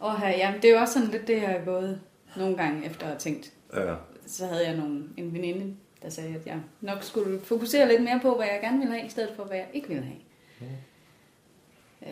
og 0.00 0.20
her, 0.20 0.28
ja, 0.28 0.54
det 0.62 0.64
er 0.70 0.74
jo 0.74 0.80
også 0.80 0.94
sådan 0.94 1.08
lidt 1.08 1.26
det, 1.26 1.42
jeg 1.42 1.48
har 1.48 1.64
gået 1.64 2.00
nogle 2.36 2.56
gange 2.56 2.86
efter 2.86 3.00
at 3.00 3.06
have 3.06 3.18
tænkt. 3.18 3.52
Ja. 3.74 3.94
Så 4.26 4.46
havde 4.46 4.66
jeg 4.66 4.76
nogle, 4.76 5.04
en 5.16 5.32
veninde, 5.32 5.76
der 6.02 6.08
sagde, 6.08 6.34
at 6.34 6.46
jeg 6.46 6.60
nok 6.80 7.02
skulle 7.02 7.40
fokusere 7.40 7.88
lidt 7.88 8.02
mere 8.02 8.20
på, 8.22 8.36
hvad 8.36 8.46
jeg 8.46 8.60
gerne 8.62 8.78
ville 8.78 8.94
have, 8.94 9.06
i 9.06 9.10
stedet 9.10 9.32
for, 9.36 9.44
hvad 9.44 9.56
jeg 9.56 9.68
ikke 9.72 9.88
ville 9.88 10.04
have. 10.04 10.18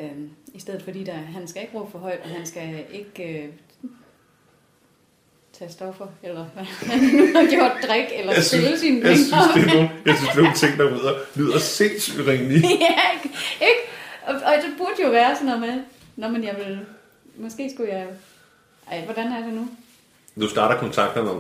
Øhm, 0.00 0.30
I 0.54 0.58
stedet 0.58 0.82
fordi, 0.82 1.04
der, 1.04 1.12
han 1.12 1.48
skal 1.48 1.62
ikke 1.62 1.78
råbe 1.78 1.90
for 1.90 1.98
højt, 1.98 2.20
og 2.20 2.28
han 2.28 2.46
skal 2.46 2.84
ikke 2.92 3.44
øh, 3.44 3.52
tage 5.58 5.72
stoffer, 5.72 6.06
eller 6.22 6.44
hvad 6.54 6.64
han 6.64 6.98
nu 7.00 7.26
har 7.34 7.50
gjort, 7.50 7.72
drik, 7.88 8.08
eller 8.18 8.32
Jeg 8.32 8.44
synes, 8.44 8.80
sine 8.80 9.08
jeg 9.08 9.16
synes, 9.16 9.30
det 9.54 9.62
er 9.62 9.74
nogle, 9.74 9.90
jeg 10.06 10.14
synes, 10.16 10.30
det 10.30 10.38
er 10.38 10.42
nogle 10.42 10.56
ting, 10.56 10.78
der 10.78 10.90
lyder, 10.90 11.14
lyder 11.34 11.58
sindssygt 11.58 12.26
ringe 12.26 12.54
ja, 12.88 12.96
ikke? 13.14 13.36
ikke? 13.60 13.82
Og, 14.26 14.34
og 14.34 14.52
det 14.54 14.74
burde 14.78 15.02
jo 15.04 15.10
være 15.10 15.34
sådan 15.34 15.46
noget 15.46 15.60
med, 15.60 15.82
Nå, 16.16 16.28
men 16.28 16.44
jeg 16.44 16.56
vil, 16.56 16.78
måske 17.36 17.70
skulle 17.74 17.92
jeg, 17.92 18.06
ej, 18.90 19.04
hvordan 19.04 19.26
er 19.26 19.44
det 19.44 19.52
nu? 19.52 19.68
Du 20.40 20.48
starter 20.48 20.78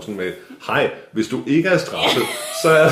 sådan 0.00 0.16
med, 0.16 0.32
hej, 0.66 0.90
hvis 1.12 1.28
du 1.28 1.42
ikke 1.46 1.68
er 1.68 1.78
straffet, 1.78 2.22
så 2.62 2.68
er 2.68 2.90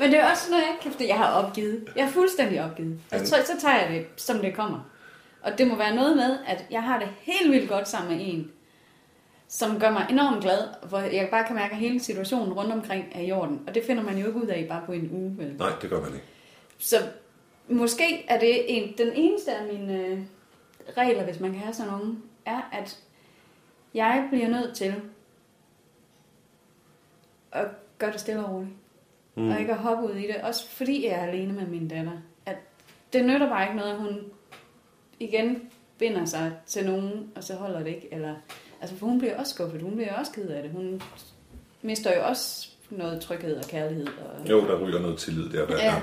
Men 0.00 0.10
det 0.10 0.18
er 0.18 0.30
også 0.30 0.50
noget, 0.50 0.62
jeg 0.62 0.76
kan. 0.82 1.08
Jeg 1.08 1.16
har 1.16 1.32
opgivet. 1.32 1.88
Jeg 1.96 2.04
er 2.04 2.10
fuldstændig 2.10 2.64
opgivet. 2.64 2.98
Og 3.12 3.18
så, 3.18 3.36
så 3.46 3.52
tager 3.60 3.78
jeg 3.78 3.88
det, 3.90 4.06
som 4.16 4.38
det 4.38 4.54
kommer. 4.54 4.90
Og 5.42 5.58
det 5.58 5.66
må 5.66 5.76
være 5.76 5.94
noget 5.94 6.16
med, 6.16 6.38
at 6.46 6.64
jeg 6.70 6.82
har 6.82 6.98
det 6.98 7.08
helt 7.20 7.52
vildt 7.52 7.68
godt 7.68 7.88
sammen 7.88 8.16
med 8.16 8.26
en, 8.26 8.50
som 9.48 9.80
gør 9.80 9.90
mig 9.90 10.06
enormt 10.10 10.42
glad, 10.42 10.88
hvor 10.88 10.98
jeg 10.98 11.28
bare 11.30 11.44
kan 11.46 11.56
mærke, 11.56 11.72
at 11.72 11.78
hele 11.78 12.00
situationen 12.00 12.52
rundt 12.52 12.72
omkring 12.72 13.04
er 13.12 13.20
i 13.20 13.32
orden. 13.32 13.60
Og 13.66 13.74
det 13.74 13.84
finder 13.84 14.02
man 14.02 14.18
jo 14.18 14.26
ikke 14.26 14.38
ud 14.38 14.46
af 14.46 14.66
bare 14.68 14.82
på 14.86 14.92
en 14.92 15.10
uge. 15.12 15.38
Vel? 15.38 15.56
Nej, 15.58 15.72
det 15.82 15.90
gør 15.90 16.00
man 16.00 16.12
ikke. 16.14 16.26
Så 16.78 16.96
måske 17.68 18.24
er 18.28 18.38
det 18.38 18.76
en, 18.76 18.94
den 18.98 19.12
eneste 19.14 19.52
af 19.52 19.72
mine 19.72 20.06
øh, 20.06 20.18
regler, 20.96 21.24
hvis 21.24 21.40
man 21.40 21.52
kan 21.52 21.60
have 21.60 21.74
sådan 21.74 21.92
nogen, 21.92 22.22
er, 22.46 22.60
at 22.72 22.98
jeg 23.94 24.26
bliver 24.30 24.48
nødt 24.48 24.76
til 24.76 24.94
at 27.52 27.66
gøre 27.98 28.12
det 28.12 28.20
stille 28.20 28.44
og 28.44 28.52
roligt. 28.54 28.72
Mm. 29.34 29.50
Og 29.50 29.60
ikke 29.60 29.72
at 29.72 29.78
hoppe 29.78 30.04
ud 30.04 30.14
i 30.14 30.26
det. 30.26 30.36
Også 30.36 30.68
fordi 30.68 31.06
jeg 31.06 31.12
er 31.12 31.26
alene 31.26 31.52
med 31.52 31.66
min 31.66 31.88
datter. 31.88 32.12
At 32.46 32.56
det 33.12 33.24
nytter 33.24 33.48
bare 33.48 33.64
ikke 33.64 33.76
noget, 33.76 33.92
at 33.92 33.98
hun 33.98 34.20
igen 35.20 35.70
binder 35.98 36.24
sig 36.24 36.52
til 36.66 36.86
nogen, 36.86 37.32
og 37.36 37.44
så 37.44 37.54
holder 37.54 37.78
det 37.78 37.88
ikke. 37.88 38.08
Eller, 38.12 38.34
altså 38.80 38.96
for 38.96 39.06
hun 39.06 39.18
bliver 39.18 39.38
også 39.38 39.54
skuffet. 39.54 39.82
Hun 39.82 39.94
bliver 39.96 40.14
også 40.18 40.32
ked 40.32 40.48
af 40.48 40.62
det. 40.62 40.70
Hun 40.72 41.02
mister 41.82 42.16
jo 42.16 42.24
også 42.26 42.68
noget 42.90 43.20
tryghed 43.20 43.56
og 43.56 43.64
kærlighed. 43.64 44.06
Og, 44.06 44.48
Jo, 44.50 44.60
der 44.60 44.78
ryger 44.86 45.00
noget 45.00 45.18
tillid 45.18 45.50
der 45.50 45.66
hver 45.66 45.76
Ja. 45.76 45.90
gang. 45.90 46.02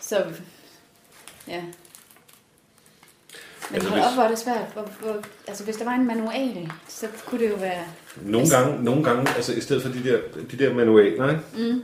Så, 0.00 0.24
ja. 1.48 1.62
Men 3.70 3.74
Altså, 3.74 3.74
altså, 3.74 3.88
hold 3.90 4.00
hvis- 4.08 4.14
hvor 4.14 4.22
er 4.24 4.28
det 4.28 4.38
svært. 4.38 4.72
Hvor, 4.72 4.82
hvor, 5.00 5.22
altså, 5.48 5.64
hvis 5.64 5.76
der 5.76 5.84
var 5.84 5.92
en 5.94 6.06
manual, 6.06 6.72
så 6.88 7.06
kunne 7.26 7.44
det 7.44 7.50
jo 7.50 7.56
være... 7.56 7.84
Nogle 8.22 8.48
gange, 8.50 8.84
nogle 8.84 9.04
gange, 9.04 9.34
altså 9.36 9.52
i 9.54 9.60
stedet 9.60 9.82
for 9.82 9.88
de 9.92 10.04
der, 10.04 10.18
de 10.50 10.58
der 10.58 10.74
manualer, 10.74 11.28
ikke? 11.30 11.72
Mm. 11.72 11.82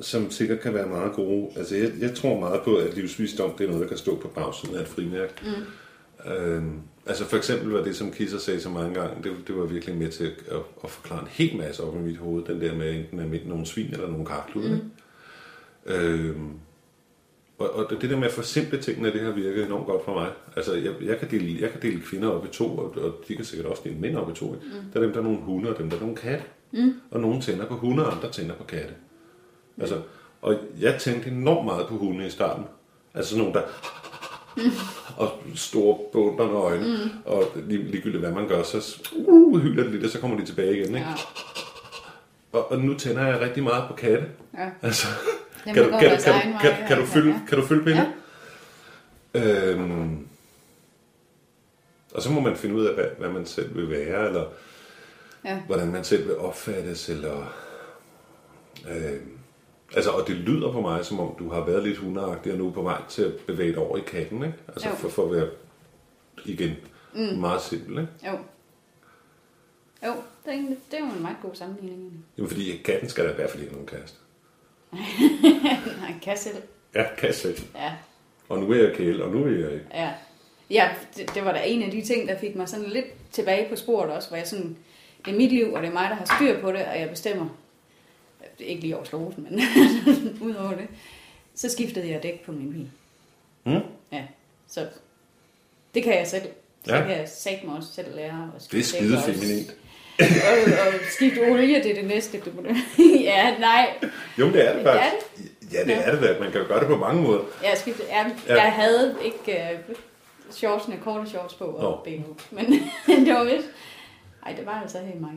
som 0.00 0.30
sikkert 0.30 0.60
kan 0.60 0.74
være 0.74 0.86
meget 0.86 1.12
gode. 1.12 1.50
Altså 1.56 1.76
jeg, 1.76 1.90
jeg 1.98 2.14
tror 2.14 2.40
meget 2.40 2.60
på, 2.62 2.76
at 2.76 2.94
livsvisdom, 2.94 3.50
det 3.58 3.64
er 3.64 3.68
noget, 3.68 3.82
der 3.82 3.88
kan 3.88 3.96
stå 3.98 4.16
på 4.16 4.28
bagsiden 4.28 4.76
af 4.76 4.80
et 4.80 4.88
frimærke. 4.88 5.32
Mm. 5.42 6.30
Øhm, 6.32 6.80
Altså 7.10 7.24
for 7.24 7.36
eksempel 7.36 7.70
var 7.70 7.82
det, 7.82 7.96
som 7.96 8.12
Kisser 8.12 8.38
sagde 8.38 8.60
så 8.60 8.68
mange 8.68 8.94
gange, 8.94 9.22
det, 9.22 9.32
det 9.46 9.56
var 9.56 9.64
virkelig 9.64 9.96
med 9.96 10.08
til 10.08 10.24
at, 10.24 10.32
at, 10.50 10.62
at 10.84 10.90
forklare 10.90 11.20
en 11.20 11.28
hel 11.30 11.56
masse 11.56 11.82
op 11.84 11.96
i 11.96 11.98
mit 11.98 12.16
hoved. 12.16 12.44
Den 12.44 12.60
der 12.60 12.74
med, 12.74 12.94
enten 12.94 13.18
er 13.18 13.26
midt 13.26 13.48
nogle 13.48 13.66
svin 13.66 13.92
eller 13.92 14.08
nogle 14.08 14.26
karklude. 14.26 14.80
Mm. 15.86 15.92
Øhm, 15.92 16.50
og, 17.58 17.70
og 17.70 17.90
det 18.00 18.10
der 18.10 18.16
med 18.16 18.26
at 18.26 18.32
forsimple 18.32 18.78
tingene, 18.78 19.12
det 19.12 19.20
har 19.20 19.30
virket 19.30 19.64
enormt 19.64 19.86
godt 19.86 20.04
for 20.04 20.14
mig. 20.14 20.30
Altså, 20.56 20.74
jeg, 20.74 20.92
jeg, 21.02 21.18
kan, 21.18 21.30
dele, 21.30 21.60
jeg 21.60 21.70
kan 21.70 21.82
dele 21.82 22.00
kvinder 22.00 22.28
op 22.28 22.44
i 22.44 22.48
to, 22.48 22.78
og, 22.78 22.96
og 22.96 23.14
de 23.28 23.36
kan 23.36 23.44
sikkert 23.44 23.66
også 23.66 23.82
dele 23.84 23.96
mænd 23.96 24.16
op 24.16 24.30
i 24.30 24.34
to. 24.34 24.46
Mm. 24.46 24.60
Der 24.92 25.00
er 25.00 25.04
dem, 25.04 25.12
der 25.12 25.20
er 25.20 25.24
nogle 25.24 25.38
hunde, 25.38 25.70
og 25.70 25.78
dem, 25.78 25.90
der 25.90 25.96
er 25.96 26.00
nogle 26.00 26.16
katte. 26.16 26.44
Mm. 26.72 26.94
Og 27.10 27.20
nogle 27.20 27.40
tænder 27.40 27.66
på 27.66 27.74
hunde, 27.74 28.06
og 28.06 28.16
andre 28.16 28.30
tænder 28.30 28.54
på 28.54 28.64
katte. 28.64 28.94
Mm. 29.76 29.82
Altså, 29.82 30.00
og 30.42 30.56
jeg 30.80 30.96
tænkte 31.00 31.30
enormt 31.30 31.64
meget 31.64 31.86
på 31.86 31.94
hunde 31.96 32.26
i 32.26 32.30
starten. 32.30 32.64
Altså 33.14 33.30
sådan 33.30 33.44
nogle, 33.44 33.60
der... 33.60 33.66
og 35.16 35.32
store 35.54 35.98
bunderne 36.12 36.52
øjne, 36.52 36.86
mm. 36.86 37.10
og 37.24 37.44
lig, 37.56 37.78
ligegyldigt 37.78 38.20
hvad 38.20 38.32
man 38.32 38.48
gør, 38.48 38.62
så 38.62 39.00
uh, 39.12 39.60
hylder 39.60 39.82
det 39.82 39.92
lidt, 39.92 40.04
og 40.04 40.10
så 40.10 40.20
kommer 40.20 40.38
de 40.38 40.44
tilbage 40.44 40.76
igen. 40.76 40.94
Ikke? 40.94 40.98
Ja. 40.98 41.14
Og, 42.52 42.72
og 42.72 42.78
nu 42.78 42.94
tænder 42.94 43.26
jeg 43.26 43.40
rigtig 43.40 43.62
meget 43.62 43.84
på 43.88 43.94
katte. 43.94 44.26
Ja. 44.58 44.70
Altså, 44.82 45.06
kan, 45.64 45.84
du, 45.84 45.90
kan, 45.90 46.00
kan, 46.00 46.20
kan, 46.20 46.54
kan, 46.60 46.86
kan, 46.88 46.98
du 46.98 47.06
følge, 47.06 47.32
ja. 47.32 47.40
kan 47.48 47.58
du 47.58 47.66
følge 47.66 47.84
pinde? 47.84 48.12
Ja. 49.34 49.70
Øhm, 49.70 50.26
og 52.14 52.22
så 52.22 52.30
må 52.30 52.40
man 52.40 52.56
finde 52.56 52.74
ud 52.74 52.84
af, 52.84 52.94
hvad, 52.94 53.06
hvad 53.18 53.28
man 53.28 53.46
selv 53.46 53.76
vil 53.76 53.90
være, 53.90 54.26
eller 54.26 54.44
ja. 55.44 55.60
hvordan 55.66 55.92
man 55.92 56.04
selv 56.04 56.28
vil 56.28 56.36
opfattes, 56.36 57.08
eller... 57.08 57.54
Øh, 58.90 59.20
altså, 59.94 60.10
og 60.10 60.28
det 60.28 60.36
lyder 60.36 60.72
på 60.72 60.80
mig, 60.80 61.04
som 61.04 61.20
om 61.20 61.34
du 61.38 61.48
har 61.48 61.64
været 61.64 61.82
lidt 61.82 61.98
hundeagtig, 61.98 62.52
og 62.52 62.58
nu 62.58 62.68
er 62.68 62.72
på 62.72 62.82
vej 62.82 63.02
til 63.08 63.22
at 63.22 63.32
bevæge 63.46 63.72
dig 63.72 63.78
over 63.78 63.96
i 63.96 64.00
katten, 64.06 64.44
ikke? 64.44 64.58
Altså, 64.68 64.88
for, 64.88 65.08
for 65.08 65.24
at 65.24 65.32
være, 65.32 65.48
igen, 66.44 66.70
mm. 67.14 67.38
meget 67.38 67.62
simpel, 67.62 67.98
ikke? 67.98 68.12
Jo. 68.26 68.38
Jo, 70.06 70.12
det 70.44 70.50
er, 70.50 70.52
egentlig, 70.52 70.78
det 70.90 70.98
er 70.98 71.04
jo 71.04 71.12
en 71.16 71.22
meget 71.22 71.36
god 71.42 71.54
sammenligning. 71.54 72.24
Jamen, 72.38 72.50
fordi 72.50 72.76
katten 72.76 73.08
skal 73.08 73.24
da 73.24 73.30
i 73.30 73.34
hvert 73.34 73.50
fald 73.50 73.62
ikke 73.62 73.74
nogen 73.74 73.88
kæreste. 73.88 74.18
Nej, 76.00 76.14
kan 76.22 76.36
selv. 76.36 76.62
Ja, 76.94 77.04
kan 77.18 77.34
selv. 77.34 77.58
Ja. 77.74 77.92
Og 78.48 78.58
nu 78.58 78.70
er 78.70 78.76
jeg 78.76 78.96
kæle, 78.96 79.24
og 79.24 79.30
nu 79.30 79.44
er 79.44 79.50
jeg 79.50 79.72
ikke. 79.72 79.86
Ja. 79.94 80.12
Ja, 80.70 80.90
det, 81.16 81.34
det, 81.34 81.44
var 81.44 81.52
da 81.52 81.62
en 81.66 81.82
af 81.82 81.90
de 81.90 82.02
ting, 82.02 82.28
der 82.28 82.38
fik 82.38 82.56
mig 82.56 82.68
sådan 82.68 82.86
lidt 82.86 83.06
tilbage 83.32 83.68
på 83.68 83.76
sporet 83.76 84.10
også, 84.10 84.28
hvor 84.28 84.36
jeg 84.36 84.46
sådan, 84.46 84.76
det 85.24 85.32
er 85.32 85.36
mit 85.36 85.52
liv, 85.52 85.72
og 85.72 85.82
det 85.82 85.88
er 85.88 85.92
mig, 85.92 86.10
der 86.10 86.16
har 86.16 86.36
styr 86.36 86.60
på 86.60 86.72
det, 86.72 86.84
og 86.84 87.00
jeg 87.00 87.10
bestemmer. 87.10 87.48
Ikke 88.58 88.80
lige 88.80 88.96
over 88.96 89.04
slåsen, 89.04 89.46
men 89.50 89.60
udover 90.50 90.70
det. 90.70 90.86
Så 91.54 91.68
skiftede 91.68 92.10
jeg 92.10 92.22
dæk 92.22 92.44
på 92.44 92.52
min 92.52 92.72
bil. 92.72 92.90
Mm. 93.64 93.82
Ja, 94.12 94.22
så 94.68 94.86
det 95.94 96.02
kan 96.02 96.18
jeg 96.18 96.26
selv. 96.26 96.48
Så 96.84 96.94
ja. 96.94 97.00
kan 97.00 97.10
jeg 97.10 97.28
sagt 97.28 97.64
mig 97.64 97.76
også 97.76 97.92
selv 97.92 98.16
lære. 98.16 98.52
Og 98.54 98.62
det 98.72 98.78
er 98.78 98.84
skide 98.84 99.18
feminint 99.26 99.74
og, 100.20 100.86
og 100.86 100.94
skifte 101.10 101.38
olie, 101.50 101.82
det 101.82 101.90
er 101.90 101.94
det 101.94 102.04
næste. 102.04 102.40
Du 102.40 102.50
må... 102.54 102.62
ja, 103.30 103.58
nej. 103.58 103.94
Jo, 104.38 104.46
det 104.46 104.68
er 104.68 104.76
det 104.76 104.82
faktisk. 104.84 105.26
Ja, 105.72 105.84
det 105.84 106.06
er 106.06 106.10
det 106.10 106.22
da. 106.22 106.36
Man 106.40 106.52
kan 106.52 106.60
jo 106.60 106.66
gøre 106.66 106.80
det 106.80 106.88
på 106.88 106.96
mange 106.96 107.22
måder. 107.22 107.40
Ja, 107.62 107.74
skifte, 107.74 108.02
ja, 108.08 108.26
ja. 108.48 108.62
jeg 108.62 108.72
havde 108.72 109.16
ikke 109.24 109.68
uh, 109.88 109.94
shortsene, 110.50 110.96
korte 111.04 111.30
shorts 111.30 111.54
på 111.54 111.64
og 111.64 112.02
BH. 112.04 112.54
Men 112.54 112.66
det 113.26 113.34
var 113.34 113.44
vist. 113.44 113.68
Ej, 114.46 114.52
det 114.52 114.66
var 114.66 114.80
altså 114.82 114.98
helt 114.98 115.20
mig. 115.20 115.32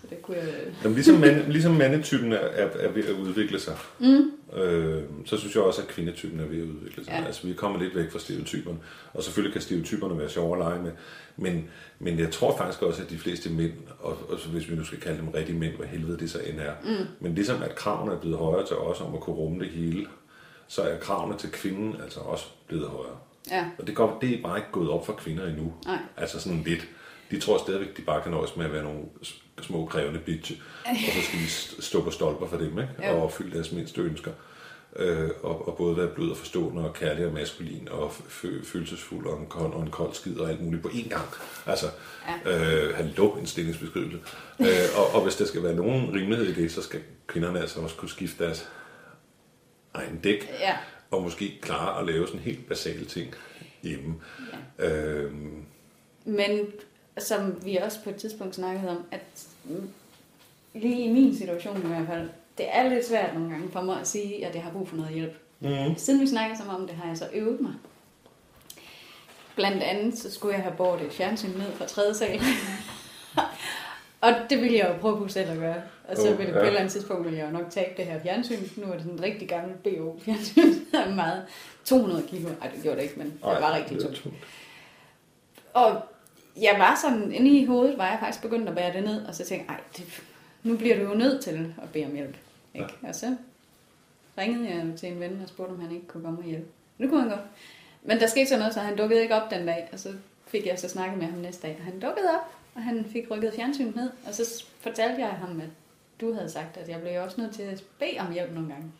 Så 0.00 0.06
det 0.10 0.22
kunne 0.22 0.36
jeg... 0.36 0.48
Jamen, 0.84 0.94
ligesom, 0.94 1.14
mand, 1.14 1.52
ligesom 1.52 1.72
mandetypen 1.72 2.32
er, 2.32 2.36
er, 2.36 2.68
er 2.78 2.88
ved 2.88 3.04
at 3.04 3.14
udvikle 3.14 3.60
sig, 3.60 3.76
mm. 3.98 4.30
øh, 4.58 5.02
så 5.24 5.36
synes 5.36 5.54
jeg 5.54 5.62
også, 5.62 5.82
at 5.82 5.88
kvindetypen 5.88 6.40
er 6.40 6.44
ved 6.44 6.58
at 6.58 6.64
udvikle 6.64 7.04
sig. 7.04 7.12
Ja. 7.12 7.26
Altså, 7.26 7.46
vi 7.46 7.52
kommer 7.52 7.78
lidt 7.78 7.96
væk 7.96 8.10
fra 8.10 8.18
stereotyperne. 8.18 8.78
Og 9.12 9.22
selvfølgelig 9.22 9.52
kan 9.52 9.62
stereotyperne 9.62 10.18
være 10.18 10.28
sjove 10.28 10.56
at 10.56 10.58
lege 10.58 10.82
med. 10.82 10.92
Men, 11.36 11.68
men 11.98 12.18
jeg 12.18 12.30
tror 12.30 12.56
faktisk 12.56 12.82
også, 12.82 13.02
at 13.02 13.10
de 13.10 13.18
fleste 13.18 13.50
mænd, 13.50 13.72
og, 13.98 14.18
og 14.28 14.38
hvis 14.52 14.70
vi 14.70 14.74
nu 14.74 14.84
skal 14.84 15.00
kalde 15.00 15.18
dem 15.18 15.28
rigtige 15.28 15.58
mænd, 15.58 15.76
hvad 15.76 15.86
helvede 15.86 16.18
det 16.18 16.30
så 16.30 16.38
end 16.38 16.60
er, 16.60 16.72
mm. 16.84 17.06
men 17.20 17.34
ligesom 17.34 17.62
at 17.62 17.74
kravene 17.74 18.12
er 18.12 18.18
blevet 18.20 18.38
højere 18.38 18.66
til 18.66 18.76
os 18.76 19.00
om 19.00 19.14
at 19.14 19.20
kunne 19.20 19.36
rumme 19.36 19.58
det 19.58 19.68
hele, 19.68 20.06
så 20.68 20.82
er 20.82 20.98
kravene 20.98 21.38
til 21.38 21.50
kvinden 21.50 21.96
altså 22.02 22.20
også 22.20 22.44
blevet 22.68 22.88
højere. 22.88 23.16
Ja. 23.50 23.64
Og 23.78 23.86
det, 23.86 23.94
går, 23.94 24.18
det 24.20 24.38
er 24.38 24.42
bare 24.42 24.58
ikke 24.58 24.70
gået 24.72 24.90
op 24.90 25.06
for 25.06 25.12
kvinder 25.12 25.46
endnu. 25.46 25.72
Nej. 25.86 25.98
Altså 26.16 26.40
sådan 26.40 26.62
lidt. 26.66 26.88
De 27.30 27.40
tror 27.40 27.58
stadigvæk, 27.58 27.96
de 27.96 28.02
bare 28.02 28.22
kan 28.22 28.32
nøjes 28.32 28.56
med 28.56 28.64
at 28.64 28.72
være 28.72 28.84
nogle 28.84 29.00
små 29.64 29.86
krævende 29.86 30.20
bitch, 30.20 30.52
og 30.86 30.96
så 30.96 31.22
skal 31.22 31.38
vi 31.38 31.46
stå 31.82 32.04
på 32.04 32.10
stolper 32.10 32.46
for 32.46 32.56
dem, 32.56 32.78
ikke? 32.78 33.10
og 33.10 33.22
opfylde 33.22 33.56
deres 33.56 33.72
mindste 33.72 34.00
ønsker 34.00 34.32
øh, 34.96 35.30
og, 35.42 35.68
og 35.68 35.76
både 35.76 35.96
være 35.96 36.08
blød 36.08 36.30
og 36.30 36.36
forstående 36.36 36.84
og 36.88 36.94
kærlig 36.94 37.26
og 37.26 37.32
maskulin 37.32 37.88
og 37.90 38.12
følelsesfuld 38.64 39.26
og 39.26 39.40
en, 39.40 39.46
kold, 39.46 39.72
og 39.72 39.82
en 39.82 39.90
kold 39.90 40.14
skid 40.14 40.38
og 40.38 40.50
alt 40.50 40.62
muligt 40.62 40.82
på 40.82 40.88
én 40.88 41.08
gang. 41.08 41.28
Altså, 41.66 41.86
ja. 42.46 42.86
øh, 42.86 42.96
hallo, 42.96 43.30
en 43.30 43.46
stillingsbeskrivelse. 43.46 44.18
øh, 44.60 44.66
og, 44.96 45.14
og 45.14 45.22
hvis 45.22 45.36
der 45.36 45.44
skal 45.44 45.62
være 45.62 45.74
nogen 45.74 46.14
rimelighed 46.14 46.46
i 46.46 46.62
det, 46.62 46.72
så 46.72 46.82
skal 46.82 47.00
kvinderne 47.26 47.60
altså 47.60 47.80
også 47.80 47.96
kunne 47.96 48.08
skifte 48.08 48.44
deres 48.44 48.68
egen 49.94 50.20
dæk, 50.20 50.50
ja. 50.60 50.76
og 51.10 51.22
måske 51.22 51.58
klare 51.62 52.00
at 52.00 52.06
lave 52.06 52.26
sådan 52.26 52.40
helt 52.40 52.68
basale 52.68 53.04
ting 53.04 53.34
hjemme. 53.82 54.14
Ja. 54.78 54.88
Øh, 54.88 55.32
Men 56.24 56.66
som 57.18 57.64
vi 57.64 57.76
også 57.76 57.98
på 58.04 58.10
et 58.10 58.16
tidspunkt 58.16 58.54
snakkede 58.54 58.90
om, 58.90 59.04
at 59.10 59.46
lige 60.74 61.04
i 61.04 61.12
min 61.12 61.36
situation 61.36 61.82
i 61.82 61.86
hvert 61.86 62.06
fald, 62.06 62.28
det 62.58 62.66
er 62.72 62.88
lidt 62.88 63.06
svært 63.06 63.34
nogle 63.34 63.50
gange 63.50 63.68
for 63.70 63.80
mig 63.80 64.00
at 64.00 64.08
sige, 64.08 64.46
at 64.46 64.54
jeg 64.54 64.62
har 64.62 64.70
brug 64.70 64.88
for 64.88 64.96
noget 64.96 65.12
hjælp. 65.12 65.36
Mm. 65.60 65.96
Siden 65.96 66.20
vi 66.20 66.26
snakkede 66.26 66.58
sammen 66.58 66.76
om 66.76 66.86
det, 66.86 66.96
har 66.96 67.08
jeg 67.08 67.18
så 67.18 67.28
øvet 67.32 67.60
mig. 67.60 67.72
Blandt 69.56 69.82
andet, 69.82 70.18
så 70.18 70.32
skulle 70.32 70.54
jeg 70.54 70.62
have 70.62 70.76
båret 70.76 71.02
et 71.02 71.12
fjernsyn 71.12 71.48
ned 71.48 71.72
fra 71.72 71.86
tredje 71.86 72.14
sal. 72.14 72.40
og 74.20 74.34
det 74.50 74.60
ville 74.60 74.76
jeg 74.76 74.88
jo 74.88 75.00
prøve 75.00 75.18
på 75.18 75.28
selv 75.28 75.50
at 75.50 75.58
gøre. 75.58 75.82
Og 76.08 76.16
så 76.16 76.32
oh, 76.32 76.38
ville 76.38 76.52
det 76.52 76.58
ja. 76.58 76.58
på 76.58 76.62
et 76.62 76.66
eller 76.66 76.80
andet 76.80 76.92
tidspunkt, 76.92 77.24
ville 77.24 77.38
jeg 77.38 77.46
jo 77.46 77.52
nok 77.52 77.70
tage 77.70 77.92
det 77.96 78.04
her 78.04 78.20
fjernsyn. 78.22 78.58
Nu 78.76 78.86
er 78.86 78.92
det 78.92 79.00
sådan 79.02 79.18
en 79.18 79.22
rigtig 79.22 79.48
gammel 79.48 79.74
BO-fjernsyn. 79.76 80.74
er 80.94 81.14
meget 81.14 81.42
200 81.84 82.22
kilo. 82.28 82.48
Nej, 82.48 82.70
det 82.74 82.82
gjorde 82.82 82.96
det 82.96 83.02
ikke, 83.02 83.18
men 83.18 83.26
det 83.26 83.38
Ej, 83.44 83.60
var 83.60 83.76
rigtig 83.76 84.00
tungt. 84.00 84.26
Og 85.74 86.02
jeg 86.60 86.76
var 86.78 86.98
sådan, 87.02 87.32
inde 87.32 87.50
i 87.50 87.64
hovedet 87.64 87.98
var 87.98 88.08
jeg 88.10 88.18
faktisk 88.20 88.42
begyndt 88.42 88.68
at 88.68 88.74
bære 88.74 88.92
det 88.92 89.04
ned, 89.04 89.26
og 89.26 89.34
så 89.34 89.44
tænkte 89.44 89.72
jeg, 89.72 89.80
det, 89.96 90.22
nu 90.62 90.76
bliver 90.76 90.96
du 90.96 91.02
jo 91.02 91.14
nødt 91.14 91.42
til 91.42 91.74
at 91.82 91.88
bede 91.92 92.04
om 92.06 92.14
hjælp. 92.14 92.36
Ikke? 92.74 92.88
Ja. 93.02 93.08
Og 93.08 93.14
så 93.14 93.36
ringede 94.38 94.68
jeg 94.68 94.84
til 94.96 95.12
en 95.12 95.20
ven 95.20 95.40
og 95.42 95.48
spurgte, 95.48 95.72
om 95.72 95.80
han 95.80 95.92
ikke 95.92 96.06
kunne 96.06 96.24
komme 96.24 96.38
og 96.38 96.44
hjælpe. 96.44 96.66
Det 96.98 97.08
kunne 97.08 97.20
han 97.20 97.30
godt. 97.30 97.40
Men 98.02 98.20
der 98.20 98.26
skete 98.26 98.46
så 98.46 98.58
noget, 98.58 98.74
så 98.74 98.80
han 98.80 98.96
dukkede 98.96 99.22
ikke 99.22 99.34
op 99.34 99.50
den 99.50 99.66
dag. 99.66 99.88
Og 99.92 99.98
så 99.98 100.12
fik 100.46 100.66
jeg 100.66 100.78
så 100.78 100.88
snakket 100.88 101.18
med 101.18 101.26
ham 101.26 101.38
næste 101.38 101.66
dag. 101.66 101.76
Og 101.78 101.84
han 101.84 101.92
dukkede 101.92 102.28
op, 102.28 102.54
og 102.74 102.82
han 102.82 103.04
fik 103.12 103.30
rykket 103.30 103.54
fjernsynet 103.54 103.96
ned. 103.96 104.10
Og 104.26 104.34
så 104.34 104.64
fortalte 104.80 105.20
jeg 105.20 105.28
ham, 105.28 105.60
at 105.60 105.68
du 106.20 106.32
havde 106.32 106.48
sagt, 106.48 106.76
at 106.76 106.88
jeg 106.88 107.00
blev 107.00 107.22
også 107.22 107.40
nødt 107.40 107.54
til 107.54 107.62
at 107.62 107.84
bede 107.98 108.18
om 108.18 108.32
hjælp 108.32 108.52
nogle 108.52 108.68
gange. 108.68 108.92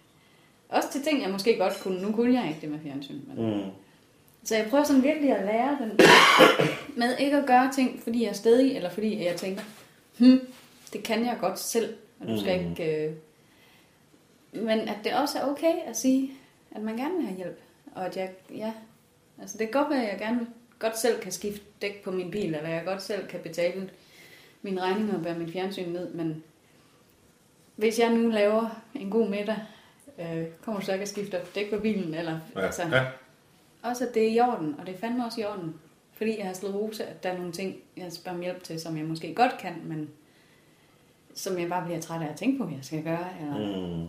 Også 0.68 0.92
til 0.92 1.02
ting, 1.02 1.22
jeg 1.22 1.30
måske 1.30 1.58
godt 1.58 1.80
kunne. 1.82 2.02
Nu 2.02 2.12
kunne 2.12 2.40
jeg 2.40 2.48
ikke 2.48 2.60
det 2.60 2.70
med 2.70 2.78
fjernsyn. 2.82 3.20
Men... 3.28 3.56
Mm. 3.56 3.70
Så 4.44 4.56
jeg 4.56 4.66
prøver 4.70 4.84
sådan 4.84 5.02
virkelig 5.02 5.36
at 5.36 5.46
lære 5.46 5.78
den 5.80 6.00
med 6.96 7.16
ikke 7.18 7.36
at 7.36 7.46
gøre 7.46 7.72
ting, 7.72 8.02
fordi 8.02 8.22
jeg 8.22 8.28
er 8.28 8.34
stedig, 8.34 8.76
eller 8.76 8.90
fordi 8.90 9.24
jeg 9.24 9.36
tænker, 9.36 9.62
hm, 10.18 10.40
det 10.92 11.02
kan 11.02 11.26
jeg 11.26 11.36
godt 11.40 11.58
selv, 11.58 11.94
og 12.20 12.28
du 12.28 12.40
skal 12.40 12.62
mm. 12.62 12.70
ikke... 12.70 13.06
Øh... 13.06 13.12
Men 14.52 14.78
at 14.78 14.96
det 15.04 15.14
også 15.14 15.38
er 15.38 15.44
okay 15.44 15.74
at 15.86 15.96
sige, 15.96 16.32
at 16.70 16.82
man 16.82 16.96
gerne 16.96 17.14
vil 17.14 17.26
have 17.26 17.36
hjælp. 17.36 17.58
Og 17.94 18.06
at 18.06 18.16
jeg, 18.16 18.30
ja, 18.54 18.72
altså 19.40 19.58
det 19.58 19.70
kan 19.70 19.82
godt 19.82 19.90
være, 19.90 20.04
at 20.04 20.10
jeg 20.10 20.18
gerne 20.18 20.46
godt 20.78 20.98
selv 20.98 21.20
kan 21.20 21.32
skifte 21.32 21.64
dæk 21.82 22.02
på 22.02 22.10
min 22.10 22.30
bil, 22.30 22.54
eller 22.54 22.68
jeg 22.68 22.84
godt 22.84 23.02
selv 23.02 23.26
kan 23.26 23.40
betale 23.40 23.90
min 24.62 24.82
regning 24.82 25.16
og 25.16 25.22
bære 25.22 25.38
mit 25.38 25.52
fjernsyn 25.52 25.88
ned, 25.88 26.14
men 26.14 26.44
hvis 27.76 27.98
jeg 27.98 28.10
nu 28.10 28.28
laver 28.28 28.82
en 28.94 29.10
god 29.10 29.28
middag, 29.28 29.56
øh, 30.18 30.44
kommer 30.64 30.80
så 30.80 30.92
ikke 30.92 31.02
at 31.02 31.08
skifte 31.08 31.40
dæk 31.54 31.70
på 31.70 31.78
bilen, 31.78 32.14
eller 32.14 32.38
ja. 32.56 32.60
altså, 32.60 32.82
ja. 32.82 33.04
Også 33.82 34.06
at 34.06 34.14
det 34.14 34.22
er 34.22 34.28
i 34.28 34.40
orden, 34.40 34.74
og 34.78 34.86
det 34.86 34.94
er 34.94 34.98
fandme 34.98 35.24
også 35.24 35.40
i 35.40 35.44
orden, 35.44 35.74
fordi 36.12 36.38
jeg 36.38 36.46
har 36.46 36.52
slået 36.52 36.74
rose, 36.74 37.04
at 37.04 37.22
der 37.22 37.30
er 37.30 37.38
nogle 37.38 37.52
ting, 37.52 37.76
jeg 37.96 38.12
spørger 38.12 38.38
om 38.38 38.42
hjælp 38.42 38.62
til, 38.62 38.80
som 38.80 38.96
jeg 38.96 39.04
måske 39.04 39.34
godt 39.34 39.58
kan, 39.58 39.74
men 39.84 40.10
som 41.34 41.58
jeg 41.58 41.68
bare 41.68 41.84
bliver 41.84 42.00
træt 42.00 42.22
af 42.22 42.30
at 42.30 42.36
tænke 42.36 42.58
på, 42.58 42.64
hvad 42.64 42.76
jeg 42.76 42.84
skal 42.84 43.02
gøre. 43.02 43.26
Eller... 43.40 43.96
Mm. 43.98 44.08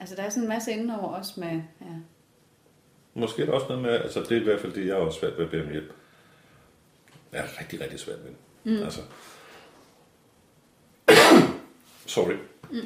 Altså, 0.00 0.16
der 0.16 0.22
er 0.22 0.30
sådan 0.30 0.42
en 0.42 0.48
masse 0.48 0.72
indenover 0.72 1.08
også 1.08 1.40
med... 1.40 1.62
Ja. 1.80 1.94
Måske 3.14 3.42
er 3.42 3.46
der 3.46 3.52
også 3.52 3.66
noget 3.68 3.82
med, 3.82 3.90
altså 3.90 4.20
det 4.20 4.32
er 4.32 4.40
i 4.40 4.44
hvert 4.44 4.60
fald 4.60 4.72
det, 4.72 4.86
jeg 4.86 4.92
er 4.92 5.00
også 5.00 5.20
svært 5.20 5.38
ved 5.38 5.44
at 5.44 5.50
bede 5.50 5.64
om 5.64 5.70
hjælp. 5.70 5.92
Jeg 7.32 7.40
er 7.40 7.60
rigtig, 7.60 7.80
rigtig 7.80 8.00
svært 8.00 8.18
ved 8.24 8.30
mm. 8.64 8.82
Altså. 8.82 9.00
Sorry. 12.06 12.34
Mm. 12.70 12.78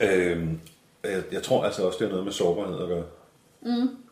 Øhm, 0.00 0.60
jeg, 1.04 1.22
jeg 1.32 1.42
tror 1.42 1.64
altså 1.64 1.86
også, 1.86 1.98
det 1.98 2.04
er 2.04 2.10
noget 2.10 2.24
med 2.24 2.32
sårbarhed 2.32 2.78
at 2.78 2.88
gøre. 2.88 3.06
Mm. 3.62 4.03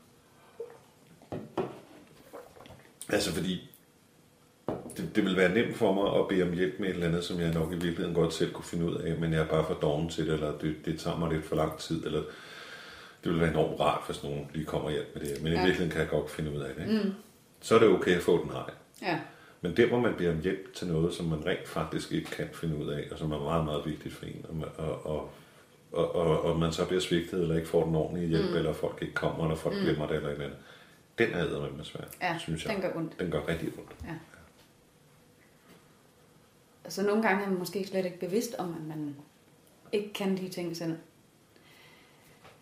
Altså 3.13 3.33
fordi 3.33 3.71
det, 4.97 5.17
det 5.17 5.25
vil 5.25 5.37
være 5.37 5.55
nemt 5.55 5.77
for 5.77 5.93
mig 5.93 6.21
at 6.21 6.29
bede 6.29 6.43
om 6.43 6.53
hjælp 6.53 6.75
med 6.81 6.89
et 6.89 6.95
eller 6.95 7.07
andet, 7.07 7.25
som 7.25 7.41
jeg 7.41 7.55
nok 7.55 7.69
i 7.73 7.75
virkeligheden 7.75 8.15
godt 8.15 8.35
selv 8.35 8.53
kunne 8.53 8.65
finde 8.65 8.85
ud 8.85 8.95
af, 8.95 9.17
men 9.17 9.33
jeg 9.33 9.41
er 9.41 9.47
bare 9.47 9.65
for 9.67 9.75
doven 9.75 10.09
til 10.09 10.27
det, 10.27 10.35
eller 10.35 10.59
det, 10.59 10.77
det 10.85 10.99
tager 11.01 11.19
mig 11.19 11.33
lidt 11.33 11.45
for 11.45 11.57
lang 11.57 11.79
tid, 11.79 12.07
eller 12.07 12.23
det 13.25 13.33
vil 13.33 13.41
være 13.41 13.51
enormt 13.51 13.81
rart, 13.81 14.03
hvis 14.07 14.23
nogen 14.23 14.51
lige 14.55 14.65
kommer 14.65 14.87
og 14.87 14.93
hjælper 14.93 15.21
med 15.21 15.29
det, 15.29 15.43
men 15.43 15.53
ja. 15.53 15.59
i 15.59 15.63
virkeligheden 15.63 15.91
kan 15.91 16.01
jeg 16.01 16.09
godt 16.09 16.31
finde 16.31 16.53
ud 16.53 16.61
af 16.61 16.75
det. 16.75 16.83
Ikke? 16.83 17.03
Mm. 17.05 17.13
Så 17.61 17.75
er 17.75 17.79
det 17.79 17.89
okay 17.89 18.17
at 18.17 18.23
få 18.23 18.43
den 18.43 18.51
nej. 18.53 18.71
Ja. 19.03 19.19
Men 19.61 19.77
der, 19.77 19.87
hvor 19.87 20.01
man 20.01 20.15
bliver 20.15 20.33
om 20.33 20.41
hjælp 20.41 20.75
til 20.75 20.87
noget, 20.87 21.15
som 21.15 21.27
man 21.27 21.47
rent 21.47 21.69
faktisk 21.69 22.13
ikke 22.13 22.31
kan 22.31 22.49
finde 22.53 22.77
ud 22.77 22.89
af, 22.89 23.09
og 23.11 23.19
som 23.19 23.33
er 23.33 23.39
meget, 23.39 23.65
meget 23.65 23.87
vigtigt 23.87 24.15
for 24.15 24.27
en, 24.27 24.47
og, 24.49 24.57
man- 24.57 24.69
og, 24.77 25.07
og, 25.07 25.31
og, 25.93 26.15
og, 26.15 26.45
og 26.45 26.59
man 26.59 26.73
så 26.73 26.87
bliver 26.87 27.01
svigtet, 27.01 27.43
eller 27.43 27.57
ikke 27.57 27.69
får 27.69 27.85
den 27.85 27.95
ordentlige 27.95 28.29
hjælp, 28.29 28.51
mm. 28.51 28.57
eller 28.57 28.73
folk 28.73 28.99
ikke 29.03 29.15
kommer, 29.15 29.45
eller 29.45 29.57
folk 29.57 29.77
mm. 29.77 29.83
glemmer 29.83 30.07
det, 30.07 30.17
eller 30.17 30.29
et 30.29 30.33
eller 30.33 30.45
andet. 30.45 30.59
Den 31.27 31.35
er 31.35 31.39
eddermame 31.43 31.85
svær, 31.85 32.05
Ja, 32.21 32.39
synes 32.39 32.65
jeg. 32.65 32.73
den 32.75 32.83
gør 32.83 32.97
ondt. 32.97 33.19
Den 33.21 33.31
gør 33.31 33.49
rigtig 33.49 33.69
ondt. 33.79 33.93
Altså 36.85 37.03
nogle 37.03 37.23
gange 37.23 37.45
er 37.45 37.49
man 37.49 37.59
måske 37.59 37.87
slet 37.87 38.05
ikke 38.05 38.19
bevidst 38.21 38.55
om, 38.55 38.75
at 38.75 38.83
man 38.83 39.17
ikke 39.93 40.13
kan 40.13 40.37
de 40.37 40.49
ting 40.49 40.77
selv. 40.77 40.99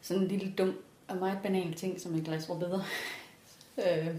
Sådan 0.01 0.23
en 0.23 0.29
lille 0.29 0.55
dum 0.59 0.75
og 1.09 1.17
meget 1.17 1.39
banal 1.43 1.75
ting, 1.75 2.01
som 2.01 2.15
et 2.15 2.25
glas 2.25 2.51
rødbeder, 2.51 2.81
øh, 3.87 4.15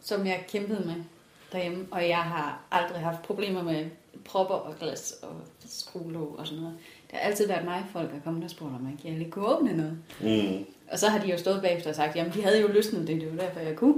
som 0.00 0.26
jeg 0.26 0.44
kæmpede 0.48 0.86
med 0.86 1.04
derhjemme. 1.52 1.88
Og 1.90 2.08
jeg 2.08 2.22
har 2.22 2.60
aldrig 2.70 3.00
haft 3.00 3.22
problemer 3.22 3.62
med 3.62 3.90
propper 4.28 4.54
og 4.54 4.74
glas 4.80 5.14
og 5.22 5.28
skruelåg 5.66 6.34
og 6.38 6.46
sådan 6.46 6.62
noget. 6.62 6.78
Det 7.10 7.18
har 7.18 7.28
altid 7.28 7.46
været 7.46 7.64
mig, 7.64 7.84
folk 7.92 8.10
er 8.14 8.20
kommet 8.24 8.44
og 8.44 8.50
spurgt, 8.50 8.74
om 8.74 8.84
jeg 8.84 8.92
ikke 9.06 9.18
lige 9.18 9.30
kunne 9.30 9.46
åbne 9.56 9.76
noget. 9.76 9.98
Mm. 10.20 10.64
Og 10.92 10.98
så 10.98 11.08
har 11.08 11.18
de 11.18 11.30
jo 11.30 11.38
stået 11.38 11.62
bagefter 11.62 11.90
og 11.90 11.96
sagt, 11.96 12.16
jamen 12.16 12.32
de 12.32 12.42
havde 12.42 12.60
jo 12.60 12.68
løsnet 12.68 13.08
det, 13.08 13.20
det 13.20 13.36
var 13.36 13.42
derfor 13.42 13.60
jeg 13.60 13.76
kunne. 13.76 13.94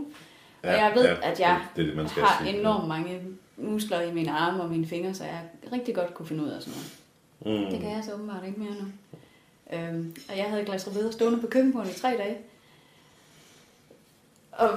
og 0.63 0.69
jeg 0.69 0.93
ved, 0.95 1.05
at 1.23 1.41
jeg 1.41 1.61
det, 1.77 1.87
det, 1.87 1.97
man 1.97 2.09
skal 2.09 2.23
har 2.23 2.45
sige. 2.45 2.59
enormt 2.59 2.89
mange 2.89 3.21
muskler 3.57 4.01
i 4.01 4.13
mine 4.13 4.31
arme 4.31 4.63
og 4.63 4.71
mine 4.71 4.87
fingre, 4.87 5.15
så 5.15 5.25
jeg 5.25 5.41
rigtig 5.73 5.95
godt 5.95 6.15
kunne 6.15 6.27
finde 6.27 6.45
ud 6.45 6.49
af 6.49 6.63
sådan 6.63 6.79
noget. 6.79 7.65
Mm. 7.65 7.71
Det 7.71 7.81
kan 7.81 7.91
jeg 7.91 8.05
så 8.05 8.15
åbenbart 8.15 8.45
ikke 8.47 8.61
mere 8.61 8.71
nu. 8.71 8.87
Øhm, 9.73 10.17
og 10.29 10.37
jeg 10.37 10.45
havde 10.45 10.61
et 10.61 10.67
glas 10.67 10.87
rødbeder 10.87 11.11
stående 11.11 11.41
på 11.41 11.47
køkkenbordet 11.47 11.97
i 11.97 12.01
tre 12.01 12.09
dage. 12.09 12.37
Og 14.59 14.69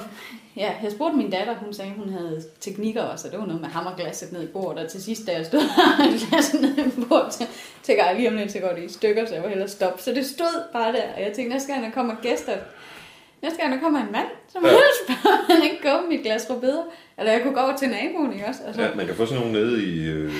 ja, 0.57 0.71
jeg 0.83 0.91
spurgte 0.91 1.17
min 1.17 1.29
datter, 1.31 1.55
hun 1.55 1.73
sagde, 1.73 1.91
hun 1.97 2.09
havde 2.09 2.43
teknikker 2.59 3.01
også, 3.01 3.27
og 3.27 3.31
det 3.31 3.39
var 3.39 3.45
noget 3.45 3.61
med 3.61 3.69
hammerglasset 3.69 4.31
ned 4.31 4.43
i 4.43 4.47
bordet, 4.47 4.83
og 4.85 4.91
til 4.91 5.03
sidst, 5.03 5.27
da 5.27 5.31
jeg 5.31 5.45
stod 5.45 5.59
og 5.99 6.05
glasset 6.29 6.61
ned 6.61 6.77
i 6.77 7.05
bordet, 7.09 7.33
så 7.33 7.45
tænkte 7.83 8.05
jeg, 8.05 8.15
lige 8.15 8.29
om 8.29 8.35
lidt, 8.35 8.51
så 8.51 8.59
går 8.59 8.69
det 8.73 8.83
i 8.83 8.93
stykker, 8.93 9.25
så 9.25 9.33
jeg 9.33 9.43
var 9.43 9.49
hellere 9.49 9.67
stoppe. 9.69 10.01
Så 10.03 10.11
det 10.11 10.25
stod 10.25 10.63
bare 10.73 10.93
der, 10.93 11.03
og 11.15 11.21
jeg 11.21 11.31
tænkte, 11.33 11.53
næste 11.53 11.73
gang 11.73 11.85
der 11.85 11.91
kommer 11.91 12.15
gæster, 12.21 12.53
næste 13.43 13.59
gang 13.61 13.73
der 13.73 13.79
kommer 13.79 13.99
en 13.99 14.11
mand, 14.11 14.27
så 14.53 14.59
må 14.59 14.67
jeg 14.67 14.77
spørge, 15.05 15.53
han 15.53 15.63
ikke 15.63 15.77
gå 15.81 16.01
med 16.01 16.09
mit 16.17 16.23
glas 16.25 16.47
rødbeder. 16.49 16.83
Eller 17.17 17.31
jeg 17.31 17.41
kunne 17.41 17.53
gå 17.53 17.59
over 17.59 17.77
til 17.77 17.89
naboen, 17.89 18.33
ikke 18.33 18.45
også? 18.47 18.61
Altså, 18.67 18.81
Ja, 18.81 18.89
man 18.95 19.05
kan 19.05 19.15
få 19.15 19.25
sådan 19.25 19.41
nogle 19.43 19.59
nede 19.61 19.83
i, 19.83 20.05
øh, 20.09 20.33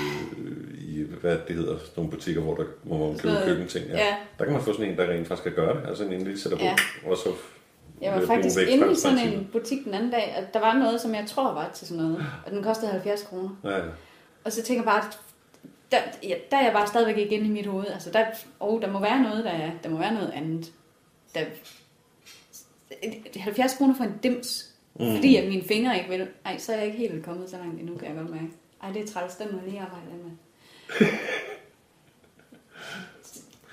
i 0.82 1.04
hvad 1.22 1.38
det 1.48 1.56
hedder, 1.56 1.78
nogle 1.96 2.12
butikker, 2.12 2.42
hvor, 2.42 2.56
der, 2.56 2.64
hvor 2.84 3.08
man 3.08 3.20
køber 3.20 3.46
køkkenting. 3.46 3.86
Ja. 3.88 3.98
ja. 3.98 4.16
Der 4.40 4.44
kan 4.46 4.54
man 4.54 4.62
få 4.64 4.74
sådan 4.74 4.92
en, 4.92 4.98
der 4.98 5.10
rent 5.10 5.28
faktisk 5.28 5.44
kan 5.44 5.54
gøre 5.66 5.76
det. 5.82 5.88
Altså 5.88 6.04
en, 6.04 6.22
lige 6.24 6.40
sætter 6.40 6.58
på, 6.58 6.64
Ja. 6.64 6.76
og 7.06 7.18
så 7.18 7.30
Jeg 8.02 8.14
var 8.14 8.26
faktisk 8.26 8.60
inde 8.60 8.92
i 8.92 8.96
sådan 8.96 9.20
en 9.20 9.50
butik 9.52 9.86
den 9.86 9.94
anden 9.94 10.12
dag, 10.12 10.36
og 10.38 10.54
der 10.54 10.60
var 10.60 10.74
noget, 10.74 11.02
som 11.02 11.16
jeg 11.16 11.24
tror 11.28 11.54
var 11.54 11.70
til 11.74 11.88
sådan 11.88 12.04
noget, 12.04 12.26
og 12.46 12.52
den 12.52 12.64
kostede 12.64 12.92
70 12.92 13.24
kroner. 13.24 13.50
Ja. 13.64 13.80
Og 14.44 14.52
så 14.52 14.64
tænker 14.64 14.84
jeg 14.84 14.86
bare, 14.86 15.04
der, 15.92 15.98
ja, 16.24 16.36
der 16.52 16.58
er 16.58 16.64
jeg 16.64 16.74
bare 16.74 16.88
stadigvæk 16.88 17.18
ikke 17.18 17.36
inde 17.36 17.46
i 17.46 17.50
mit 17.50 17.66
hoved. 17.66 17.88
Altså, 17.88 18.12
der, 18.12 18.26
oh, 18.60 18.82
der 18.82 18.92
må 18.92 19.00
være 19.00 19.24
noget, 19.24 19.46
der, 19.46 19.52
er, 19.52 19.72
der 19.84 19.90
må 19.90 19.98
være 19.98 20.14
noget 20.14 20.32
andet. 20.32 20.72
Der, 21.36 21.46
70 23.40 23.74
kroner 23.78 23.96
for 23.96 24.04
en 24.04 24.20
dims, 24.24 24.74
mm. 25.00 25.16
fordi 25.16 25.36
at 25.36 25.48
mine 25.48 25.64
fingre 25.64 25.98
ikke 25.98 26.10
vil. 26.10 26.28
Ej, 26.46 26.58
så 26.58 26.74
er 26.74 26.78
jeg 26.78 26.86
ikke 26.86 26.98
helt 26.98 27.26
kommet 27.26 27.50
så 27.50 27.58
langt 27.58 27.80
endnu, 27.80 27.98
kan 27.98 28.08
jeg 28.08 28.16
godt 28.18 28.30
mærke. 28.30 28.50
Ej, 28.84 28.92
det 28.92 29.02
er 29.02 29.08
træls, 29.08 29.36
den 29.36 29.48
må 29.52 29.58
jeg 29.58 29.68
lige 29.70 29.82
arbejde 29.82 30.06
med. 30.24 30.32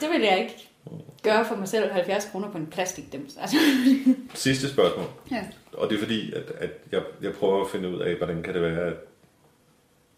det 0.00 0.10
vil 0.10 0.20
jeg 0.20 0.38
ikke 0.38 0.67
gøre 1.22 1.44
for 1.48 1.57
mig 1.57 1.68
selv 1.68 1.92
70 1.92 2.24
kroner 2.24 2.51
på 2.51 2.59
en 2.59 2.66
plastikdims. 2.66 3.37
Altså, 3.37 3.57
Sidste 4.35 4.68
spørgsmål. 4.68 5.07
ja. 5.31 5.46
Og 5.72 5.90
det 5.90 5.96
er 5.96 6.01
fordi, 6.01 6.33
at, 6.33 6.51
at 6.59 6.70
jeg, 6.92 7.03
jeg 7.22 7.33
prøver 7.33 7.64
at 7.64 7.70
finde 7.70 7.88
ud 7.88 7.98
af, 8.01 8.16
hvordan 8.16 8.42
kan 8.42 8.55
det 8.55 8.62
være, 8.62 8.81
at, 8.81 8.96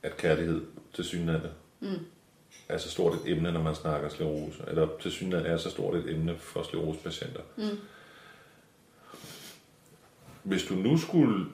at 0.02 0.16
kærlighed 0.16 0.62
til 0.94 1.04
synligheden 1.04 1.50
mm. 1.80 1.98
er 2.68 2.78
så 2.78 2.90
stort 2.90 3.14
et 3.14 3.20
emne, 3.32 3.52
når 3.52 3.62
man 3.62 3.74
snakker 3.74 4.08
sklerose. 4.08 4.64
Eller 4.68 4.88
til 5.00 5.12
synligheden 5.12 5.52
er 5.52 5.56
så 5.56 5.70
stort 5.70 5.94
et 5.94 6.10
emne 6.10 6.36
for 6.38 6.62
sklerosepatienter. 6.62 7.40
Mm. 7.56 7.78
Hvis 10.42 10.64
du 10.64 10.74
nu 10.74 10.98
skulle... 10.98 11.46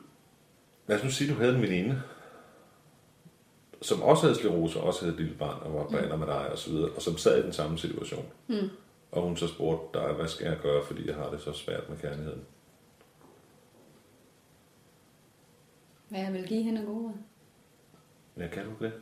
Lad 0.87 0.97
os 0.99 1.05
nu 1.05 1.11
sige, 1.11 1.31
at 1.31 1.37
du 1.37 1.41
havde 1.43 1.57
en 1.57 1.63
veninde, 1.63 2.03
som 3.83 4.03
også 4.03 4.23
havde 4.23 4.35
sklerose, 4.35 4.81
og 4.81 4.87
også 4.87 5.01
havde 5.01 5.13
et 5.13 5.21
lille 5.21 5.35
barn, 5.39 5.63
og 5.63 5.75
var 5.75 5.85
på 5.85 5.97
alder 5.97 6.17
med 6.17 6.27
dig 6.27 6.53
og 6.53 6.59
så 6.59 6.71
videre, 6.71 6.91
og 6.91 7.03
som 7.03 7.19
sad 7.19 7.39
i 7.39 7.43
den 7.43 7.53
samme 7.53 7.79
situation. 7.79 8.27
Mm. 8.47 8.71
Og 9.17 9.23
hun 9.23 9.37
så 9.37 9.49
spurgte 9.49 9.99
dig, 9.99 10.13
hvad 10.13 10.29
skal 10.29 10.47
jeg 10.47 10.59
gøre, 10.63 10.87
fordi 10.87 11.07
jeg 11.07 11.15
har 11.15 11.31
det 11.31 11.41
så 11.41 11.53
svært 11.53 11.89
med 11.89 11.99
kærligheden. 11.99 12.45
Hvad 16.09 16.21
jeg 16.21 16.33
vil 16.33 16.47
give 16.47 16.63
hende 16.63 16.87
gode 16.87 17.05
råd. 17.05 17.15
Ja, 18.37 18.49
kan 18.49 18.65
du 18.65 18.85
det? 18.85 18.93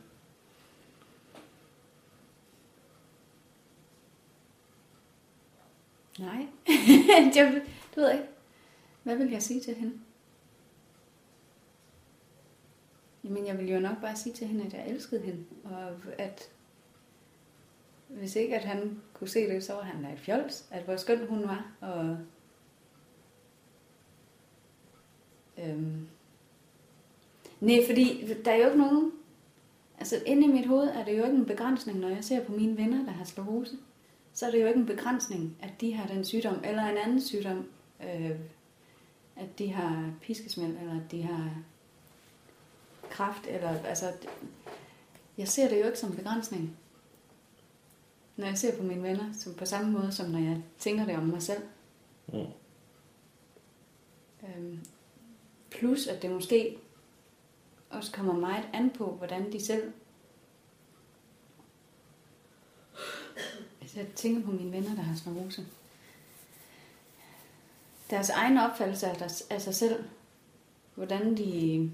Nej, 6.19 6.47
jeg, 7.35 7.61
det 7.65 7.95
ved 7.95 8.07
jeg 8.07 8.17
ikke. 8.17 8.29
Hvad 9.03 9.15
vil 9.15 9.31
jeg 9.31 9.43
sige 9.43 9.61
til 9.61 9.75
hende? 9.75 9.99
Jamen, 13.23 13.45
jeg 13.45 13.57
vil 13.57 13.71
jo 13.71 13.79
nok 13.79 14.01
bare 14.01 14.15
sige 14.15 14.33
til 14.33 14.47
hende, 14.47 14.65
at 14.65 14.73
jeg 14.73 14.89
elskede 14.89 15.21
hende, 15.21 15.45
og 15.63 15.91
at 16.17 16.54
hvis 18.15 18.35
ikke, 18.35 18.55
at 18.55 18.63
han 18.63 19.01
kunne 19.13 19.27
se 19.27 19.49
det, 19.49 19.63
så 19.63 19.73
var 19.73 19.81
han 19.81 20.03
da 20.03 20.13
et 20.13 20.19
fjols, 20.19 20.65
at 20.71 20.83
hvor 20.83 20.95
skøn 20.95 21.27
hun 21.27 21.43
var, 21.43 21.71
og 21.81 22.17
øhm, 25.57 26.07
nej, 27.59 27.79
fordi 27.85 28.33
der 28.45 28.51
er 28.51 28.57
jo 28.57 28.65
ikke 28.65 28.77
nogen, 28.77 29.11
altså 29.99 30.21
inde 30.25 30.43
i 30.43 30.51
mit 30.51 30.65
hoved 30.65 30.87
er 30.87 31.05
det 31.05 31.17
jo 31.17 31.23
ikke 31.23 31.37
en 31.37 31.45
begrænsning, 31.45 31.99
når 31.99 32.09
jeg 32.09 32.23
ser 32.23 32.43
på 32.43 32.51
mine 32.51 32.77
venner, 32.77 33.05
der 33.05 33.11
har 33.11 33.25
sklerose, 33.25 33.77
så 34.33 34.45
er 34.45 34.51
det 34.51 34.61
jo 34.61 34.67
ikke 34.67 34.79
en 34.79 34.85
begrænsning, 34.85 35.57
at 35.61 35.81
de 35.81 35.93
har 35.93 36.07
den 36.07 36.25
sygdom, 36.25 36.61
eller 36.63 36.83
en 36.83 36.97
anden 36.97 37.21
sygdom, 37.21 37.65
øh, 38.03 38.31
at 39.35 39.59
de 39.59 39.71
har 39.73 40.13
piskesmæld, 40.21 40.77
eller 40.77 40.95
at 40.95 41.11
de 41.11 41.21
har 41.21 41.49
kraft, 43.09 43.47
eller 43.47 43.83
altså, 43.83 44.11
jeg 45.37 45.47
ser 45.47 45.69
det 45.69 45.79
jo 45.79 45.85
ikke 45.85 45.99
som 45.99 46.09
en 46.09 46.15
begrænsning. 46.15 46.77
Når 48.35 48.45
jeg 48.47 48.57
ser 48.57 48.77
på 48.77 48.83
mine 48.83 49.03
venner, 49.03 49.33
som 49.33 49.53
på 49.53 49.65
samme 49.65 49.91
måde, 49.91 50.11
som 50.11 50.29
når 50.29 50.39
jeg 50.39 50.63
tænker 50.79 51.05
det 51.05 51.15
om 51.15 51.23
mig 51.23 51.41
selv. 51.41 51.63
Mm. 52.27 52.45
Øhm, 54.43 54.79
plus, 55.71 56.07
at 56.07 56.21
det 56.21 56.31
måske 56.31 56.77
også 57.89 58.11
kommer 58.11 58.33
meget 58.33 58.69
an 58.73 58.89
på, 58.89 59.11
hvordan 59.11 59.51
de 59.51 59.65
selv... 59.65 59.93
Altså, 63.81 63.99
jeg 63.99 64.07
tænker 64.15 64.41
på 64.41 64.51
mine 64.51 64.71
venner, 64.71 64.95
der 64.95 65.01
har 65.01 65.15
sklerose. 65.15 65.65
Deres 68.09 68.29
egen 68.29 68.57
opfattelse 68.57 69.07
af, 69.07 69.15
deres, 69.17 69.41
af 69.49 69.61
sig 69.61 69.75
selv. 69.75 70.03
Hvordan 70.95 71.37
de... 71.37 71.91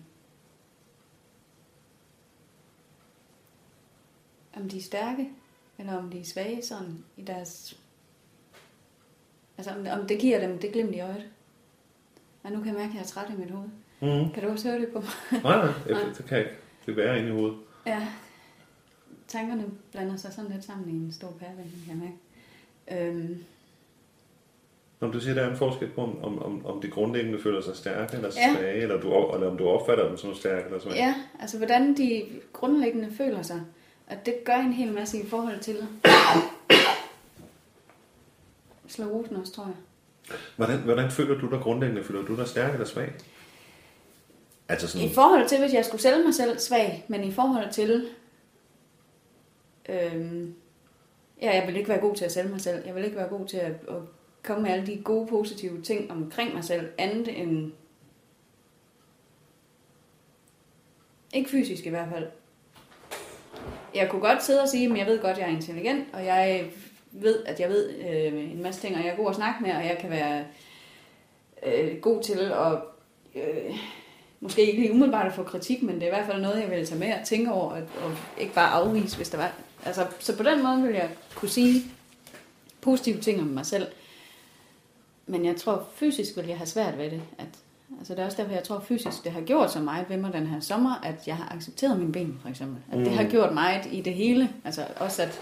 Om 4.55 4.69
de 4.69 4.77
er 4.77 4.81
stærke, 4.81 5.29
eller 5.81 5.97
om 5.97 6.09
de 6.09 6.19
er 6.19 6.23
svage 6.25 6.61
sådan 6.63 7.03
i 7.17 7.21
deres... 7.21 7.77
Altså 9.57 9.71
om, 9.73 9.99
om 10.01 10.07
det 10.07 10.19
giver 10.19 10.47
dem 10.47 10.57
det 10.59 10.71
glimt 10.71 10.95
i 10.95 10.99
øjet. 10.99 11.23
Og 12.43 12.51
nu 12.51 12.57
kan 12.57 12.67
jeg 12.67 12.73
mærke, 12.75 12.89
at 12.89 12.93
jeg 12.95 13.01
er 13.01 13.05
træt 13.05 13.29
i 13.29 13.37
mit 13.37 13.51
hoved. 13.51 13.69
Mm. 14.01 14.31
Kan 14.33 14.43
du 14.43 14.49
også 14.49 14.69
høre 14.69 14.79
det 14.81 14.89
på 14.93 14.99
mig? 14.99 15.41
Nej, 15.43 15.65
nej, 15.65 15.73
det, 15.87 16.17
det 16.17 16.25
kan 16.25 16.37
jeg 16.37 16.45
ikke. 16.45 16.57
Det 16.85 16.91
er 16.91 16.95
værre 16.95 17.17
inde 17.19 17.29
i 17.29 17.31
hovedet. 17.31 17.57
Ja. 17.85 18.07
Tankerne 19.27 19.65
blander 19.91 20.15
sig 20.15 20.33
sådan 20.33 20.51
lidt 20.51 20.63
sammen 20.65 20.89
i 20.89 21.05
en 21.05 21.11
stor 21.11 21.31
pærevælling, 21.39 21.83
kan 21.87 21.93
jeg 21.93 21.97
mærke. 21.97 23.07
Øhm, 23.07 23.43
Når 24.99 25.07
du 25.11 25.19
siger, 25.19 25.33
der 25.33 25.41
er 25.41 25.49
en 25.51 25.57
forskel 25.57 25.89
på, 25.89 26.01
om, 26.03 26.23
om, 26.23 26.39
om, 26.43 26.65
om 26.65 26.81
de 26.81 26.87
grundlæggende 26.87 27.39
føler 27.39 27.61
sig 27.61 27.75
stærke 27.75 28.15
eller 28.15 28.29
Ja. 28.35 28.55
svage, 28.55 28.81
eller, 28.81 29.01
du, 29.01 29.33
eller 29.33 29.49
om 29.51 29.57
du 29.57 29.67
opfatter 29.67 30.07
dem 30.07 30.17
som 30.17 30.35
stærke 30.35 30.65
eller 30.65 30.79
svage. 30.79 30.95
ja, 30.95 31.15
altså 31.39 31.57
hvordan 31.57 31.97
de 31.97 32.25
grundlæggende 32.53 33.11
føler 33.11 33.41
sig. 33.41 33.61
Og 34.11 34.25
det 34.25 34.35
gør 34.45 34.55
en 34.55 34.73
hel 34.73 34.93
masse 34.93 35.23
i 35.23 35.27
forhold 35.27 35.59
til 35.59 35.77
sklerosen 38.87 39.35
også, 39.35 39.53
tror 39.53 39.65
jeg. 39.65 39.75
Hvordan, 40.55 40.79
hvordan 40.79 41.11
føler 41.11 41.39
du 41.39 41.49
dig 41.49 41.59
grundlæggende? 41.59 42.03
Føler 42.03 42.25
du 42.25 42.35
dig 42.35 42.47
stærk 42.47 42.73
eller 42.73 42.85
svag? 42.85 43.13
Altså 44.69 44.87
sådan, 44.87 45.07
I 45.07 45.13
forhold 45.13 45.47
til, 45.47 45.59
hvis 45.59 45.73
jeg 45.73 45.85
skulle 45.85 46.01
sælge 46.01 46.23
mig 46.23 46.33
selv 46.33 46.59
svag, 46.59 47.05
men 47.07 47.23
i 47.23 47.31
forhold 47.31 47.71
til... 47.71 48.09
Øhm, 49.89 50.55
ja, 51.41 51.55
jeg 51.55 51.67
vil 51.67 51.75
ikke 51.75 51.89
være 51.89 52.01
god 52.01 52.15
til 52.15 52.25
at 52.25 52.31
sælge 52.31 52.49
mig 52.49 52.61
selv. 52.61 52.85
Jeg 52.85 52.95
vil 52.95 53.05
ikke 53.05 53.17
være 53.17 53.29
god 53.29 53.47
til 53.47 53.57
at, 53.57 53.71
at 53.71 54.01
komme 54.43 54.63
med 54.63 54.71
alle 54.71 54.85
de 54.85 55.01
gode, 55.03 55.27
positive 55.27 55.81
ting 55.81 56.11
omkring 56.11 56.53
mig 56.53 56.63
selv, 56.63 56.89
andet 56.97 57.41
end... 57.41 57.71
Ikke 61.33 61.49
fysisk 61.49 61.85
i 61.85 61.89
hvert 61.89 62.09
fald. 62.09 62.27
Jeg 63.95 64.09
kunne 64.09 64.21
godt 64.21 64.43
sidde 64.43 64.61
og 64.61 64.69
sige, 64.69 64.91
at 64.91 64.97
jeg 64.97 65.07
ved 65.07 65.21
godt, 65.21 65.31
at 65.31 65.37
jeg 65.37 65.45
er 65.45 65.55
intelligent, 65.55 66.07
og 66.13 66.25
jeg 66.25 66.65
ved, 67.11 67.43
at 67.45 67.59
jeg 67.59 67.69
ved 67.69 67.89
øh, 67.89 68.51
en 68.51 68.63
masse 68.63 68.81
ting, 68.81 68.95
og 68.95 69.03
jeg 69.03 69.11
er 69.11 69.15
god 69.15 69.29
at 69.29 69.35
snakke 69.35 69.63
med, 69.63 69.71
og 69.71 69.85
jeg 69.85 69.97
kan 69.99 70.09
være 70.09 70.45
øh, 71.65 71.97
god 71.97 72.23
til 72.23 72.39
at 72.39 72.77
øh, 73.35 73.75
måske 74.39 74.61
ikke 74.61 74.81
lige 74.81 74.91
umiddelbart 74.91 75.27
at 75.27 75.33
få 75.33 75.43
kritik, 75.43 75.83
men 75.83 75.95
det 75.95 76.03
er 76.03 76.07
i 76.07 76.15
hvert 76.15 76.25
fald 76.25 76.41
noget, 76.41 76.61
jeg 76.61 76.71
vil 76.71 76.87
tage 76.87 76.99
med 76.99 77.13
og 77.13 77.25
tænke 77.27 77.51
over, 77.51 77.71
og, 77.71 77.81
og 78.03 78.11
ikke 78.37 78.53
bare 78.53 78.69
afvise, 78.69 79.17
hvis 79.17 79.29
der 79.29 79.37
var. 79.37 79.53
Altså, 79.85 80.07
så 80.19 80.37
på 80.37 80.43
den 80.43 80.63
måde 80.63 80.81
vil 80.81 80.93
jeg 80.93 81.09
kunne 81.35 81.49
sige 81.49 81.83
positive 82.81 83.21
ting 83.21 83.41
om 83.41 83.47
mig 83.47 83.65
selv. 83.65 83.87
Men 85.25 85.45
jeg 85.45 85.55
tror, 85.55 85.87
fysisk 85.95 86.37
vil 86.37 86.47
jeg 86.47 86.57
have 86.57 86.67
svært 86.67 86.97
ved 86.97 87.11
det. 87.11 87.21
At, 87.37 87.47
altså 87.99 88.13
det 88.13 88.21
er 88.21 88.25
også 88.25 88.37
derfor, 88.37 88.53
jeg 88.53 88.63
tror 88.63 88.79
fysisk, 88.79 89.23
det 89.23 89.31
har 89.31 89.41
gjort 89.41 89.71
så 89.71 89.79
meget 89.79 90.09
ved 90.09 90.17
mig 90.17 90.33
den 90.33 90.47
her 90.47 90.59
sommer, 90.59 90.95
at 91.03 91.27
jeg 91.27 91.37
har 91.37 91.55
accepteret 91.55 91.99
mine 91.99 92.11
ben, 92.11 92.39
for 92.41 92.49
eksempel. 92.49 92.77
At 92.91 92.97
mm. 92.97 93.03
det 93.03 93.13
har 93.13 93.23
gjort 93.23 93.53
meget 93.53 93.87
i 93.91 94.01
det 94.01 94.13
hele. 94.13 94.49
Altså 94.65 94.85
også 94.99 95.21
at... 95.21 95.41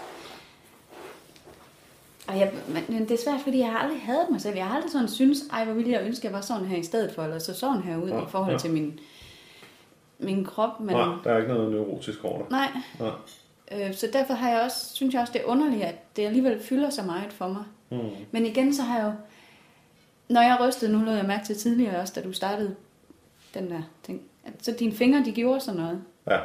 Og 2.28 2.38
jeg, 2.38 2.52
men 2.88 3.00
det 3.00 3.10
er 3.10 3.22
svært, 3.24 3.40
fordi 3.40 3.58
jeg 3.58 3.70
har 3.70 3.78
aldrig 3.78 4.00
hadet 4.00 4.30
mig 4.30 4.40
selv. 4.40 4.56
Jeg 4.56 4.66
har 4.66 4.74
aldrig 4.74 4.92
sådan 4.92 5.08
synes, 5.08 5.38
ej, 5.52 5.64
hvor 5.64 5.74
ville 5.74 5.90
jeg 5.90 6.02
ønske, 6.02 6.20
at 6.20 6.24
jeg 6.24 6.32
var 6.32 6.40
sådan 6.40 6.66
her 6.66 6.76
i 6.76 6.82
stedet 6.82 7.14
for, 7.14 7.22
eller 7.22 7.38
så 7.38 7.54
sådan 7.54 7.82
her 7.82 7.96
ud 7.96 8.08
ja, 8.08 8.22
i 8.22 8.26
forhold 8.28 8.52
ja. 8.52 8.58
til 8.58 8.70
min, 8.70 9.00
min 10.18 10.44
krop. 10.44 10.80
Men... 10.80 10.96
Nej, 10.96 11.14
der 11.24 11.32
er 11.32 11.36
ikke 11.38 11.52
noget 11.52 11.70
neurotisk 11.70 12.24
over 12.24 12.38
det. 12.38 12.50
Nej. 12.50 12.68
Nej. 13.00 13.10
Øh, 13.72 13.94
så 13.94 14.08
derfor 14.12 14.34
har 14.34 14.50
jeg 14.50 14.60
også, 14.60 14.94
synes 14.94 15.14
jeg 15.14 15.20
også, 15.20 15.32
det 15.32 15.42
er 15.42 15.46
underligt, 15.46 15.82
at 15.82 16.16
det 16.16 16.26
alligevel 16.26 16.62
fylder 16.62 16.90
så 16.90 17.02
meget 17.02 17.32
for 17.32 17.48
mig. 17.48 17.64
Mm. 17.90 18.10
Men 18.30 18.46
igen, 18.46 18.74
så 18.74 18.82
har 18.82 18.98
jeg 18.98 19.06
jo, 19.06 19.12
når 20.30 20.40
jeg 20.40 20.58
rystede, 20.60 20.92
nu 20.92 21.04
lød 21.04 21.14
jeg 21.14 21.24
mærke 21.24 21.44
til 21.44 21.56
tidligere 21.56 22.00
også, 22.00 22.12
da 22.16 22.22
du 22.22 22.32
startede 22.32 22.74
den 23.54 23.70
der 23.70 23.82
ting, 24.02 24.22
at 24.44 24.52
så 24.62 24.72
dine 24.78 24.92
fingre, 24.92 25.24
de 25.24 25.32
gjorde 25.32 25.60
sådan 25.60 25.80
noget. 25.80 26.02
Ja. 26.30 26.38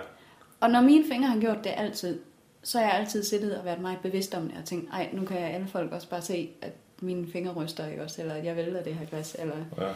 Og 0.60 0.70
når 0.70 0.82
mine 0.82 1.04
fingre 1.12 1.28
har 1.28 1.40
gjort 1.40 1.64
det 1.64 1.74
altid, 1.78 2.20
så 2.64 2.78
har 2.78 2.86
jeg 2.86 2.96
altid 2.96 3.24
siddet 3.24 3.58
og 3.58 3.66
været 3.66 3.82
meget 3.82 4.00
bevidst 4.04 4.36
om 4.36 4.44
det, 4.44 4.58
og 4.58 4.66
tænkt, 4.66 4.90
ej, 4.94 5.10
nu 5.14 5.26
kan 5.26 5.42
jeg 5.42 5.50
alle 5.50 5.68
folk 5.68 5.92
også 5.92 6.10
bare 6.10 6.22
se, 6.22 6.50
at 6.62 6.72
mine 7.02 7.28
fingre 7.32 7.54
ryster, 7.54 7.88
ikke 7.88 8.04
også, 8.04 8.22
eller 8.22 8.36
at 8.36 8.46
jeg 8.46 8.56
vælter 8.56 8.84
det 8.84 8.96
her 8.96 9.06
glas, 9.06 9.36
eller... 9.40 9.56
Ja. 9.78 9.88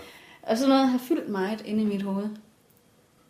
Og 0.41 0.57
sådan 0.57 0.69
noget 0.69 0.87
har 0.87 0.97
fyldt 0.97 1.29
meget 1.29 1.61
inde 1.65 1.81
i 1.81 1.85
mit 1.85 2.01
hoved 2.01 2.29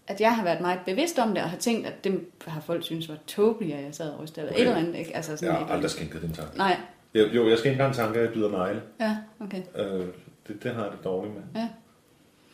at 0.09 0.21
jeg 0.21 0.35
har 0.35 0.43
været 0.43 0.61
meget 0.61 0.79
bevidst 0.85 1.19
om 1.19 1.29
det, 1.33 1.43
og 1.43 1.49
har 1.49 1.57
tænkt, 1.57 1.87
at 1.87 2.03
det 2.03 2.21
har 2.47 2.61
folk 2.61 2.83
synes 2.83 3.09
var 3.09 3.17
tåbeligt, 3.27 3.75
at 3.75 3.83
jeg 3.83 3.95
sad 3.95 4.09
og 4.09 4.19
rystede, 4.19 4.45
eller 4.45 4.53
okay. 4.53 4.61
et 4.61 4.67
eller 4.67 4.79
andet. 4.79 4.99
Ikke? 4.99 5.15
Altså 5.15 5.37
sådan 5.37 5.55
jeg 5.55 5.65
har 5.65 5.73
aldrig 5.73 5.91
skænket 5.91 6.21
den 6.21 6.33
tanke. 6.33 6.57
Nej. 6.57 6.77
Jo, 7.15 7.21
jo 7.21 7.49
jeg 7.49 7.57
skal 7.57 7.71
ikke 7.71 7.81
engang 7.81 7.95
tanke, 7.95 8.19
at 8.19 8.25
jeg 8.25 8.33
byder 8.33 8.51
negle. 8.51 8.81
Ja, 8.99 9.17
okay. 9.39 9.61
Øh, 9.75 10.07
det, 10.49 10.63
det 10.63 10.73
har 10.73 10.83
jeg 10.83 10.91
det 10.91 11.03
dårligt 11.03 11.35
med. 11.35 11.43
Ja. 11.61 11.69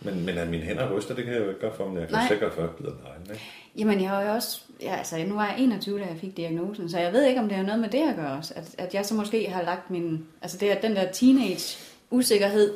Men, 0.01 0.25
men 0.25 0.37
at 0.37 0.47
mine 0.47 0.63
hænder 0.63 0.97
ryster, 0.97 1.15
det 1.15 1.23
kan 1.23 1.33
jeg 1.33 1.41
jo 1.41 1.49
ikke 1.49 1.61
gøre 1.61 1.75
for, 1.75 1.87
men 1.87 1.97
jeg 1.97 2.07
kan 2.07 2.17
Nej. 2.17 2.27
sikkert 2.27 2.53
for, 2.53 2.61
at 2.61 2.67
jeg 2.67 2.75
byder 2.75 2.91
negle. 3.03 3.33
Ikke? 3.33 3.43
Jamen, 3.77 4.01
jeg 4.01 4.09
har 4.09 4.21
jo 4.23 4.31
også... 4.31 4.61
Ja, 4.81 4.95
altså, 4.95 5.17
nu 5.27 5.35
var 5.35 5.45
jeg 5.45 5.55
21, 5.59 5.99
da 5.99 6.05
jeg 6.05 6.17
fik 6.17 6.37
diagnosen, 6.37 6.89
så 6.89 6.99
jeg 6.99 7.13
ved 7.13 7.25
ikke, 7.25 7.41
om 7.41 7.47
det 7.47 7.57
har 7.57 7.63
noget 7.63 7.79
med 7.79 7.89
det 7.89 8.09
at 8.09 8.15
gøre 8.15 8.37
også. 8.37 8.53
At, 8.55 8.75
at 8.77 8.93
jeg 8.93 9.05
så 9.05 9.15
måske 9.15 9.49
har 9.49 9.63
lagt 9.63 9.89
min... 9.89 10.25
Altså, 10.41 10.57
det 10.57 10.71
er 10.71 10.81
den 10.81 10.95
der 10.95 11.11
teenage-usikkerhed 11.11 12.73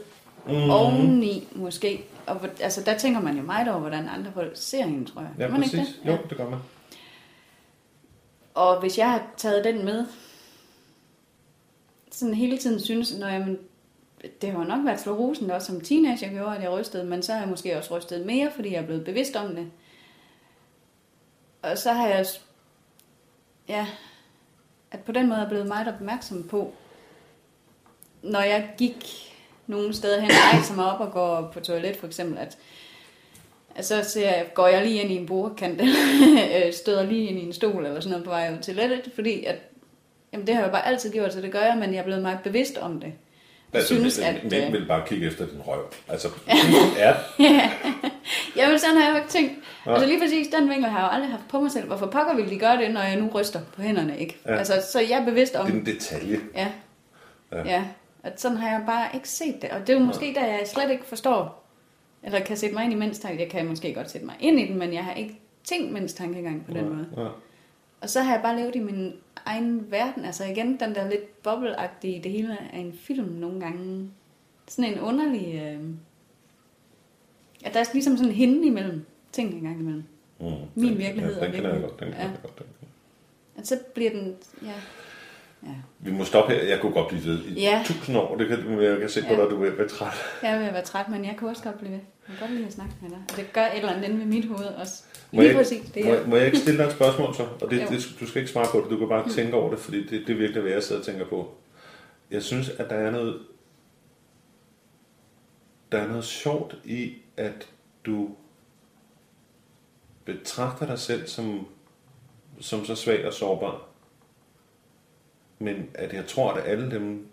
mm. 0.48 0.70
oveni, 0.70 1.48
måske 1.56 2.06
og 2.30 2.50
altså, 2.60 2.82
der 2.86 2.98
tænker 2.98 3.22
man 3.22 3.38
jo 3.38 3.44
meget 3.44 3.68
over, 3.68 3.80
hvordan 3.80 4.10
andre 4.10 4.32
folk 4.32 4.52
ser 4.56 4.86
hende, 4.86 5.06
tror 5.06 5.22
jeg. 5.22 5.32
Ja, 5.40 5.48
man 5.48 5.62
præcis. 5.62 5.80
Ikke 5.80 5.92
det? 6.04 6.12
Jo, 6.12 6.18
det 6.30 6.38
gør 6.38 6.50
man. 6.50 6.60
Og 8.54 8.80
hvis 8.80 8.98
jeg 8.98 9.12
har 9.12 9.24
taget 9.38 9.64
den 9.64 9.86
med, 9.86 10.06
sådan 12.12 12.34
hele 12.34 12.58
tiden 12.58 12.80
synes, 12.80 13.18
når 13.18 13.28
jeg, 13.28 13.58
det 14.42 14.52
har 14.52 14.64
nok 14.64 14.86
været 14.86 15.00
fluorosen 15.00 15.52
også 15.52 15.68
som 15.68 15.82
teenager, 15.82 16.28
jeg 16.28 16.36
gjorde, 16.36 16.56
at 16.56 16.62
jeg 16.62 16.72
rystede, 16.72 17.04
men 17.04 17.24
så 17.24 17.34
har 17.34 17.40
jeg 17.40 17.50
måske 17.50 17.78
også 17.78 17.98
rystet 17.98 18.26
mere, 18.26 18.52
fordi 18.56 18.74
jeg 18.74 18.82
er 18.82 18.86
blevet 18.86 19.06
bevidst 19.06 19.36
om 19.36 19.56
det. 19.56 19.72
Og 21.62 21.78
så 21.78 21.94
har 21.94 22.08
jeg, 22.08 22.26
ja, 23.68 23.88
at 24.92 25.00
på 25.00 25.12
den 25.12 25.30
måde 25.30 25.40
er 25.40 25.50
blevet 25.50 25.68
meget 25.68 25.88
opmærksom 25.88 26.44
på, 26.44 26.74
når 28.22 28.42
jeg 28.42 28.70
gik 28.78 29.06
nogle 29.68 29.94
steder 29.94 30.22
hen, 30.22 30.30
rejser 30.54 30.76
mig 30.76 30.92
op 30.92 31.00
og 31.00 31.12
går 31.12 31.50
på 31.54 31.60
toilet 31.60 31.96
for 31.96 32.08
eksempel, 32.08 32.38
at, 32.38 32.58
at 33.76 33.86
så 33.86 34.04
ser 34.04 34.36
jeg, 34.36 34.48
går 34.54 34.68
jeg 34.68 34.84
lige 34.86 35.02
ind 35.02 35.12
i 35.12 35.16
en 35.16 35.26
bordkant, 35.26 35.82
eller 35.82 36.66
øh, 36.66 36.74
støder 36.74 37.04
lige 37.04 37.28
ind 37.28 37.40
i 37.40 37.46
en 37.46 37.54
stol 37.54 37.86
eller 37.86 38.00
sådan 38.00 38.12
noget 38.12 38.26
på 38.26 38.32
vej 38.32 38.54
ud 38.54 38.64
til 38.64 38.76
toilettet, 38.76 39.12
fordi 39.16 39.44
at, 39.44 39.56
jamen 40.34 40.48
det 40.48 40.56
har 40.56 40.62
jeg 40.62 40.72
bare 40.72 40.88
altid 40.88 41.12
gjort, 41.12 41.34
så 41.34 41.42
det 41.42 41.52
gør 41.52 41.62
jeg, 41.62 41.78
men 41.78 41.94
jeg 41.94 42.00
er 42.00 42.04
blevet 42.04 42.22
meget 42.22 42.40
bevidst 42.44 42.78
om 42.78 43.00
det. 43.00 43.14
Jeg 43.74 43.80
altså, 43.80 43.96
synes, 43.96 44.20
at... 44.20 44.44
Mænd 44.44 44.66
øh, 44.66 44.74
vil 44.74 44.86
bare 44.88 45.08
kigge 45.08 45.28
efter 45.28 45.46
din 45.46 45.62
røv. 45.62 45.94
Altså, 46.08 46.28
ja. 47.04 47.14
ja. 48.56 48.70
men 48.70 48.80
sådan 48.80 48.98
har 48.98 49.04
jeg 49.04 49.12
jo 49.12 49.16
ikke 49.16 49.30
tænkt. 49.30 49.52
Ja. 49.86 49.92
Altså 49.92 50.08
lige 50.08 50.20
præcis 50.20 50.48
den 50.48 50.70
vinkel 50.70 50.90
har 50.90 51.00
jeg 51.00 51.08
jo 51.08 51.14
aldrig 51.16 51.32
haft 51.32 51.48
på 51.50 51.60
mig 51.60 51.72
selv. 51.72 51.88
Hvorfor 51.88 52.06
pokker 52.06 52.36
vil 52.36 52.50
de 52.50 52.60
gøre 52.60 52.78
det, 52.78 52.92
når 52.92 53.02
jeg 53.02 53.16
nu 53.16 53.30
ryster 53.34 53.60
på 53.76 53.82
hænderne, 53.82 54.20
ikke? 54.20 54.38
Ja. 54.46 54.58
Altså, 54.58 54.74
så 54.92 55.00
jeg 55.00 55.20
er 55.22 55.26
bevidst 55.26 55.56
om... 55.56 55.66
Det 55.66 55.76
er 55.76 55.80
en 55.80 55.86
detalje. 55.86 56.40
Ja. 56.56 56.68
Ja. 57.52 57.64
ja. 57.66 57.84
At 58.24 58.42
sådan 58.42 58.58
har 58.58 58.70
jeg 58.70 58.84
bare 58.86 59.08
ikke 59.14 59.30
set 59.30 59.62
det. 59.62 59.70
Og 59.70 59.80
det 59.80 59.90
er 59.90 60.00
jo 60.00 60.06
måske, 60.06 60.34
da 60.36 60.40
jeg 60.40 60.62
slet 60.66 60.92
ikke 60.92 61.06
forstår, 61.06 61.66
eller 62.24 62.40
kan 62.40 62.58
sætte 62.58 62.76
mig 62.76 62.84
ind 62.84 62.94
i 62.94 62.96
mændstanke. 62.96 63.44
Jeg 63.44 63.52
kan 63.52 63.66
måske 63.68 63.94
godt 63.94 64.12
sætte 64.12 64.26
mig 64.26 64.36
ind 64.40 64.60
i 64.60 64.68
den, 64.68 64.80
men 64.80 64.94
jeg 64.94 65.04
har 65.04 65.14
ikke 65.14 65.40
tænkt 65.64 65.92
mændstankegang 65.92 66.66
på 66.66 66.72
den 66.74 66.84
ja, 66.84 66.90
måde. 66.90 67.08
Ja. 67.18 67.28
Og 68.02 68.10
så 68.10 68.22
har 68.22 68.34
jeg 68.34 68.42
bare 68.42 68.56
levet 68.56 68.76
i 68.76 68.80
min 68.80 69.14
egen 69.46 69.92
verden. 69.92 70.26
Altså 70.26 70.44
igen, 70.44 70.80
den 70.80 70.96
der 70.96 71.10
lidt 71.10 71.44
bobleagtige, 71.44 72.24
det 72.24 72.32
hele 72.32 72.58
er 72.74 72.78
en 72.78 72.94
film 72.94 73.26
nogle 73.26 73.60
gange. 73.60 74.12
Sådan 74.68 74.94
en 74.94 75.00
underlig... 75.00 75.56
Øh... 75.56 75.90
At 77.66 77.74
der 77.74 77.80
er 77.80 77.86
ligesom 77.94 78.18
sådan 78.18 78.32
en 78.32 78.36
hende 78.36 78.68
imellem 78.68 79.06
ting 79.32 79.54
en 79.54 79.62
gang 79.62 79.80
imellem. 79.80 80.04
Mm, 80.40 80.46
Min 80.76 80.98
virkelighed 80.98 81.34
ja, 81.34 81.40
den 81.40 81.48
og 81.48 81.54
virkelighed. 81.54 81.82
Godt, 81.82 82.00
den 82.00 82.10
ja. 82.10 82.20
jeg 82.20 82.32
godt, 82.42 82.60
den. 82.60 82.66
At 83.58 83.68
så 83.68 83.80
bliver 83.94 84.12
den... 84.12 84.36
Ja, 84.64 84.74
Ja. 85.64 85.70
Vi 86.00 86.12
må 86.12 86.24
stoppe 86.24 86.54
her. 86.54 86.64
Jeg 86.64 86.80
kunne 86.82 86.92
godt 86.92 87.08
blive 87.08 87.26
ved 87.26 87.46
i 87.46 87.62
ja. 87.62 87.84
tusind 87.86 88.18
år. 88.18 88.38
Det 88.38 88.48
kan, 88.48 88.82
jeg 88.82 89.00
kan 89.00 89.10
se 89.10 89.22
på 89.22 89.28
ja. 89.28 89.36
dig, 89.36 89.44
at 89.44 89.50
du 89.50 89.64
er 89.64 89.70
ved 89.70 89.90
træt. 89.90 90.14
Jeg 90.44 90.54
er 90.54 90.60
ved 90.60 90.68
at 90.68 90.74
være 90.74 90.84
træt, 90.84 91.10
men 91.10 91.26
jeg 91.26 91.36
kan 91.40 91.48
også 91.48 91.64
godt 91.64 91.78
blive 91.78 91.92
ved. 91.92 92.00
Jeg 92.28 92.38
kan 92.38 92.48
godt 92.48 92.52
lide 92.52 92.68
at 92.68 92.74
snakke 92.74 92.94
med 93.02 93.10
dig. 93.10 93.20
Og 93.30 93.38
det 93.38 93.54
gør 93.54 93.66
et 93.66 93.76
eller 93.76 93.92
andet 93.92 94.16
med 94.16 94.26
mit 94.26 94.46
hoved 94.46 94.66
også. 94.66 95.04
Må 95.32 95.42
Lige 95.42 95.50
jeg, 95.50 95.58
præcis 95.58 95.90
det. 95.90 96.06
Må, 96.06 96.16
må 96.28 96.36
jeg 96.36 96.46
ikke 96.46 96.58
stille 96.66 96.80
dig 96.80 96.88
et 96.88 96.94
spørgsmål 96.94 97.36
så? 97.36 97.44
Og 97.62 97.72
det, 97.72 97.90
det, 97.90 98.16
du 98.20 98.28
skal 98.28 98.42
ikke 98.42 98.52
svare 98.52 98.68
på 98.72 98.82
det, 98.82 98.90
du 98.90 98.98
kan 98.98 99.08
bare 99.08 99.24
mm. 99.26 99.32
tænke 99.32 99.54
over 99.54 99.70
det, 99.70 99.80
fordi 99.80 100.08
det, 100.08 100.28
det 100.28 100.30
er 100.30 100.38
virkelig, 100.38 100.62
hvad 100.62 100.72
jeg 100.72 100.84
sidder 100.84 101.02
og 101.02 101.06
tænker 101.06 101.26
på. 101.26 101.56
Jeg 102.32 102.44
synes, 102.44 102.70
at 102.70 102.90
der 102.90 102.96
er 102.96 103.12
noget, 103.12 103.40
der 105.92 105.98
er 105.98 106.08
noget 106.08 106.26
sjovt 106.26 106.76
i, 106.86 107.14
at 107.38 107.70
du 108.06 108.30
betragter 110.26 110.86
dig 110.86 111.00
selv 111.00 111.28
som, 111.28 111.68
som 112.60 112.86
så 112.86 112.96
svag 112.96 113.28
og 113.28 113.34
sårbar. 113.34 113.89
Men 115.60 115.90
at 115.94 116.14
jeg 116.14 116.28
tror, 116.28 116.54
at 116.54 116.68
alle 116.68 116.92
dem, 116.92 117.28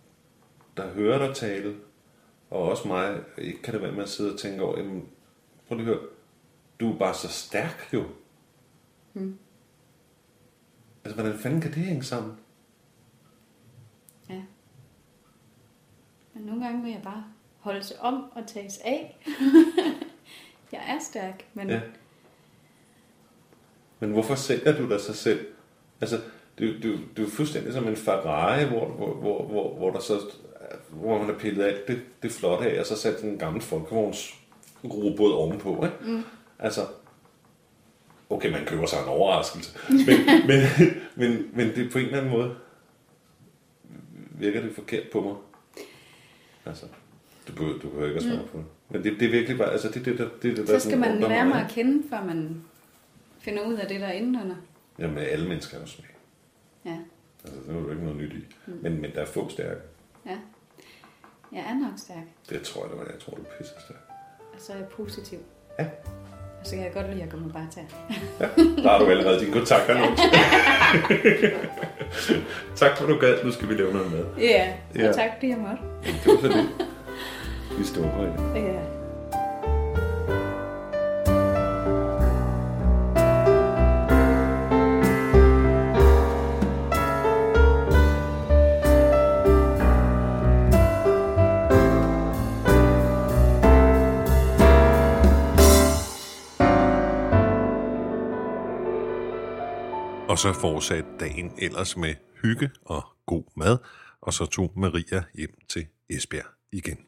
der 0.76 0.90
hører 0.90 1.26
dig 1.26 1.36
tale, 1.36 1.76
og 2.50 2.62
også 2.62 2.88
mig, 2.88 3.20
ikke 3.38 3.62
kan 3.62 3.74
det 3.74 3.82
være 3.82 3.92
med 3.92 4.02
at 4.02 4.08
sidde 4.08 4.32
og 4.32 4.38
tænke 4.38 4.62
over, 4.62 4.78
jamen, 4.78 5.08
prøv 5.68 5.78
lige 5.78 5.90
at 5.90 5.94
høre, 5.94 6.08
du 6.80 6.92
er 6.92 6.98
bare 6.98 7.14
så 7.14 7.28
stærk 7.28 7.88
jo. 7.92 8.04
Mm. 9.14 9.38
Altså, 11.04 11.20
hvordan 11.20 11.38
fanden 11.38 11.60
kan 11.60 11.70
det 11.70 11.82
hænge 11.82 12.02
sammen? 12.02 12.36
Ja. 14.28 14.42
Men 16.34 16.42
nogle 16.42 16.64
gange 16.64 16.82
vil 16.82 16.92
jeg 16.92 17.02
bare 17.02 17.24
holde 17.58 17.82
sig 17.82 18.00
om 18.00 18.30
og 18.32 18.46
tages 18.46 18.78
af. 18.84 19.18
jeg 20.72 20.84
er 20.88 20.98
stærk, 21.00 21.46
men... 21.54 21.70
Ja. 21.70 21.80
Men 24.00 24.10
hvorfor 24.10 24.34
sælger 24.34 24.78
du 24.78 24.88
dig 24.88 25.00
sig 25.00 25.14
selv? 25.14 25.46
Altså, 26.00 26.20
det, 26.58 26.74
det, 26.82 26.82
det 26.82 27.18
er 27.18 27.22
jo 27.22 27.28
fuldstændig 27.28 27.72
som 27.72 27.88
en 27.88 27.96
Ferrari, 27.96 28.64
hvor, 28.64 28.88
hvor, 28.88 29.14
hvor, 29.14 29.46
hvor, 29.46 29.74
hvor 29.74 29.90
der 29.90 30.00
så 30.00 30.20
hvor 30.90 31.18
man 31.18 31.26
har 31.26 31.38
pillet 31.38 31.64
alt 31.64 31.88
det, 31.88 32.00
det 32.22 32.32
flotte 32.32 32.70
af, 32.70 32.80
og 32.80 32.86
så 32.86 32.96
sat 32.96 33.22
en 33.22 33.38
gammel 33.38 33.62
folkevogns 33.62 34.34
ovenpå. 34.84 35.84
Ikke? 35.84 36.12
Mm. 36.12 36.24
Altså, 36.58 36.80
okay, 38.30 38.52
man 38.52 38.64
køber 38.66 38.86
sig 38.86 38.98
en 38.98 39.08
overraskelse, 39.08 39.78
men, 39.88 39.98
men, 40.48 40.62
men, 41.14 41.50
men 41.52 41.74
det 41.76 41.92
på 41.92 41.98
en 41.98 42.04
eller 42.04 42.18
anden 42.18 42.32
måde 42.32 42.56
virker 44.30 44.60
det 44.60 44.74
forkert 44.74 45.04
på 45.12 45.20
mig. 45.20 45.34
Altså, 46.66 46.86
du 47.48 47.52
behøver, 47.52 47.78
du 47.78 47.88
behøver 47.88 48.06
ikke 48.06 48.16
at 48.16 48.22
svare 48.22 48.42
mm. 48.42 48.48
på 48.48 48.58
det. 48.58 48.66
Men 48.88 49.04
det, 49.04 49.20
det 49.20 49.26
er 49.26 49.30
virkelig 49.30 49.58
bare, 49.58 49.72
altså 49.72 49.88
det, 49.88 50.04
det, 50.04 50.18
det, 50.18 50.30
det, 50.42 50.56
det 50.56 50.68
Så 50.68 50.88
skal 50.88 50.98
man 50.98 51.20
lære 51.20 51.46
mig 51.46 51.64
at 51.64 51.70
kende, 51.70 52.02
før 52.10 52.24
man 52.24 52.64
finder 53.38 53.66
ud 53.66 53.74
af 53.74 53.88
det, 53.88 54.00
der 54.00 54.06
er 54.06 54.12
indenunder. 54.12 54.56
Jamen, 54.98 55.18
alle 55.18 55.48
mennesker 55.48 55.76
er 55.76 55.80
jo 55.80 55.86
smag. 55.86 56.15
Ja. 56.86 56.96
Altså, 57.44 57.60
det 57.66 57.76
er 57.76 57.80
jo 57.80 57.90
ikke 57.90 58.02
noget 58.02 58.16
nyt 58.18 58.32
i. 58.32 58.44
Mm. 58.66 58.78
Men, 58.82 59.00
men 59.00 59.10
der 59.14 59.20
er 59.20 59.26
få 59.26 59.48
stærke. 59.48 59.80
Ja. 60.26 60.36
Jeg 61.52 61.60
er 61.60 61.74
nok 61.74 61.92
stærk. 61.98 62.24
Det 62.50 62.62
tror 62.62 62.82
jeg, 62.82 62.90
det 62.90 62.98
var. 62.98 63.04
Jeg 63.04 63.20
tror, 63.20 63.34
du 63.36 63.42
er 63.42 63.46
pisse 63.58 63.72
stærk. 63.84 63.98
Og 64.54 64.60
så 64.60 64.72
er 64.72 64.76
jeg 64.76 64.86
positiv. 64.86 65.38
Ja. 65.78 65.84
Og 66.60 66.66
så 66.66 66.74
kan 66.74 66.84
jeg 66.84 66.92
godt 66.92 67.10
lide 67.10 67.22
at 67.22 67.30
gå 67.30 67.36
med 67.36 67.50
bare 67.52 67.68
til. 67.72 67.82
ja, 68.40 68.48
der 68.82 68.88
har 68.88 68.98
du 68.98 69.06
allerede 69.06 69.40
din 69.40 69.52
kontakt 69.52 69.88
nu. 69.88 69.94
tak 72.80 72.98
for, 72.98 73.06
du 73.06 73.18
gad. 73.18 73.44
Nu 73.44 73.50
skal 73.50 73.68
vi 73.68 73.74
lave 73.74 73.92
noget 73.92 74.10
med. 74.10 74.24
Ja, 74.38 74.72
og 74.90 74.96
ja. 75.00 75.12
tak 75.12 75.30
fordi 75.34 75.48
jeg 75.48 75.58
måtte. 75.58 75.82
Det 76.04 76.26
var 76.26 76.40
så 76.40 76.48
det. 76.48 76.68
Vi 77.78 77.84
står 77.84 78.02
på 78.02 78.22
det. 78.22 78.32
Ja. 78.62 78.95
Og 100.28 100.38
så 100.38 100.52
fortsatte 100.52 101.10
dagen 101.20 101.52
ellers 101.58 101.96
med 101.96 102.14
hygge 102.42 102.70
og 102.84 103.04
god 103.26 103.44
mad, 103.56 103.78
og 104.20 104.32
så 104.32 104.46
tog 104.46 104.72
Maria 104.76 105.24
hjem 105.34 105.58
til 105.68 105.86
Esbjerg 106.10 106.46
igen. 106.72 106.98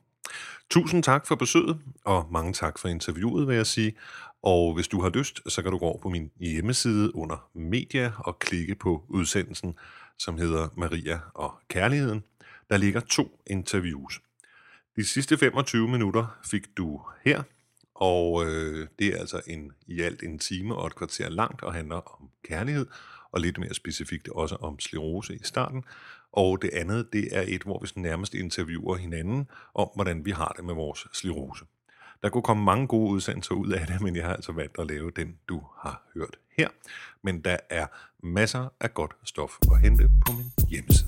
Tusind 0.71 1.03
tak 1.03 1.27
for 1.27 1.35
besøget, 1.35 1.79
og 2.05 2.29
mange 2.31 2.53
tak 2.53 2.79
for 2.79 2.89
interviewet, 2.89 3.49
vil 3.49 3.57
jeg 3.57 3.67
sige. 3.67 3.97
Og 4.43 4.75
hvis 4.75 4.89
du 4.89 5.03
har 5.03 5.09
lyst, 5.09 5.41
så 5.47 5.63
kan 5.63 5.73
du 5.73 5.79
gå 5.79 5.87
over 5.87 5.99
på 5.99 6.09
min 6.09 6.31
hjemmeside 6.41 7.15
under 7.15 7.49
Media 7.55 8.13
og 8.19 8.39
klikke 8.39 8.75
på 8.75 9.05
udsendelsen, 9.09 9.75
som 10.19 10.39
hedder 10.39 10.69
Maria 10.77 11.21
og 11.35 11.55
Kærligheden. 11.69 12.25
Der 12.71 12.77
ligger 12.77 13.01
to 13.01 13.41
interviews. 13.47 14.21
De 14.97 15.05
sidste 15.05 15.39
25 15.39 15.89
minutter 15.89 16.39
fik 16.45 16.77
du 16.77 17.01
her, 17.25 17.43
og 17.99 18.47
øh, 18.47 18.89
det 18.99 19.07
er 19.07 19.19
altså 19.19 19.41
en, 19.47 19.73
i 19.87 20.01
alt 20.01 20.23
en 20.23 20.39
time 20.39 20.77
og 20.77 20.87
et 20.87 20.95
kvarter 20.95 21.29
langt 21.29 21.63
og 21.63 21.75
handler 21.75 21.97
om 21.97 22.31
kærlighed, 22.45 22.87
og 23.33 23.41
lidt 23.41 23.59
mere 23.59 23.75
specifikt 23.75 24.29
også 24.29 24.55
om 24.55 24.81
sklerose 24.81 25.35
i 25.35 25.41
starten. 25.43 25.85
Og 26.33 26.63
det 26.63 26.71
andet, 26.73 27.13
det 27.13 27.37
er 27.37 27.45
et, 27.47 27.63
hvor 27.63 27.79
vi 27.79 28.01
nærmest 28.01 28.35
interviewer 28.35 28.97
hinanden 28.97 29.49
om, 29.75 29.89
hvordan 29.95 30.25
vi 30.25 30.31
har 30.31 30.55
det 30.57 30.65
med 30.65 30.75
vores 30.75 31.07
sklerose. 31.13 31.65
Der 32.23 32.29
kunne 32.29 32.43
komme 32.43 32.65
mange 32.65 32.87
gode 32.87 33.11
udsendelser 33.11 33.55
ud 33.55 33.71
af 33.71 33.87
det, 33.87 34.01
men 34.05 34.17
jeg 34.17 34.25
har 34.25 34.35
altså 34.35 34.53
valgt 34.53 34.79
at 34.79 34.87
lave 34.87 35.11
den, 35.11 35.39
du 35.49 35.63
har 35.79 36.03
hørt 36.15 36.37
her. 36.59 36.69
Men 37.23 37.41
der 37.41 37.57
er 37.71 37.87
masser 38.23 38.69
af 38.81 38.95
godt 38.95 39.17
stof 39.25 39.59
at 39.73 39.81
hente 39.81 40.11
på 40.27 40.33
min 40.33 40.69
hjemmeside. 40.71 41.08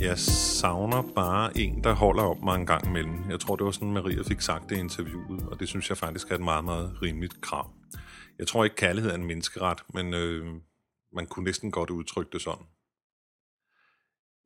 Jeg 0.00 0.18
savner 0.18 1.12
bare 1.14 1.58
en, 1.58 1.84
der 1.84 1.92
holder 1.92 2.22
om 2.22 2.44
mig 2.44 2.54
en 2.54 2.66
gang 2.66 2.86
imellem. 2.86 3.30
Jeg 3.30 3.40
tror, 3.40 3.56
det 3.56 3.64
var 3.64 3.70
sådan, 3.70 3.92
Maria 3.92 4.22
fik 4.22 4.40
sagt 4.40 4.70
det 4.70 4.76
i 4.76 4.80
interviewet, 4.80 5.48
og 5.48 5.60
det 5.60 5.68
synes 5.68 5.88
jeg 5.88 5.98
faktisk 5.98 6.30
er 6.30 6.34
et 6.34 6.40
meget, 6.40 6.64
meget 6.64 7.02
rimeligt 7.02 7.40
krav. 7.40 7.74
Jeg 8.38 8.46
tror 8.46 8.64
ikke, 8.64 8.76
kærlighed 8.76 9.10
er 9.10 9.14
en 9.14 9.26
menneskeret, 9.26 9.84
men 9.94 10.14
øh, 10.14 10.46
man 11.12 11.26
kunne 11.26 11.44
næsten 11.44 11.70
godt 11.70 11.90
udtrykke 11.90 12.30
det 12.32 12.42
sådan. 12.42 12.66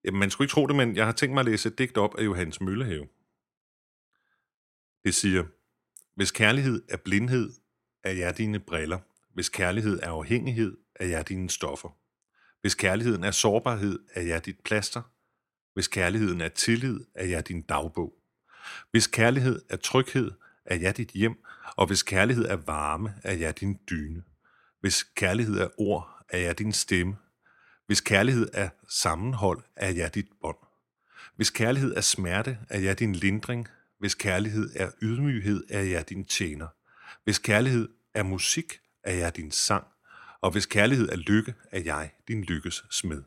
Jamen, 0.04 0.20
man 0.20 0.30
skulle 0.30 0.46
ikke 0.46 0.52
tro 0.52 0.66
det, 0.66 0.76
men 0.76 0.96
jeg 0.96 1.06
har 1.06 1.12
tænkt 1.12 1.34
mig 1.34 1.40
at 1.40 1.46
læse 1.46 1.68
et 1.68 1.78
digt 1.78 1.98
op 1.98 2.18
af 2.18 2.24
Johannes 2.24 2.60
Møllehave. 2.60 3.06
Det 5.04 5.14
siger, 5.14 5.44
hvis 6.16 6.30
kærlighed 6.30 6.82
er 6.88 6.96
blindhed, 6.96 7.52
er 8.04 8.12
jeg 8.12 8.38
dine 8.38 8.58
briller. 8.60 8.98
Hvis 9.34 9.48
kærlighed 9.48 10.00
er 10.02 10.10
afhængighed, 10.10 10.76
er 10.94 11.06
jeg 11.06 11.28
dine 11.28 11.50
stoffer. 11.50 11.96
Hvis 12.60 12.74
kærligheden 12.74 13.24
er 13.24 13.30
sårbarhed, 13.30 13.98
er 14.14 14.22
jeg 14.22 14.46
dit 14.46 14.60
plaster. 14.64 15.02
Hvis 15.74 15.88
kærligheden 15.88 16.40
er 16.40 16.48
tillid, 16.48 17.00
er 17.14 17.24
jeg 17.24 17.48
din 17.48 17.62
dagbog. 17.62 18.14
Hvis 18.90 19.06
kærlighed 19.06 19.62
er 19.68 19.76
tryghed, 19.76 20.30
er 20.64 20.76
jeg 20.76 20.96
dit 20.96 21.08
hjem, 21.08 21.44
og 21.76 21.86
hvis 21.86 22.02
kærlighed 22.02 22.44
er 22.44 22.56
varme, 22.56 23.14
er 23.24 23.32
jeg 23.32 23.60
din 23.60 23.78
dyne. 23.90 24.22
Hvis 24.80 25.02
kærlighed 25.02 25.58
er 25.58 25.68
ord, 25.78 26.24
er 26.28 26.38
jeg 26.38 26.58
din 26.58 26.72
stemme. 26.72 27.16
Hvis 27.86 28.00
kærlighed 28.00 28.48
er 28.52 28.68
sammenhold, 28.88 29.62
er 29.76 29.90
jeg 29.90 30.14
dit 30.14 30.28
bånd. 30.40 30.56
Hvis 31.36 31.50
kærlighed 31.50 31.94
er 31.96 32.00
smerte, 32.00 32.58
er 32.68 32.78
jeg 32.78 32.98
din 32.98 33.14
lindring. 33.14 33.68
Hvis 33.98 34.14
kærlighed 34.14 34.70
er 34.76 34.90
ydmyghed, 35.02 35.64
er 35.70 35.82
jeg 35.82 36.08
din 36.08 36.24
tjener. 36.24 36.66
Hvis 37.24 37.38
kærlighed 37.38 37.88
er 38.14 38.22
musik, 38.22 38.80
er 39.04 39.12
jeg 39.12 39.36
din 39.36 39.50
sang. 39.50 39.86
Og 40.40 40.50
hvis 40.50 40.66
kærlighed 40.66 41.08
er 41.08 41.16
lykke, 41.16 41.54
er 41.70 41.80
jeg 41.80 42.10
din 42.28 42.44
lykkes 42.44 42.84
smed. 42.90 43.22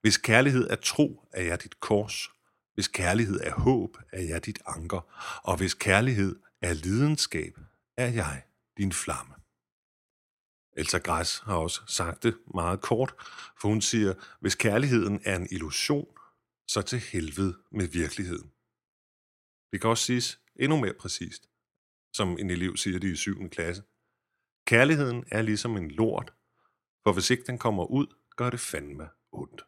Hvis 0.00 0.16
kærlighed 0.16 0.70
er 0.70 0.76
tro, 0.76 1.28
er 1.32 1.42
jeg 1.42 1.62
dit 1.62 1.80
kors. 1.80 2.28
Hvis 2.74 2.88
kærlighed 2.88 3.40
er 3.40 3.52
håb, 3.52 3.96
er 4.12 4.22
jeg 4.22 4.46
dit 4.46 4.58
anker. 4.66 5.00
Og 5.44 5.56
hvis 5.56 5.74
kærlighed 5.74 6.36
er 6.62 6.72
lidenskab, 6.72 7.58
er 7.96 8.06
jeg 8.06 8.42
din 8.76 8.92
flamme. 8.92 9.34
Elsa 10.76 10.98
Græs 10.98 11.38
har 11.38 11.56
også 11.56 11.80
sagt 11.86 12.22
det 12.22 12.38
meget 12.54 12.80
kort, 12.80 13.14
for 13.60 13.68
hun 13.68 13.80
siger, 13.80 14.14
hvis 14.40 14.54
kærligheden 14.54 15.20
er 15.24 15.36
en 15.36 15.48
illusion, 15.50 16.18
så 16.68 16.82
til 16.82 16.98
helvede 16.98 17.56
med 17.72 17.88
virkeligheden. 17.88 18.52
Det 19.72 19.80
kan 19.80 19.90
også 19.90 20.04
siges 20.04 20.40
endnu 20.56 20.80
mere 20.80 20.94
præcist, 20.94 21.48
som 22.12 22.38
en 22.38 22.50
elev 22.50 22.76
siger 22.76 22.98
det 22.98 23.08
i 23.08 23.16
7. 23.16 23.50
klasse. 23.50 23.82
Kærligheden 24.66 25.24
er 25.30 25.42
ligesom 25.42 25.76
en 25.76 25.90
lort, 25.90 26.32
for 27.02 27.12
hvis 27.12 27.30
ikke 27.30 27.44
den 27.46 27.58
kommer 27.58 27.84
ud, 27.84 28.06
gør 28.36 28.50
det 28.50 28.60
fandme 28.60 29.08
ondt. 29.32 29.62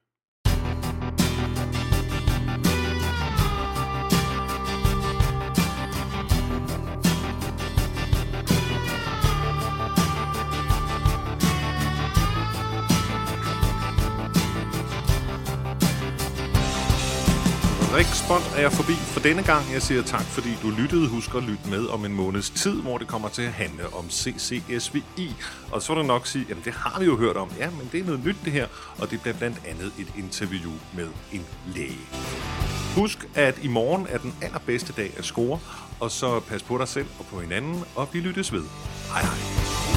Rikspond 17.94 18.42
er 18.56 18.60
jeg 18.60 18.72
forbi 18.72 18.92
for 18.92 19.20
denne 19.20 19.42
gang. 19.42 19.72
Jeg 19.72 19.82
siger 19.82 20.02
tak, 20.02 20.22
fordi 20.22 20.48
du 20.62 20.70
lyttede. 20.70 21.08
Husk 21.08 21.34
at 21.34 21.42
lytte 21.42 21.68
med 21.68 21.86
om 21.86 22.04
en 22.04 22.12
måneds 22.12 22.50
tid, 22.50 22.82
hvor 22.82 22.98
det 22.98 23.08
kommer 23.08 23.28
til 23.28 23.42
at 23.42 23.52
handle 23.52 23.94
om 23.94 24.10
CCSVI. 24.10 25.34
Og 25.72 25.82
så 25.82 25.94
vil 25.94 26.02
du 26.02 26.06
nok 26.06 26.26
sige, 26.26 26.46
jamen 26.48 26.64
det 26.64 26.72
har 26.72 27.00
vi 27.00 27.04
jo 27.04 27.16
hørt 27.16 27.36
om. 27.36 27.50
Ja, 27.58 27.70
men 27.70 27.88
det 27.92 28.00
er 28.00 28.04
noget 28.04 28.24
nyt 28.24 28.36
det 28.44 28.52
her, 28.52 28.66
og 28.98 29.10
det 29.10 29.20
bliver 29.20 29.34
blandt 29.34 29.56
andet 29.68 29.92
et 29.98 30.12
interview 30.18 30.72
med 30.94 31.08
en 31.32 31.46
læge. 31.74 32.08
Husk, 32.96 33.28
at 33.34 33.58
i 33.62 33.68
morgen 33.68 34.06
er 34.10 34.18
den 34.18 34.34
allerbedste 34.42 34.92
dag 34.92 35.12
at 35.16 35.24
score, 35.24 35.58
og 36.00 36.10
så 36.10 36.40
pas 36.40 36.62
på 36.62 36.78
dig 36.78 36.88
selv 36.88 37.06
og 37.18 37.26
på 37.26 37.40
hinanden, 37.40 37.84
og 37.94 38.08
vi 38.12 38.20
lyttes 38.20 38.52
ved. 38.52 38.64
Hej 39.12 39.22
hej. 39.22 39.89